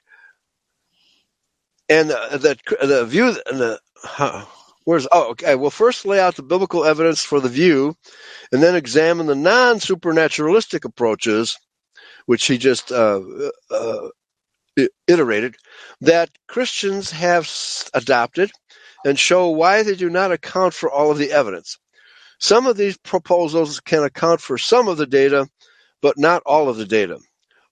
[1.90, 4.46] And uh, the the view, and the huh,
[4.86, 5.56] where's oh okay.
[5.56, 7.96] We'll first lay out the biblical evidence for the view,
[8.52, 11.58] and then examine the non supernaturalistic approaches,
[12.26, 13.22] which he just uh,
[13.72, 14.10] uh,
[15.08, 15.56] iterated,
[16.02, 17.50] that Christians have
[17.94, 18.52] adopted
[19.06, 21.78] and show why they do not account for all of the evidence.
[22.40, 25.48] Some of these proposals can account for some of the data,
[26.02, 27.20] but not all of the data.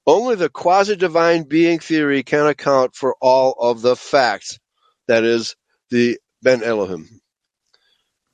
[0.08, 4.60] Only the quasi-divine being theory can account for all of the facts.
[5.08, 5.56] That is
[5.90, 7.22] the Ben Elohim.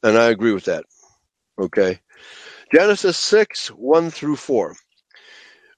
[0.03, 0.85] And I agree with that.
[1.60, 1.99] Okay.
[2.73, 4.76] Genesis 6, 1 through 4.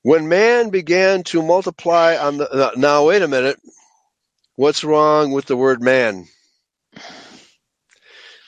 [0.03, 2.73] When man began to multiply on the.
[2.77, 3.59] Now, wait a minute.
[4.55, 6.25] What's wrong with the word man?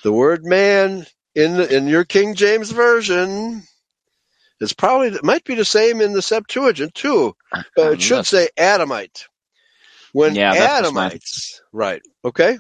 [0.04, 1.06] The word man
[1.36, 3.64] in the, in your King James version
[4.60, 7.36] is probably it might be the same in the Septuagint too,
[7.76, 9.26] but it should say Adamite.
[10.14, 12.02] When Yeah, was my- Adamites, right?
[12.26, 12.58] Okay.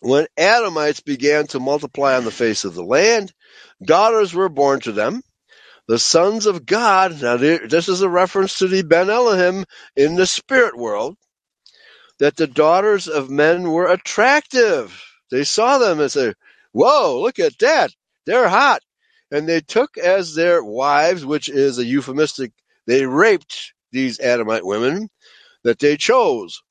[0.00, 3.32] When Adamites began to multiply on the face of the land,
[3.82, 5.22] daughters were born to them.
[5.88, 7.22] The sons of God.
[7.22, 9.64] Now, this is a reference to the Ben Elohim
[9.96, 11.16] in the spirit world.
[12.18, 15.02] That the daughters of men were attractive.
[15.30, 16.34] They saw them and said,
[16.72, 17.92] "Whoa, look at that!
[18.26, 18.82] They're hot."
[19.30, 22.52] And they took as their wives, which is a euphemistic.
[22.86, 25.08] They raped these Adamite women
[25.64, 26.62] that they chose.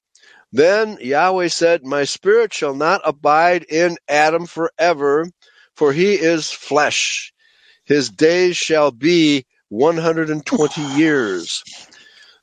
[0.51, 5.29] Then Yahweh said, My spirit shall not abide in Adam forever,
[5.75, 7.33] for he is flesh.
[7.87, 11.63] His days shall be 120 years.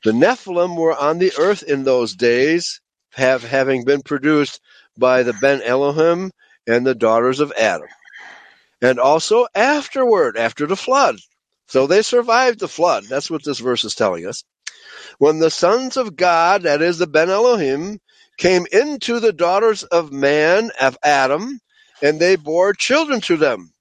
[0.02, 2.80] The Nephilim were on the earth in those days,
[3.12, 4.60] have, having been produced
[4.96, 6.30] by the Ben Elohim
[6.66, 7.88] and the daughters of Adam.
[8.80, 11.16] And also afterward, after the flood.
[11.68, 13.04] So they survived the flood.
[13.04, 14.44] That's what this verse is telling us.
[15.18, 17.98] When the sons of God, that is the Ben Elohim,
[18.38, 21.60] came into the daughters of man, of Adam,
[22.02, 23.73] and they bore children to them.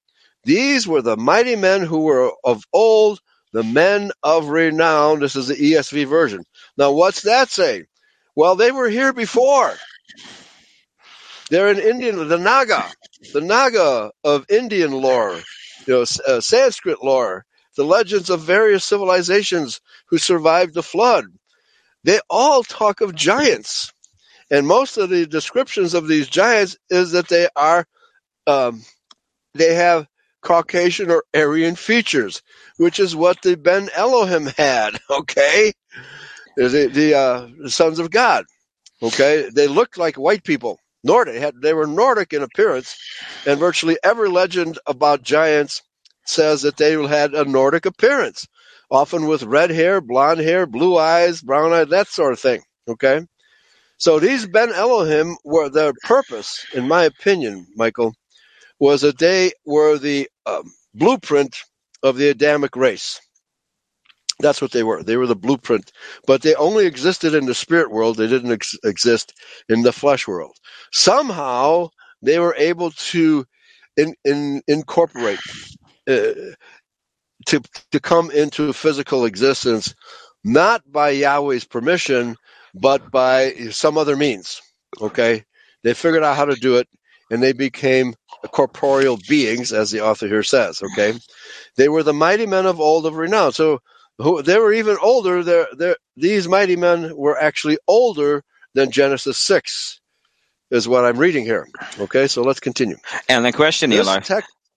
[0.45, 3.19] These were the mighty men who were of old,
[3.53, 5.19] the men of renown.
[5.19, 6.43] This is the ESV version.
[6.77, 7.85] Now, what's that say?
[8.35, 9.73] Well, they were here before.
[11.49, 12.83] They're in Indian, the Naga,
[13.33, 15.39] the Naga of Indian lore,
[15.85, 17.45] you know, uh, Sanskrit lore,
[17.77, 21.25] the legends of various civilizations who survived the flood.
[22.03, 23.93] They all talk of giants,
[24.49, 27.85] and most of the descriptions of these giants is that they are,
[28.47, 28.83] um,
[29.53, 30.07] they have
[30.43, 32.41] Caucasian or Aryan features,
[32.77, 34.99] which is what the Ben Elohim had.
[35.09, 35.73] Okay,
[36.57, 38.45] the the, uh, the sons of God.
[39.01, 40.79] Okay, they looked like white people.
[41.03, 42.95] Nordic had they were Nordic in appearance,
[43.45, 45.81] and virtually every legend about giants
[46.25, 48.47] says that they had a Nordic appearance,
[48.89, 52.61] often with red hair, blonde hair, blue eyes, brown eyes, that sort of thing.
[52.87, 53.21] Okay,
[53.97, 58.13] so these Ben Elohim were their purpose, in my opinion, Michael,
[58.83, 61.57] was that they were the um, blueprint
[62.03, 63.21] of the Adamic race.
[64.39, 65.03] That's what they were.
[65.03, 65.91] They were the blueprint,
[66.27, 68.17] but they only existed in the spirit world.
[68.17, 69.33] They didn't ex- exist
[69.69, 70.55] in the flesh world.
[70.93, 71.89] Somehow
[72.23, 73.45] they were able to
[73.97, 75.41] in, in, incorporate
[76.09, 76.33] uh,
[77.47, 77.61] to
[77.91, 79.95] to come into physical existence,
[80.45, 82.37] not by Yahweh's permission,
[82.75, 84.61] but by some other means.
[85.01, 85.45] Okay,
[85.83, 86.89] they figured out how to do it,
[87.31, 88.15] and they became
[88.51, 90.81] corporeal beings, as the author here says.
[90.83, 91.13] Okay,
[91.77, 93.51] they were the mighty men of old of renown.
[93.53, 93.79] So
[94.17, 95.43] who, they were even older.
[95.43, 98.43] They're, they're, these mighty men were actually older
[98.73, 100.01] than Genesis six,
[100.71, 101.67] is what I'm reading here.
[101.99, 102.97] Okay, so let's continue.
[103.29, 104.19] And the question, This Eli,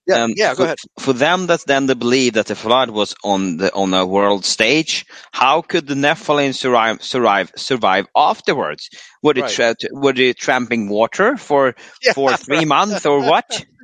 [0.07, 0.77] yeah, um, yeah, for, go ahead.
[0.99, 4.45] For them that then they believe that the flood was on the on a world
[4.45, 8.89] stage, how could the Nephilim survive survive survive afterwards?
[9.23, 9.55] Were they Right.
[9.55, 13.65] tra- were they tramping water for Yeah, for three months or what?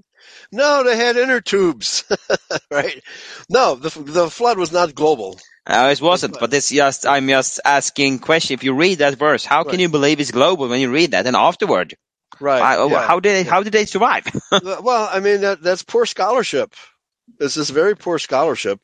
[0.52, 2.04] No, they had inner tubes,
[2.72, 3.02] right?
[3.50, 5.40] No, the the flood was not global.
[5.66, 8.54] Uh, it wasn't, but it's just I'm just asking question.
[8.56, 11.26] If you read that verse, how can you believe it's global when you read that?
[11.28, 11.95] And afterward,
[12.39, 12.61] Right.
[12.61, 13.07] I- yeah.
[13.07, 14.26] how did they, how did they survive?
[14.64, 16.73] well, I mean that that's poor scholarship.
[17.39, 18.80] This is very poor scholarship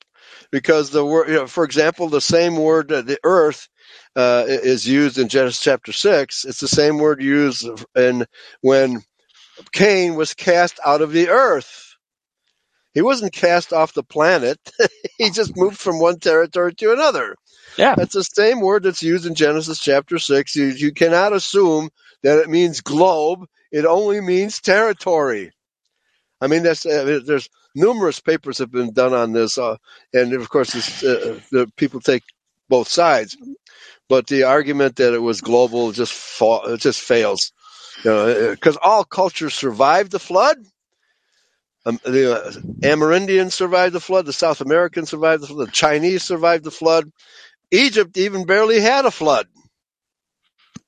[0.51, 3.67] because the word, you know, for example, the same word, the earth,
[4.15, 6.45] uh, is used in Genesis chapter six.
[6.45, 8.26] It's the same word used in
[8.61, 9.03] when
[9.71, 11.95] Cain was cast out of the earth.
[12.93, 14.59] He wasn't cast off the planet.
[15.17, 17.35] he just moved from one territory to another.
[17.77, 17.95] Yeah.
[17.95, 20.55] That's the same word that's used in Genesis chapter 6.
[20.55, 21.89] You, you cannot assume
[22.23, 23.45] that it means globe.
[23.71, 25.51] It only means territory.
[26.41, 29.77] I mean, that's, uh, there's numerous papers have been done on this, uh,
[30.13, 32.23] and of course, uh, the people take
[32.69, 33.37] both sides.
[34.09, 37.53] But the argument that it was global just fa- just fails,
[38.03, 40.57] because all cultures survived the flood.
[41.85, 42.51] Um, the uh,
[42.83, 44.25] Amerindians survived the flood.
[44.25, 45.67] The South Americans survived the flood.
[45.69, 47.11] The Chinese survived the flood.
[47.71, 49.47] Egypt even barely had a flood.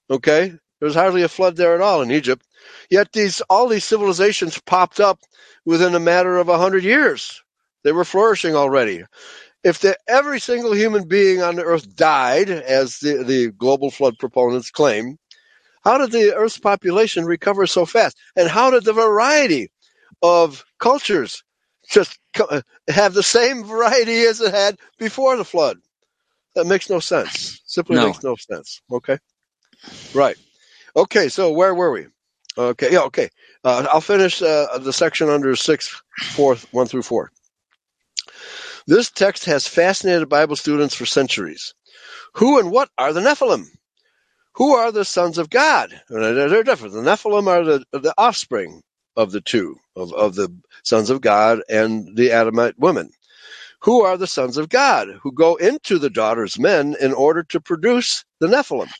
[0.09, 2.45] Okay, there was hardly a flood there at all in Egypt.
[2.91, 5.21] Yet these all these civilizations popped up
[5.65, 7.43] within a matter of a hundred years.
[7.85, 9.05] They were flourishing already.
[9.63, 14.17] if the, every single human being on the earth died, as the, the global flood
[14.19, 15.17] proponents claim,
[15.83, 18.17] how did the earth's population recover so fast?
[18.37, 19.71] And how did the variety
[20.23, 21.43] of cultures
[21.89, 25.79] just uh, have the same variety as it had before the flood?
[26.55, 27.61] That makes no sense.
[27.65, 28.07] Simply No.
[28.07, 28.81] makes no sense.
[28.91, 29.19] Okay.
[30.13, 30.37] Right.
[30.95, 31.29] Okay.
[31.29, 32.07] So where were we?
[32.57, 32.91] Okay.
[32.91, 33.03] Yeah.
[33.03, 33.29] Okay.
[33.63, 36.01] Uh, I'll finish uh, the section under six,
[36.33, 37.31] four, one through four.
[38.87, 41.73] This text has fascinated Bible students for centuries.
[42.35, 43.65] Who and what are the Nephilim?
[44.55, 45.99] Who are the sons of God?
[46.09, 46.93] They're different.
[46.93, 48.81] The Nephilim are the, the offspring
[49.15, 50.49] of the two, of, of the
[50.83, 53.11] sons of God and the Adamite women.
[53.83, 57.61] Who are the sons of God who go into the daughters men in order to
[57.61, 58.91] produce the Nephilim?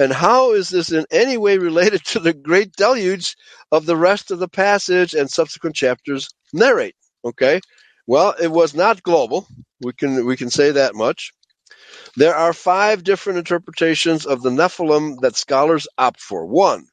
[0.00, 3.36] And how is this in any way related to the great deluge
[3.70, 6.96] of the rest of the passage and subsequent chapters narrate?
[7.22, 7.60] Okay.
[8.06, 9.46] Well, it was not global.
[9.82, 11.32] We can we can say that much.
[12.16, 16.46] There are five different interpretations of the Nephilim that scholars opt for.
[16.46, 16.86] One,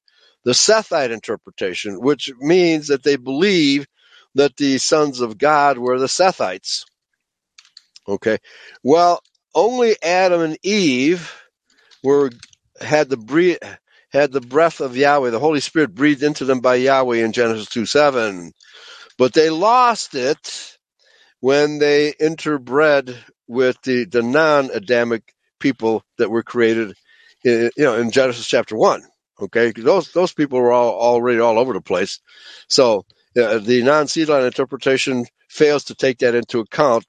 [0.43, 3.87] the Sethite interpretation, which means that they believe
[4.35, 6.83] that the sons of God were the Sethites.
[8.05, 8.37] Okay.
[8.83, 9.21] Well,
[9.55, 11.33] only Adam and Eve
[12.03, 12.31] were
[12.81, 13.57] had the breathe,
[14.09, 17.69] had the breath of Yahweh, the Holy Spirit breathed into them by Yahweh in Genesis
[17.69, 18.51] 2 7.
[19.17, 20.77] But they lost it
[21.39, 23.15] when they interbred
[23.47, 26.93] with the, the non Adamic people that were created
[27.43, 29.03] in, you know, in Genesis chapter 1.
[29.41, 29.71] Okay.
[29.71, 32.19] Those, those people were all already all over the place.
[32.67, 33.05] So
[33.37, 37.05] uh, the non seed line interpretation fails to take that into account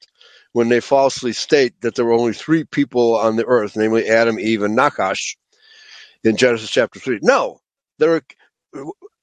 [0.52, 4.38] when they falsely state that there were only three people on the earth, namely Adam,
[4.38, 5.36] Eve, and Nachash
[6.24, 7.20] in Genesis chapter 3.
[7.22, 7.60] No,
[7.98, 8.22] there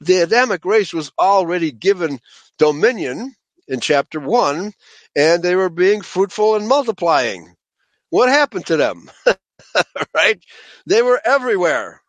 [0.02, 2.20] the Adamic race was already given
[2.60, 3.36] dominion
[3.68, 4.74] in chapter 1,
[5.16, 7.56] and they were being fruitful and multiplying.
[8.12, 9.10] What happened to them?
[10.16, 10.40] right?
[10.88, 12.02] They were everywhere.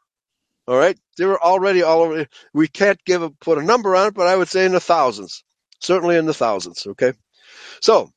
[0.68, 0.98] All right?
[1.18, 2.26] They were already all over.
[2.54, 4.80] We can't give a, put a number on it, but I would say in the
[4.80, 5.44] thousands.
[5.80, 7.12] Certainly in the thousands, okay?
[7.82, 8.10] So,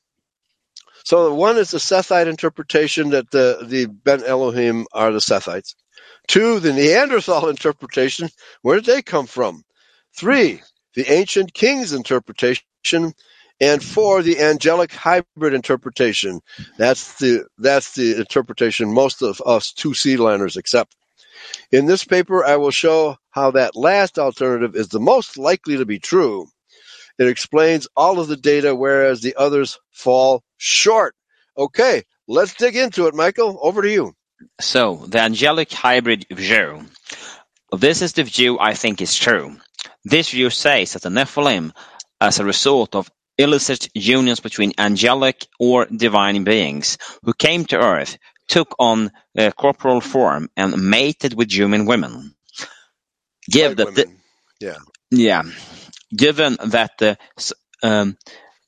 [1.09, 5.73] so one is the Sethite interpretation that the, the Ben Elohim are the Sethites.
[6.27, 8.29] Two, the Neanderthal interpretation.
[8.61, 9.63] Where did they come from?
[10.15, 10.61] Three,
[10.93, 12.61] the ancient kings interpretation.
[13.59, 16.41] And four, the angelic hybrid interpretation.
[16.77, 20.95] That's the that's the interpretation most of us two seedliners accept.
[21.71, 25.85] In this paper, I will show how that last alternative is the most likely to
[25.87, 26.47] be true.
[27.19, 31.15] It explains all of the data, whereas the others fall short.
[31.57, 33.59] Okay, let's dig into it, Michael.
[33.61, 34.13] Over to you.
[34.61, 36.85] So, the angelic hybrid view.
[37.77, 39.57] This is the view I think is true.
[40.05, 41.73] This view says that the Nephilim,
[42.21, 48.17] as a result of illicit unions between angelic or divine beings who came to earth,
[48.47, 52.33] took on a corporal form and mated with human women.
[53.49, 54.21] Give that the, women.
[54.59, 54.77] yeah.
[55.11, 55.43] yeah,
[56.15, 57.17] given that the
[57.83, 58.17] um,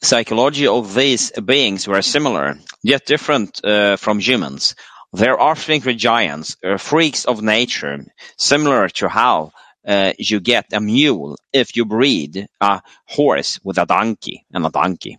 [0.01, 4.75] psychology of these beings were similar, yet different uh, from humans,
[5.13, 8.05] their offspring were giants, uh, freaks of nature,
[8.37, 9.51] similar to how
[9.85, 14.69] uh, you get a mule if you breed a horse with a donkey and a
[14.69, 15.17] donkey.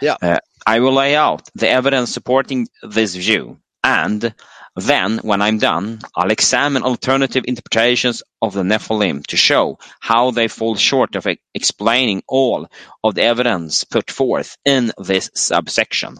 [0.00, 0.16] Yeah.
[0.20, 4.34] Uh, I will lay out the evidence supporting this view, and
[4.74, 10.48] then, when I'm done, I'll examine alternative interpretations of the Nephilim to show how they
[10.48, 12.68] fall short of explaining all
[13.04, 16.16] of the evidence put forth in this subsection.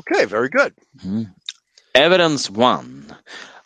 [0.00, 0.74] Okay, very good.
[1.94, 3.16] Evidence 1.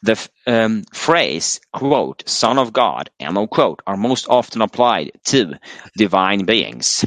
[0.03, 5.55] The um, phrase, quote, son of God, end of quote, are most often applied to
[5.97, 7.05] divine beings.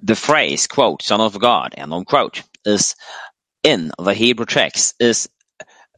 [0.00, 2.94] The phrase, quote, son of God, end of quote, is
[3.62, 5.28] in the Hebrew text is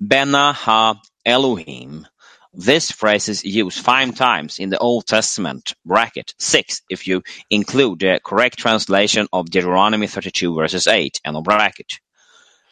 [0.01, 2.07] Bena ha Elohim.
[2.53, 8.01] This phrase is used five times in the Old Testament, bracket six if you include
[8.01, 11.93] the correct translation of Deuteronomy 32 verses 8, end of bracket.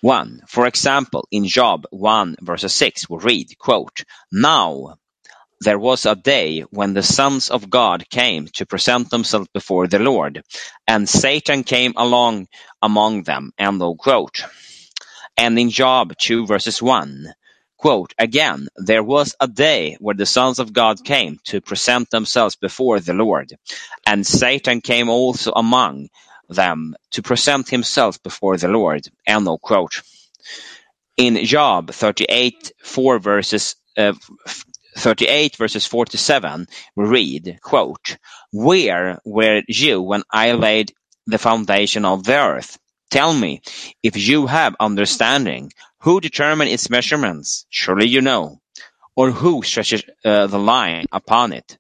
[0.03, 0.43] 1.
[0.49, 4.97] For example, in Job 1 verses 6 we read, quote, Now
[5.61, 10.01] there was a day when the sons of God came to present themselves before the
[10.01, 10.43] Lord,
[10.87, 12.49] and Satan came along
[12.83, 14.45] among them, end of quote.
[15.37, 17.35] And in Job 2 verses 1,
[17.77, 22.57] quote, Again, there was a day where the sons of God came to present themselves
[22.57, 23.53] before the Lord,
[24.07, 26.09] and Satan came also among
[26.49, 30.03] them to present himself before the Lord, end of quote.
[31.17, 34.15] In Job 38, 4 verses, uh,
[34.99, 38.19] 38 verses 47, we read, quote,
[38.53, 40.93] Where were you when I laid
[41.27, 42.79] the foundation of the earth?
[43.13, 43.61] Tell me,
[44.03, 45.71] if you have understanding,
[46.01, 47.67] who determined its measurements?
[47.69, 48.63] Surely you know.
[49.15, 51.77] Or who stretches uh, the line upon it?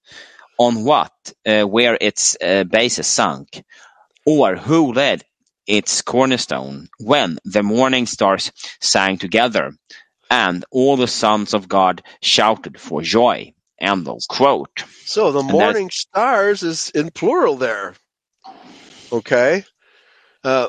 [0.58, 1.12] On what,
[1.46, 3.64] uh, where its uh, base is sunk?
[4.26, 5.24] Or who led
[5.66, 8.52] its cornerstone when the morning stars
[8.82, 9.72] sang together
[10.30, 13.54] and all the sons of God shouted for joy?
[13.80, 14.84] End of quote.
[15.06, 17.94] So the morning stars is in plural there.
[19.10, 19.64] Okay.
[20.44, 20.68] Uh,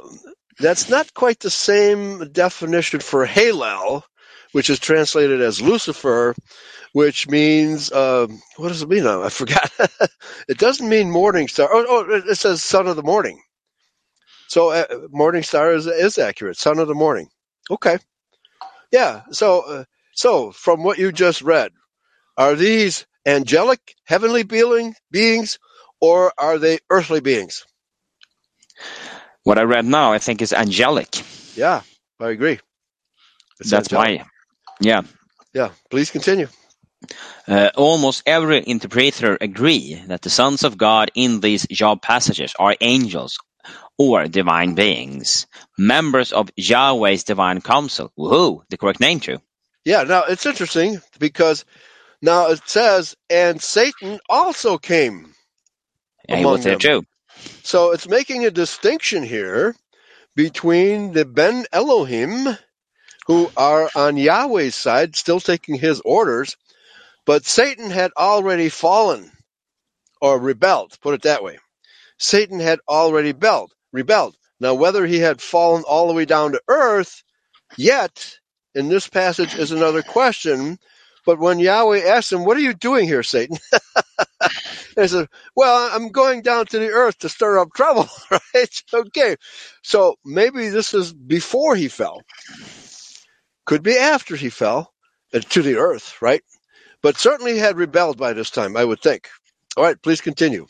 [0.59, 4.03] that's not quite the same definition for Halel,
[4.53, 6.35] which is translated as Lucifer,
[6.93, 9.07] which means, um, what does it mean?
[9.07, 9.71] I forgot.
[10.49, 11.69] it doesn't mean morning star.
[11.71, 13.41] Oh, oh, it says son of the morning.
[14.47, 16.57] So uh, morning star is, is accurate.
[16.57, 17.29] Son of the morning.
[17.71, 17.97] Okay.
[18.91, 19.23] Yeah.
[19.31, 21.71] So, uh, so from what you just read,
[22.37, 25.59] are these angelic, heavenly being, beings,
[26.01, 27.65] or are they earthly beings?
[29.43, 31.21] What I read now, I think, is angelic.
[31.55, 31.81] Yeah,
[32.19, 32.59] I agree.
[33.59, 34.21] It's That's angelic.
[34.21, 34.25] why.
[34.79, 35.01] Yeah.
[35.53, 36.47] Yeah, please continue.
[37.47, 42.75] Uh, almost every interpreter agree that the sons of God in these Job passages are
[42.79, 43.37] angels
[43.97, 45.45] or divine beings,
[45.77, 48.11] members of Yahweh's divine council.
[48.17, 48.63] Woohoo!
[48.69, 49.39] The correct name, too.
[49.85, 51.65] Yeah, now it's interesting because
[52.21, 55.33] now it says, and Satan also came.
[56.29, 56.79] Yeah, he Among was there them.
[56.79, 57.05] too.
[57.63, 59.75] So it's making a distinction here
[60.35, 62.57] between the Ben Elohim,
[63.27, 66.57] who are on Yahweh's side, still taking his orders,
[67.25, 69.31] but Satan had already fallen
[70.21, 71.59] or rebelled, put it that way.
[72.19, 74.37] Satan had already rebelled, rebelled.
[74.61, 77.23] Now, whether he had fallen all the way down to earth
[77.77, 78.37] yet
[78.75, 80.79] in this passage is another question.
[81.25, 83.57] But when Yahweh asked him, What are you doing here, Satan?
[84.97, 88.83] he said, Well, I'm going down to the earth to stir up trouble, right?
[88.93, 89.37] Okay.
[89.83, 92.21] So maybe this is before he fell.
[93.65, 94.93] Could be after he fell
[95.33, 96.43] uh, to the earth, right?
[97.03, 99.29] But certainly he had rebelled by this time, I would think.
[99.77, 100.67] All right, please continue.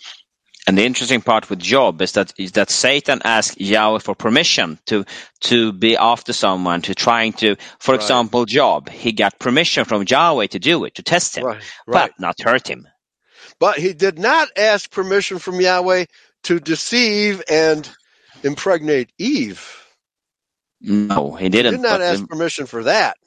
[0.67, 4.79] And the interesting part with Job is that is that Satan asked Yahweh for permission
[4.87, 5.05] to
[5.41, 7.95] to be after someone, to trying to, for Right.
[7.95, 8.89] example, Job.
[8.89, 12.11] He got permission from Yahweh to do it, to test him, Right, right.
[12.11, 12.87] but not hurt him.
[13.63, 16.05] But he did not ask permission from Yahweh
[16.45, 17.89] to deceive and
[18.43, 19.85] impregnate Eve.
[20.81, 21.73] No, he didn't.
[21.73, 23.17] He did not ask um, permission for that.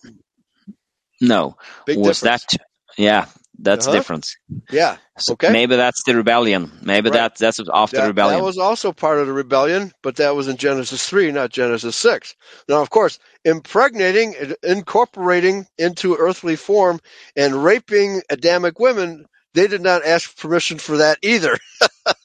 [1.21, 1.57] no,
[1.87, 2.47] Big was difference.
[2.49, 2.57] that?
[2.99, 3.27] Yeah,
[3.59, 3.89] that's Uh-huh.
[3.89, 4.37] the difference.
[4.71, 4.99] Yeah.
[5.19, 5.49] So Okay.
[5.49, 6.73] Maybe that's the rebellion.
[6.83, 7.13] Maybe Right.
[7.13, 8.41] that that's after That, the rebellion.
[8.41, 11.97] that was also part of the rebellion, but that was in Genesis 3, not Genesis
[11.97, 12.37] 6.
[12.69, 17.01] Now, of course, impregnating, incorporating into earthly form,
[17.37, 19.27] and raping Adamic women,
[19.57, 21.59] they did not ask permission for that either.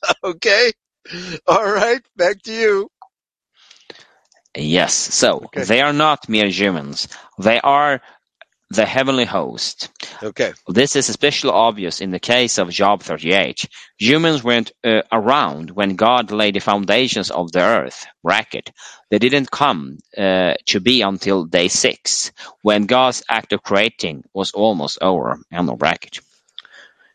[0.26, 0.74] okay?
[1.48, 2.90] All right, back to you.
[4.56, 4.94] Yes.
[4.94, 5.68] So Okay.
[5.68, 7.08] they are not mere humans.
[7.40, 8.02] They are
[8.72, 9.90] the heavenly host.
[10.24, 10.54] Okay.
[10.68, 13.68] This is especially obvious in the case of Job 38.
[14.00, 18.08] Humans weren't uh, around when God laid the foundations of the earth.
[18.24, 18.72] Bracket.
[19.12, 22.32] They didn't come uh, to be until day six,
[22.64, 25.40] when God's act of creating was almost over.
[25.52, 26.20] End of bracket.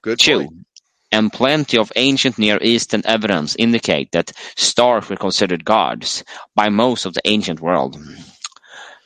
[0.07, 0.39] Good Two.
[0.39, 0.66] point.
[1.11, 6.23] And plenty of ancient Near Eastern evidence indicate that stars were considered gods
[6.55, 7.99] by most of the ancient world.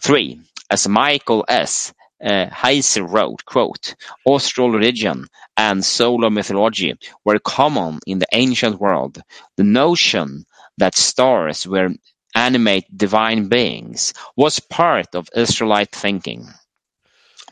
[0.02, 0.40] Three,
[0.70, 1.94] as Michael S.
[2.22, 3.94] Uh, Heiser wrote, quote,
[4.28, 6.92] Astral religion and solar mythology
[7.24, 9.22] were common in the ancient world.
[9.56, 10.44] The notion
[10.76, 11.94] that stars were
[12.34, 16.46] animate divine beings was part of Israelite thinking.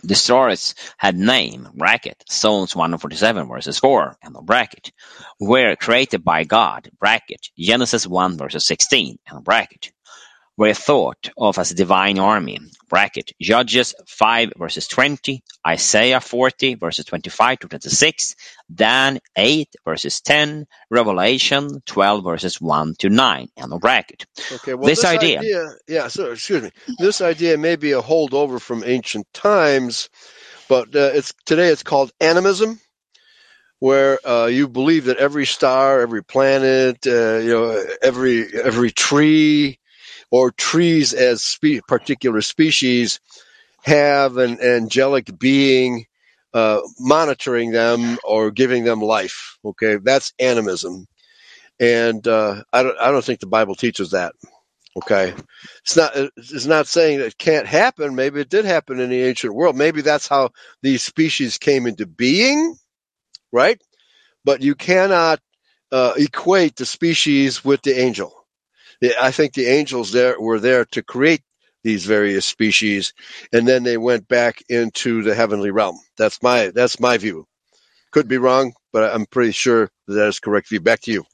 [0.05, 4.93] The stars had name, bracket, Psalms 147 verses 4, end of bracket,
[5.41, 9.91] were created by God, bracket, Genesis 1 verses 16, end bracket,
[10.59, 12.59] were thought of as a divine army,
[12.91, 18.35] bracket, Judges 5 verses 20, Isaiah 40 verses 25 to 26,
[18.75, 24.27] Dan 8 verses 10, Revelation 12 verses 1 to 9, end of bracket.
[24.53, 24.75] Okay.
[24.75, 25.41] Well, This idea-
[25.89, 26.09] yeah.
[26.09, 26.71] So, excuse me.
[26.99, 30.11] This idea may be a holdover from ancient times,
[30.69, 32.81] but uh, it's today it's called animism,
[33.79, 39.79] where uh, you believe that every star, every planet, uh, you know, every every tree,
[40.31, 43.21] or trees as spe- particular species
[43.83, 46.07] have an angelic being
[46.55, 49.59] uh, monitoring them or giving them life.
[49.65, 51.07] Okay, that's animism,
[51.81, 54.35] and uh, I don't I don't think the Bible teaches that.
[54.97, 55.35] Okay,
[55.83, 58.15] it's not it's not saying that it can't happen.
[58.17, 59.77] Maybe it did happen in the ancient world.
[59.77, 60.51] Maybe that's how
[60.83, 62.77] these species came into being,
[63.53, 63.81] right?
[64.45, 65.41] But you cannot
[65.93, 68.38] uh, equate the species with the angel.
[69.21, 71.43] I think the angels there were there to create
[71.85, 73.13] these various species,
[73.53, 75.99] and then they went back into the heavenly realm.
[76.17, 77.47] That's my that's my view.
[78.13, 80.81] Could be wrong, but I'm pretty sure that is correct view.
[80.81, 81.25] Back to you.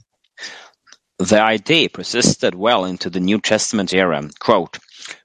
[1.18, 4.28] The idea persisted well into the New Testament era.
[4.40, 4.78] Quote,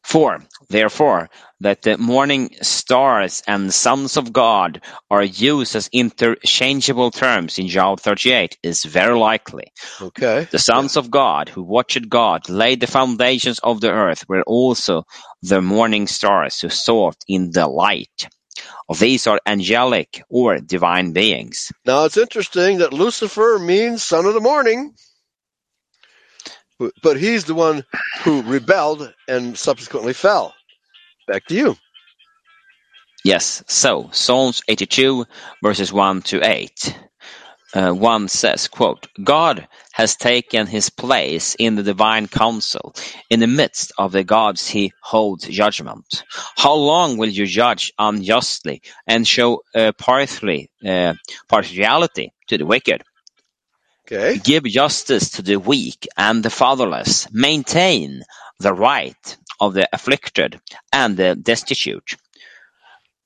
[0.04, 0.40] For,
[0.70, 1.30] therefore,
[1.62, 8.00] that the morning stars and sons of God are used as interchangeable terms in Job
[8.00, 9.72] 38 is very likely.
[10.02, 10.48] Okay.
[10.52, 15.04] The sons of God who watched God laid the foundations of the earth were also
[15.42, 18.28] the morning stars who sought in the light.
[18.98, 21.72] These are angelic or divine beings.
[21.86, 24.96] Now it's interesting that Lucifer means son of the morning,
[27.04, 27.86] but he's the one
[28.24, 30.54] who rebelled and subsequently fell.
[31.30, 31.78] Back to you.
[33.24, 35.26] Yes, so Psalms 82
[35.62, 37.00] verses 1 to 8.
[37.72, 42.96] Uh, 1 says, quote, God has taken his place in the divine council.
[43.30, 46.24] In the midst of the gods he holds judgment.
[46.58, 51.14] How long will you judge unjustly and show uh, partially, uh,
[51.48, 53.04] partiality to the wicked?
[54.08, 54.40] Okay.
[54.40, 57.32] Give justice to the weak and the fatherless.
[57.32, 58.24] Maintain
[58.60, 60.60] the right of the afflicted
[60.94, 62.16] and the destitute.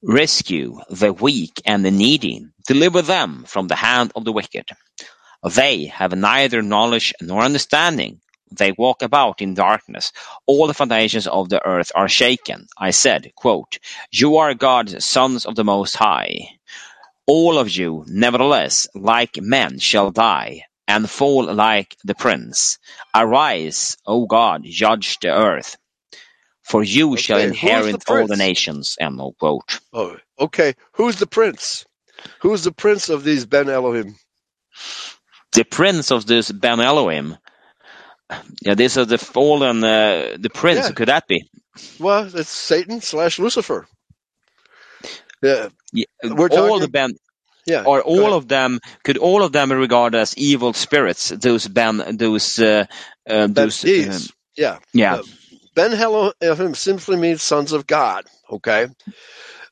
[0.03, 2.45] Rescue the weak and the needy.
[2.67, 4.65] Deliver them from the hand of the wicked.
[5.55, 8.21] They have neither knowledge nor understanding.
[8.51, 10.11] They walk about in darkness.
[10.47, 12.67] All the foundations of the earth are shaken.
[12.77, 13.79] I said, quote,
[14.11, 16.49] You are God's sons of the Most High.
[17.27, 22.79] All of you, nevertheless, like men shall die and fall like the prince.
[23.15, 25.77] Arise, O God, judge the earth.
[26.63, 28.95] For you shall Okay, the inherit all the nations.
[28.99, 29.79] End of quote.
[29.91, 30.73] Oh, okay.
[30.93, 31.85] Who's the prince?
[32.39, 34.15] Who's the prince of these Ben Elohim?
[35.51, 37.37] The prince of this Ben Elohim.
[38.61, 39.83] Yeah, these are the fallen.
[39.83, 40.87] Uh, the prince.
[40.87, 40.91] Yeah.
[40.91, 41.43] Could that be?
[41.99, 43.85] Well, it's Satan slash Lucifer.
[45.41, 47.11] Yeah, Yeah, We're all talking- the Ben,
[47.67, 47.83] yeah.
[47.85, 51.29] or all of them, could all of them be regarded as evil spirits?
[51.29, 52.85] Those Ben, those, uh,
[53.29, 53.83] uh, those.
[53.83, 54.21] um,
[54.55, 54.79] yeah.
[54.93, 55.23] yeah, Uh,
[55.75, 58.25] Ben Elohim simply means sons of God.
[58.49, 58.87] Okay.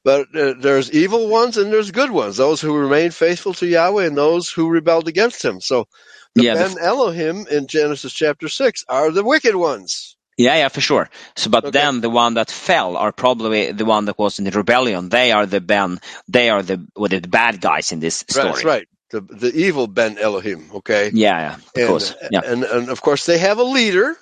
[0.03, 2.37] But uh, there's evil ones and there's good ones.
[2.37, 5.61] Those who remain faithful to Yahweh and those who rebelled against Him.
[5.61, 5.87] So
[6.35, 10.17] the Yeah, the Ben Elohim in Genesis chapter six are the wicked ones.
[10.37, 11.09] Yeah, yeah, for sure.
[11.35, 11.79] So, but Okay.
[11.79, 15.09] then the one that fell are probably the one that was in the rebellion.
[15.09, 15.99] They are the Ben.
[16.27, 18.49] They are the what the bad guys in this story.
[18.51, 18.87] That's right.
[19.11, 20.69] The the evil Ben Elohim.
[20.75, 21.11] Okay.
[21.13, 22.15] Yeah, yeah, of and, course.
[22.31, 24.15] Yeah, and and of course they have a leader,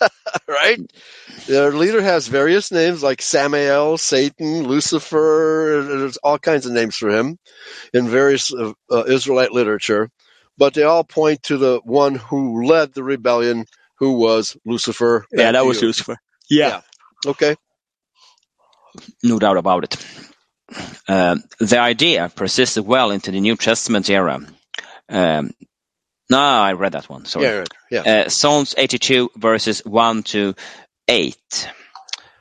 [0.48, 0.80] right?
[1.46, 5.84] Their leader has various names like Samael, Satan, Lucifer.
[5.88, 7.38] There's all kinds of names for him
[7.92, 10.10] in various uh, uh, Israelite literature,
[10.58, 13.66] but they all point to the one who led the rebellion,
[13.98, 15.24] who was Lucifer.
[15.32, 15.82] yeah, that was.
[15.82, 16.16] Lucifer.
[16.50, 16.80] Yeah,
[17.26, 17.56] Okay.
[19.22, 19.96] no doubt about it.
[21.08, 24.40] Uh, the idea persisted well into the New Testament era.
[25.08, 25.52] Um,
[26.30, 27.24] no, I read that one.
[27.26, 27.46] Sorry.
[27.46, 27.64] Yeah.
[27.90, 28.24] Yeah.
[28.26, 30.54] Uh, Psalms 82 verses 1 to
[31.08, 31.36] 8.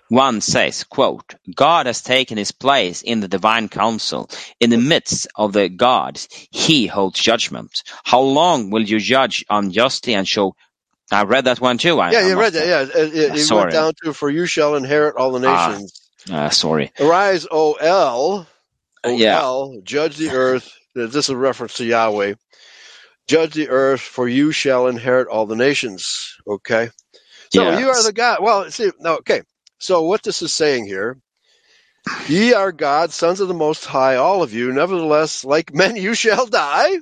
[0.10, 4.30] 1 says, quote, God has taken his place in the divine council.
[4.60, 7.84] In the midst of the gods, he holds judgment.
[8.06, 10.56] How long will you judge unjustly and show?
[11.12, 12.00] I read that one too.
[12.00, 12.68] I, Yeah, I you read that.
[12.68, 13.62] Yeah, it, it, it Sorry.
[13.64, 15.70] went down to "For you shall inherit all the Ah.
[15.70, 16.92] nations." Uh, sorry.
[17.00, 18.48] Arise, O El,
[19.04, 19.32] O Yeah.
[19.32, 20.72] El, judge the earth.
[20.96, 22.36] This is a reference to Yahweh.
[23.28, 26.36] Judge the earth, for you shall inherit all the nations.
[26.48, 26.90] Okay.
[27.50, 27.72] So Yeah.
[27.72, 28.40] you are the God.
[28.44, 29.44] Well, see, no, okay.
[29.80, 31.18] So what this is saying here,
[32.28, 34.74] ye are God, sons of the Most High, all of you.
[34.74, 36.98] Nevertheless, like men, you shall die,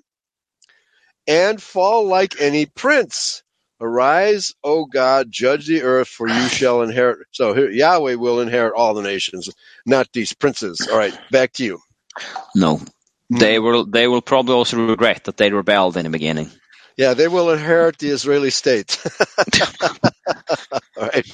[1.28, 3.44] and fall like any prince.
[3.82, 7.20] Arise, O God, judge the earth, for you shall inherit.
[7.32, 9.50] So here, Yahweh will inherit all the nations,
[9.86, 10.88] not these princes.
[10.92, 11.80] All right, back to you.
[12.56, 12.82] No.
[13.32, 13.40] Hmm.
[13.40, 13.86] They will.
[13.86, 16.52] They will probably also regret that they rebelled in the beginning.
[16.98, 19.00] Yeah, they will inherit the Israeli state.
[20.98, 21.28] all right.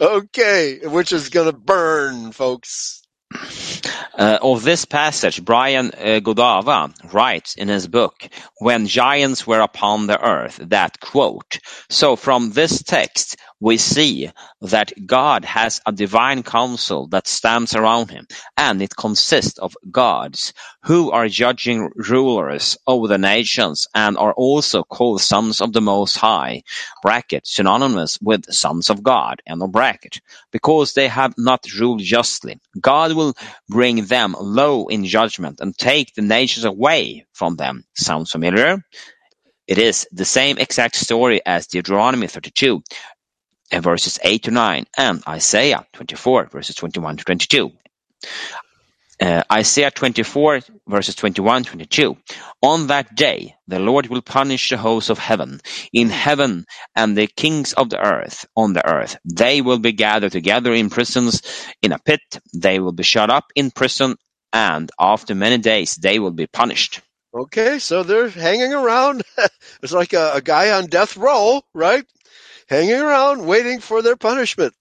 [0.00, 3.01] Okay, which is going to burn, folks.
[4.14, 8.28] Uh, of this passage, Brian uh, Godawa writes in his book,
[8.58, 14.28] When Giants Were Upon the Earth, that quote, So from this text, we see
[14.60, 18.26] that God has a divine council that stands around him,
[18.56, 20.52] and it consists of gods
[20.82, 26.16] who are judging rulers over the nations and are also called sons of the Most
[26.16, 26.64] High,
[27.02, 30.20] bracket, synonymous with sons of God, of bracket,
[30.50, 32.58] because they have not ruled justly.
[32.80, 33.34] God will
[33.68, 37.84] bring them low in judgment and take the nations away from them.
[37.94, 38.84] Sounds familiar?
[39.68, 42.82] It is the same exact story as Deuteronomy 32.
[43.72, 47.72] Uh, verses 8 to 9, and Isaiah 24, verses 21 to 22.
[49.20, 52.16] Uh, Isaiah 24, verses 21 22.
[52.62, 55.60] On that day, the Lord will punish the hosts of heaven
[55.92, 56.64] in heaven
[56.96, 59.16] and the kings of the earth on the earth.
[59.24, 61.42] They will be gathered together in prisons
[61.82, 62.20] in a pit.
[62.52, 64.16] They will be shut up in prison,
[64.52, 67.00] and after many days, they will be punished.
[67.34, 69.22] Okay, so they're hanging around.
[69.82, 72.04] it's like a, a guy on death row, right?
[72.68, 74.74] Hanging around, waiting for their punishment.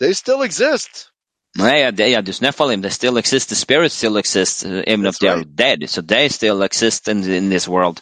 [0.00, 1.10] They still exist.
[1.56, 3.48] Yeah, they, those Nephilim, they still exist.
[3.48, 5.88] The spirits still exist, uh, even That's if they are dead.
[5.90, 8.00] So they still exist in, in this world.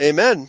[0.00, 0.48] Amen.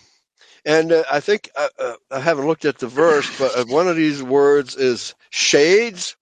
[0.65, 3.87] And uh, I think uh, uh, I haven't looked at the verse, but uh, one
[3.87, 6.17] of these words is shades,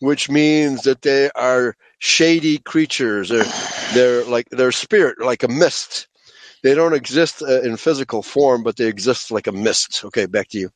[0.00, 3.30] which means that they are shady creatures.
[3.30, 3.46] They're
[3.94, 6.08] they're like they're spirit, like a mist.
[6.62, 10.04] They don't exist uh, in physical form, but they exist like a mist.
[10.04, 10.70] Okay, back to you.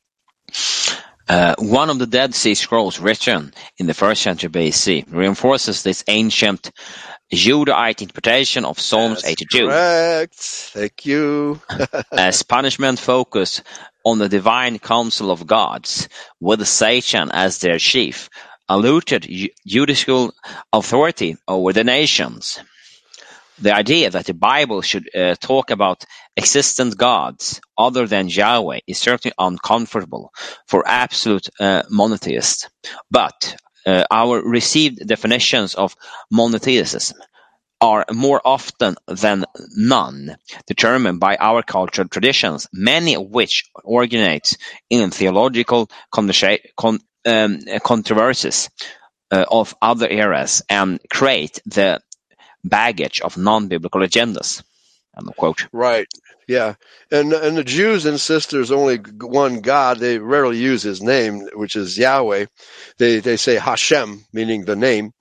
[1.27, 6.03] Uh, one of the Dead Sea Scrolls written in the first century BC reinforces this
[6.07, 6.71] ancient
[7.31, 10.35] Judaite interpretation of Psalms That's 82 Correct.
[10.35, 11.61] Thank you.
[12.11, 13.63] as punishment focus
[14.03, 16.09] on the divine council of gods,
[16.41, 18.29] with Satan as their chief,
[18.67, 20.33] alluded ju- judicial
[20.73, 22.59] authority over the nations.
[23.59, 26.05] The idea that the Bible should uh, talk about
[26.35, 30.31] existent gods other than Yahweh is certainly uncomfortable
[30.67, 32.69] for absolute uh, monotheists.
[33.11, 33.55] But
[33.85, 35.95] uh, our received definitions of
[36.31, 37.17] monotheism
[37.79, 39.43] are more often than
[39.75, 44.57] none determined by our cultural traditions, many of which originate
[44.89, 48.69] in theological con- um, controversies
[49.31, 51.99] uh, of other eras and create the
[52.63, 54.63] baggage of non-biblical agendas.
[55.17, 55.67] End quote.
[55.71, 56.07] Right.
[56.47, 56.75] Yeah.
[57.11, 59.99] And and the Jews insist there's only one God.
[59.99, 62.47] They rarely use his name, which is Yahweh.
[62.97, 65.11] They they say Hashem, meaning the name.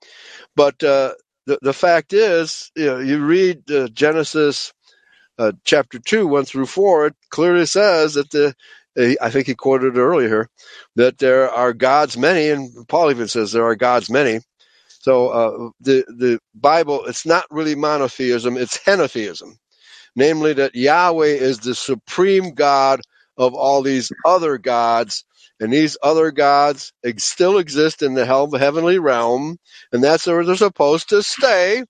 [0.57, 1.13] But uh,
[1.47, 4.73] the the fact is, you know, you read uh, Genesis
[5.39, 7.07] uh, chapter two, one through four.
[7.07, 8.55] It clearly says that the
[8.97, 10.49] I think he quoted earlier
[10.97, 14.41] that there are gods many, and Paul even says there are gods many.
[15.03, 19.55] So uh, the the Bible, it's not really monotheism; it's henotheism
[20.15, 23.01] namely that Yahweh is the supreme God
[23.37, 25.25] of all these other gods,
[25.59, 28.27] and these other gods still exist in the
[28.59, 29.59] heavenly realm,
[29.93, 31.85] and that's where they're supposed to stay,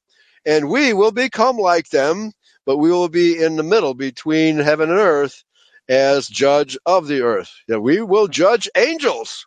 [0.47, 2.33] and we will become like them,
[2.65, 5.43] but we will be in the middle between heaven and earth
[5.89, 7.51] as judge of the earth.
[7.69, 9.47] Yeah, we will judge angels,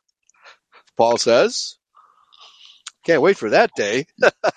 [0.97, 1.74] Paul says.
[3.05, 4.07] Can't wait for that day.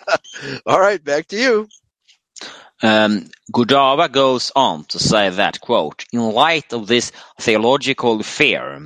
[0.66, 1.68] All right, back to you.
[2.82, 7.10] Um, goes on to say that, quote, in light of this
[7.40, 8.80] theological fear,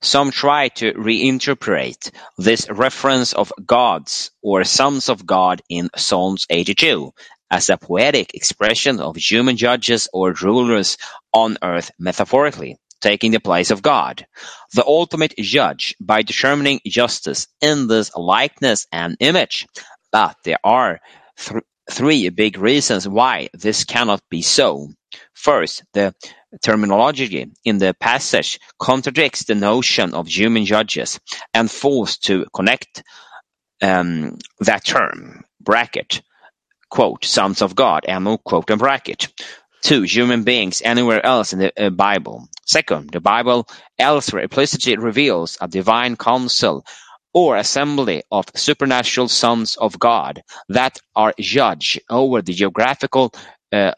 [0.00, 7.12] some try to reinterpret this reference of gods or sons of God in Psalms 82
[7.50, 10.96] as a poetic expression of human judges or rulers
[11.32, 14.26] on earth metaphorically, taking the place of God,
[14.74, 19.68] the ultimate judge by determining justice in this likeness and image.
[20.12, 21.00] But there are
[21.38, 24.88] th- three big reasons why this cannot be so.
[25.34, 26.14] First, the
[26.62, 31.20] terminology in the passage contradicts the notion of human judges
[31.54, 33.04] and falls to connect
[33.82, 36.22] um, that term, bracket,
[36.90, 39.28] quote, sons of God, ammo, quote, and bracket,
[39.84, 42.48] to human beings anywhere else in the uh, Bible.
[42.66, 46.84] Second, the Bible elsewhere implicitly reveals a divine council
[47.34, 53.32] or assembly of supernatural sons of God that are judge over the geographical
[53.72, 53.92] uh,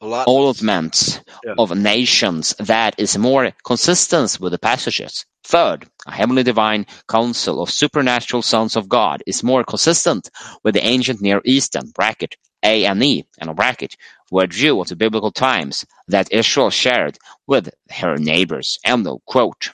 [0.00, 1.54] allotments Yeah.
[1.58, 5.24] of nations that is more consistent with the passages.
[5.44, 10.30] Third, a heavenly divine council of supernatural sons of God is more consistent
[10.64, 12.36] with the ancient Near Eastern bracket
[12.66, 13.96] A and E and a bracket
[14.30, 18.78] were due of the biblical times that Israel shared with her neighbors.
[18.84, 19.70] End of quote.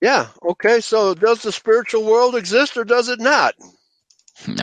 [0.00, 0.28] Yeah.
[0.42, 0.80] Okay.
[0.80, 3.54] So does the spiritual world exist or does it not?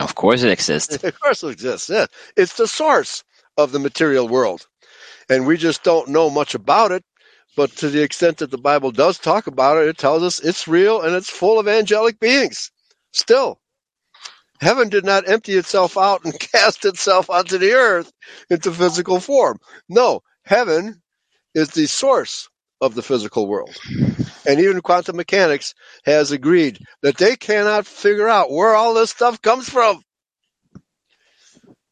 [0.00, 1.02] Of course it exists.
[1.04, 1.88] of course it exists.
[1.88, 2.06] Yeah.
[2.36, 3.22] It's the source
[3.56, 4.66] of the material world.
[5.30, 7.04] And we just don't know much about it.
[7.56, 10.66] But to the extent that the Bible does talk about it, it tells us it's
[10.68, 12.72] real and it's full of angelic beings.
[13.12, 13.60] Still,
[14.60, 18.12] heaven did not empty itself out and cast itself onto the earth
[18.50, 19.58] into physical form.
[19.88, 21.02] No, heaven
[21.54, 22.48] is the source
[22.80, 23.76] of the physical world.
[24.46, 25.74] And even quantum mechanics
[26.04, 30.02] has agreed that they cannot figure out where all this stuff comes from.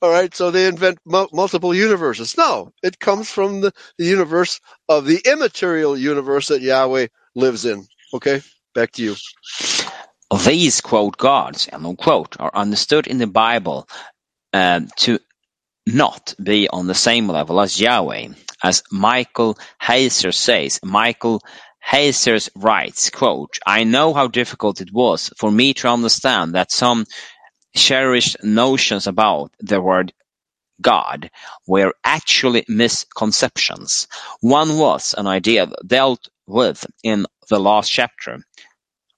[0.02, 2.36] All right, so they invent mu- multiple universes.
[2.36, 7.86] No, it comes from the, the universe of the immaterial universe that Yahweh lives in.
[8.14, 8.42] Okay,
[8.74, 9.16] back to you.
[10.34, 11.68] These quote gods
[12.38, 13.88] are understood in the Bible
[14.52, 15.20] um, to
[15.86, 18.28] not be on the same level as Yahweh,
[18.62, 20.80] as Michael Heiser says.
[20.84, 21.42] Michael
[21.86, 27.06] Heiser writes, quote, I know how difficult it was for me to understand that some
[27.76, 30.12] cherished notions about the word
[30.80, 31.30] God
[31.66, 34.08] were actually misconceptions.
[34.40, 38.40] One was an idea dealt with in the last chapter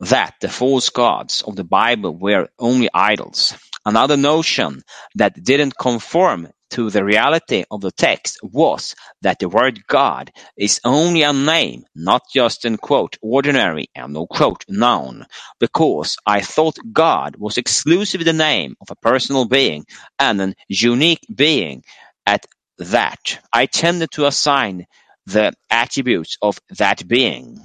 [0.01, 3.55] that the false gods of the Bible were only idols.
[3.85, 4.83] Another notion
[5.17, 10.81] that didn't conform to the reality of the text was that the word God is
[10.85, 15.27] only a name, not just an quote ordinary and no quote noun,
[15.61, 19.87] because I thought God was exclusively the name of a personal being
[20.19, 21.85] and an unique being
[22.27, 22.47] at
[22.79, 23.41] that.
[23.53, 24.87] I tended to assign
[25.27, 27.59] the attributes of that being.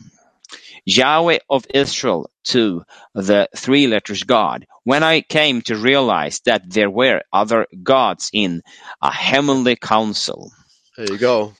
[0.85, 2.83] Yahweh of Israel to
[3.15, 4.65] the three letters God.
[4.83, 8.61] When I came to realize that there were other gods in
[9.01, 10.51] a heavenly council,
[10.97, 11.53] There you go.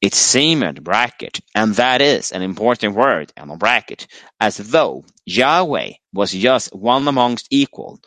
[0.00, 4.06] it seemed bracket, and that is an important word, and a bracket,
[4.40, 7.98] as though Yahweh was just one amongst equal.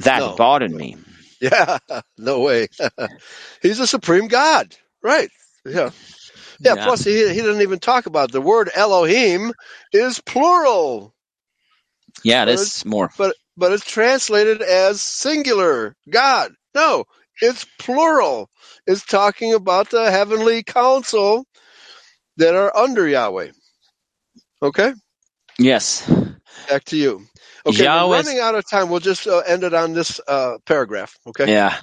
[0.00, 0.96] That No, bothered me.
[1.40, 1.78] Yeah,
[2.18, 2.68] no way.
[3.62, 5.30] He's a supreme God, right?
[5.64, 5.90] Yeah.
[6.64, 6.84] Yeah, Yeah.
[6.84, 8.32] plus he, he didn't even talk about it.
[8.32, 9.52] the word Elohim
[9.92, 11.14] is plural,
[12.24, 13.10] Yeah, but this more.
[13.18, 16.52] but but it's translated as singular God.
[16.74, 17.04] No,
[17.40, 18.50] it's plural.
[18.86, 21.46] It's talking about the heavenly council
[22.38, 23.52] that are under Yahweh.
[24.62, 24.94] Okay,
[25.58, 26.10] Yes.
[26.68, 27.26] Back to you.
[27.64, 28.88] Okay, we're running out of time.
[28.88, 31.16] We'll just uh, end it on this uh, paragraph.
[31.28, 31.52] Okay.
[31.52, 31.76] Yeah.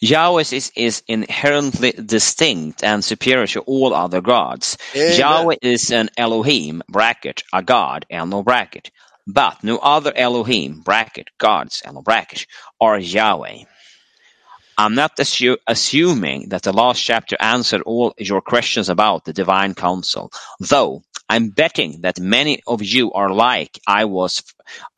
[0.00, 4.76] Yahweh is, is inherently distinct and superior to all other gods.
[4.94, 5.18] Amen.
[5.18, 8.90] Yahweh is an Elohim, bracket, a god, and no bracket.
[9.26, 12.46] But no other Elohim, bracket, gods, and no bracket,
[12.78, 13.64] are Yahweh.
[14.76, 19.74] I'm not assu- assuming that the last chapter answered all your questions about the divine
[19.74, 24.42] council, though I'm betting that many of you are like I was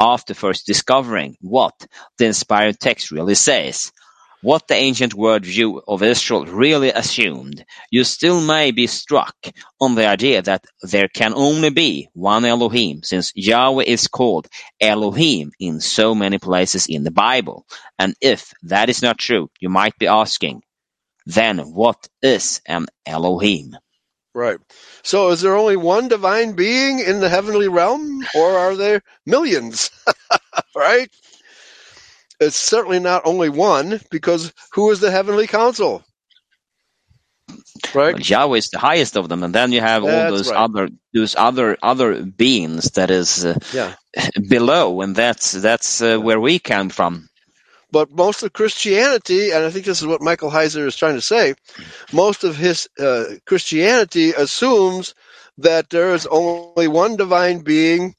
[0.00, 1.86] after first discovering what
[2.18, 3.92] the inspired text really says.
[4.42, 9.34] What the ancient worldview of Israel really assumed, you still may be struck
[9.80, 14.46] on the idea that there can only be one Elohim, since Yahweh is called
[14.80, 17.66] Elohim in so many places in the Bible.
[17.98, 20.62] And if that is not true, you might be asking,
[21.24, 23.76] then what is an Elohim?
[24.36, 24.58] Right.
[25.02, 29.90] So, is there only one divine being in the heavenly realm, or are there millions?
[30.76, 31.08] right.
[32.38, 36.04] It's certainly not only one, because who is the heavenly council?
[37.94, 38.12] Right.
[38.12, 40.58] Well, Yahweh is the highest of them, and then you have all those right.
[40.58, 43.94] other those other other beings that is uh, Yeah.
[44.50, 47.26] below, and that's that's uh, where we come from.
[47.90, 51.20] But most of Christianity, and I think this is what Michael Heiser is trying to
[51.20, 51.54] say,
[52.12, 55.14] most of his uh, Christianity assumes
[55.58, 58.14] that there is only one divine being,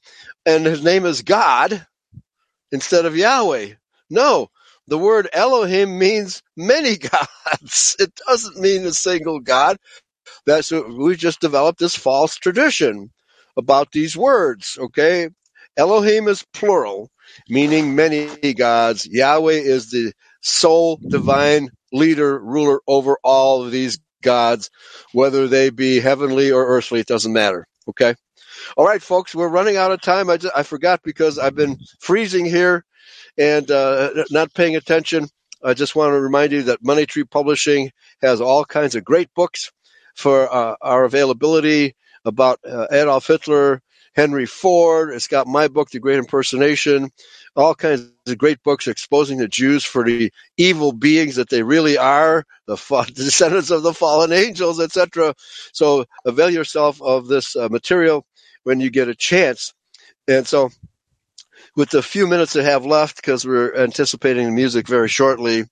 [0.46, 1.86] and his name is God
[2.72, 3.74] instead of Yahweh.
[4.10, 4.48] No,
[4.86, 7.96] the word Elohim means many gods.
[7.98, 9.76] It doesn't mean a single God.
[10.46, 13.10] That's we just developed this false tradition
[13.56, 14.78] about these words.
[14.80, 15.28] Okay,
[15.76, 17.10] Elohim is plural,
[17.48, 19.06] meaning many gods.
[19.06, 24.70] Yahweh is the sole divine leader, ruler over all of these gods,
[25.12, 27.00] whether they be heavenly or earthly.
[27.00, 27.66] It doesn't matter.
[27.88, 28.14] Okay.
[28.76, 30.28] All right, folks, we're running out of time.
[30.28, 32.84] I, just, I forgot because I've been freezing here
[33.36, 35.28] and uh, not paying attention.
[35.62, 37.90] I just want to remind you that Money Tree Publishing
[38.20, 39.70] has all kinds of great books
[40.14, 41.94] for uh, our availability
[42.24, 43.80] about uh, Adolf Hitler,
[44.18, 45.14] Henry Ford.
[45.14, 47.12] It's got my book, The Great Impersonation,
[47.54, 51.98] all kinds of great books exposing the Jews for the evil beings that they really
[51.98, 52.74] are, the
[53.14, 55.34] descendants of the fallen angels, etc.
[55.72, 58.26] So avail yourself of this uh, material
[58.64, 59.72] when you get a chance.
[60.26, 60.70] And so,
[61.76, 65.64] with the few minutes I have left, because we're anticipating the music very shortly,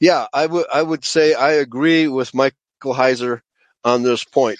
[0.00, 2.56] yeah, I would I would say I agree with Michael
[2.94, 3.42] Heiser
[3.84, 4.58] on this point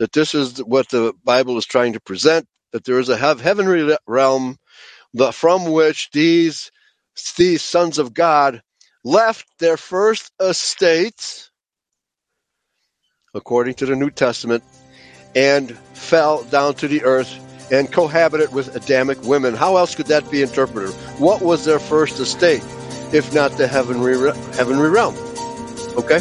[0.00, 2.48] that this is what the Bible is trying to present.
[2.72, 4.56] That there is a heavenly realm,
[5.32, 6.72] from which these
[7.36, 8.62] these sons of God
[9.04, 11.50] left their first estates,
[13.34, 14.64] according to the New Testament,
[15.36, 17.32] and fell down to the earth
[17.70, 19.54] and cohabited with Adamic women.
[19.54, 20.90] How else could that be interpreted?
[21.18, 22.64] What was their first estate,
[23.12, 24.14] if not the heavenly
[24.56, 25.14] heavenly realm?
[25.98, 26.20] Okay.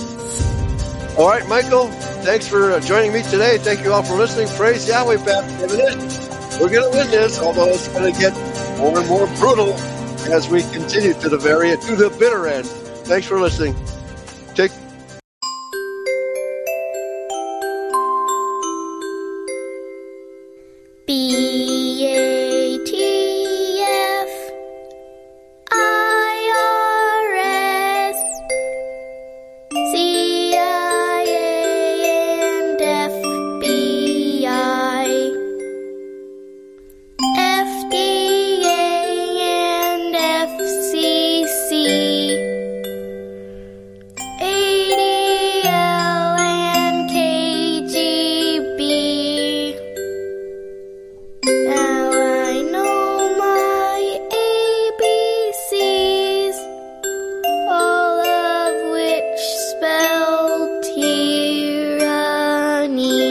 [1.19, 1.87] All right, Michael.
[2.23, 3.57] Thanks for uh, joining me today.
[3.57, 4.47] Thank you all for listening.
[4.55, 5.43] Praise Yahweh, Pat.
[6.61, 8.33] we're going to win this, although it's going to get
[8.77, 9.73] more and more brutal
[10.31, 12.65] as we continue to the very to the bitter end.
[12.67, 13.75] Thanks for listening.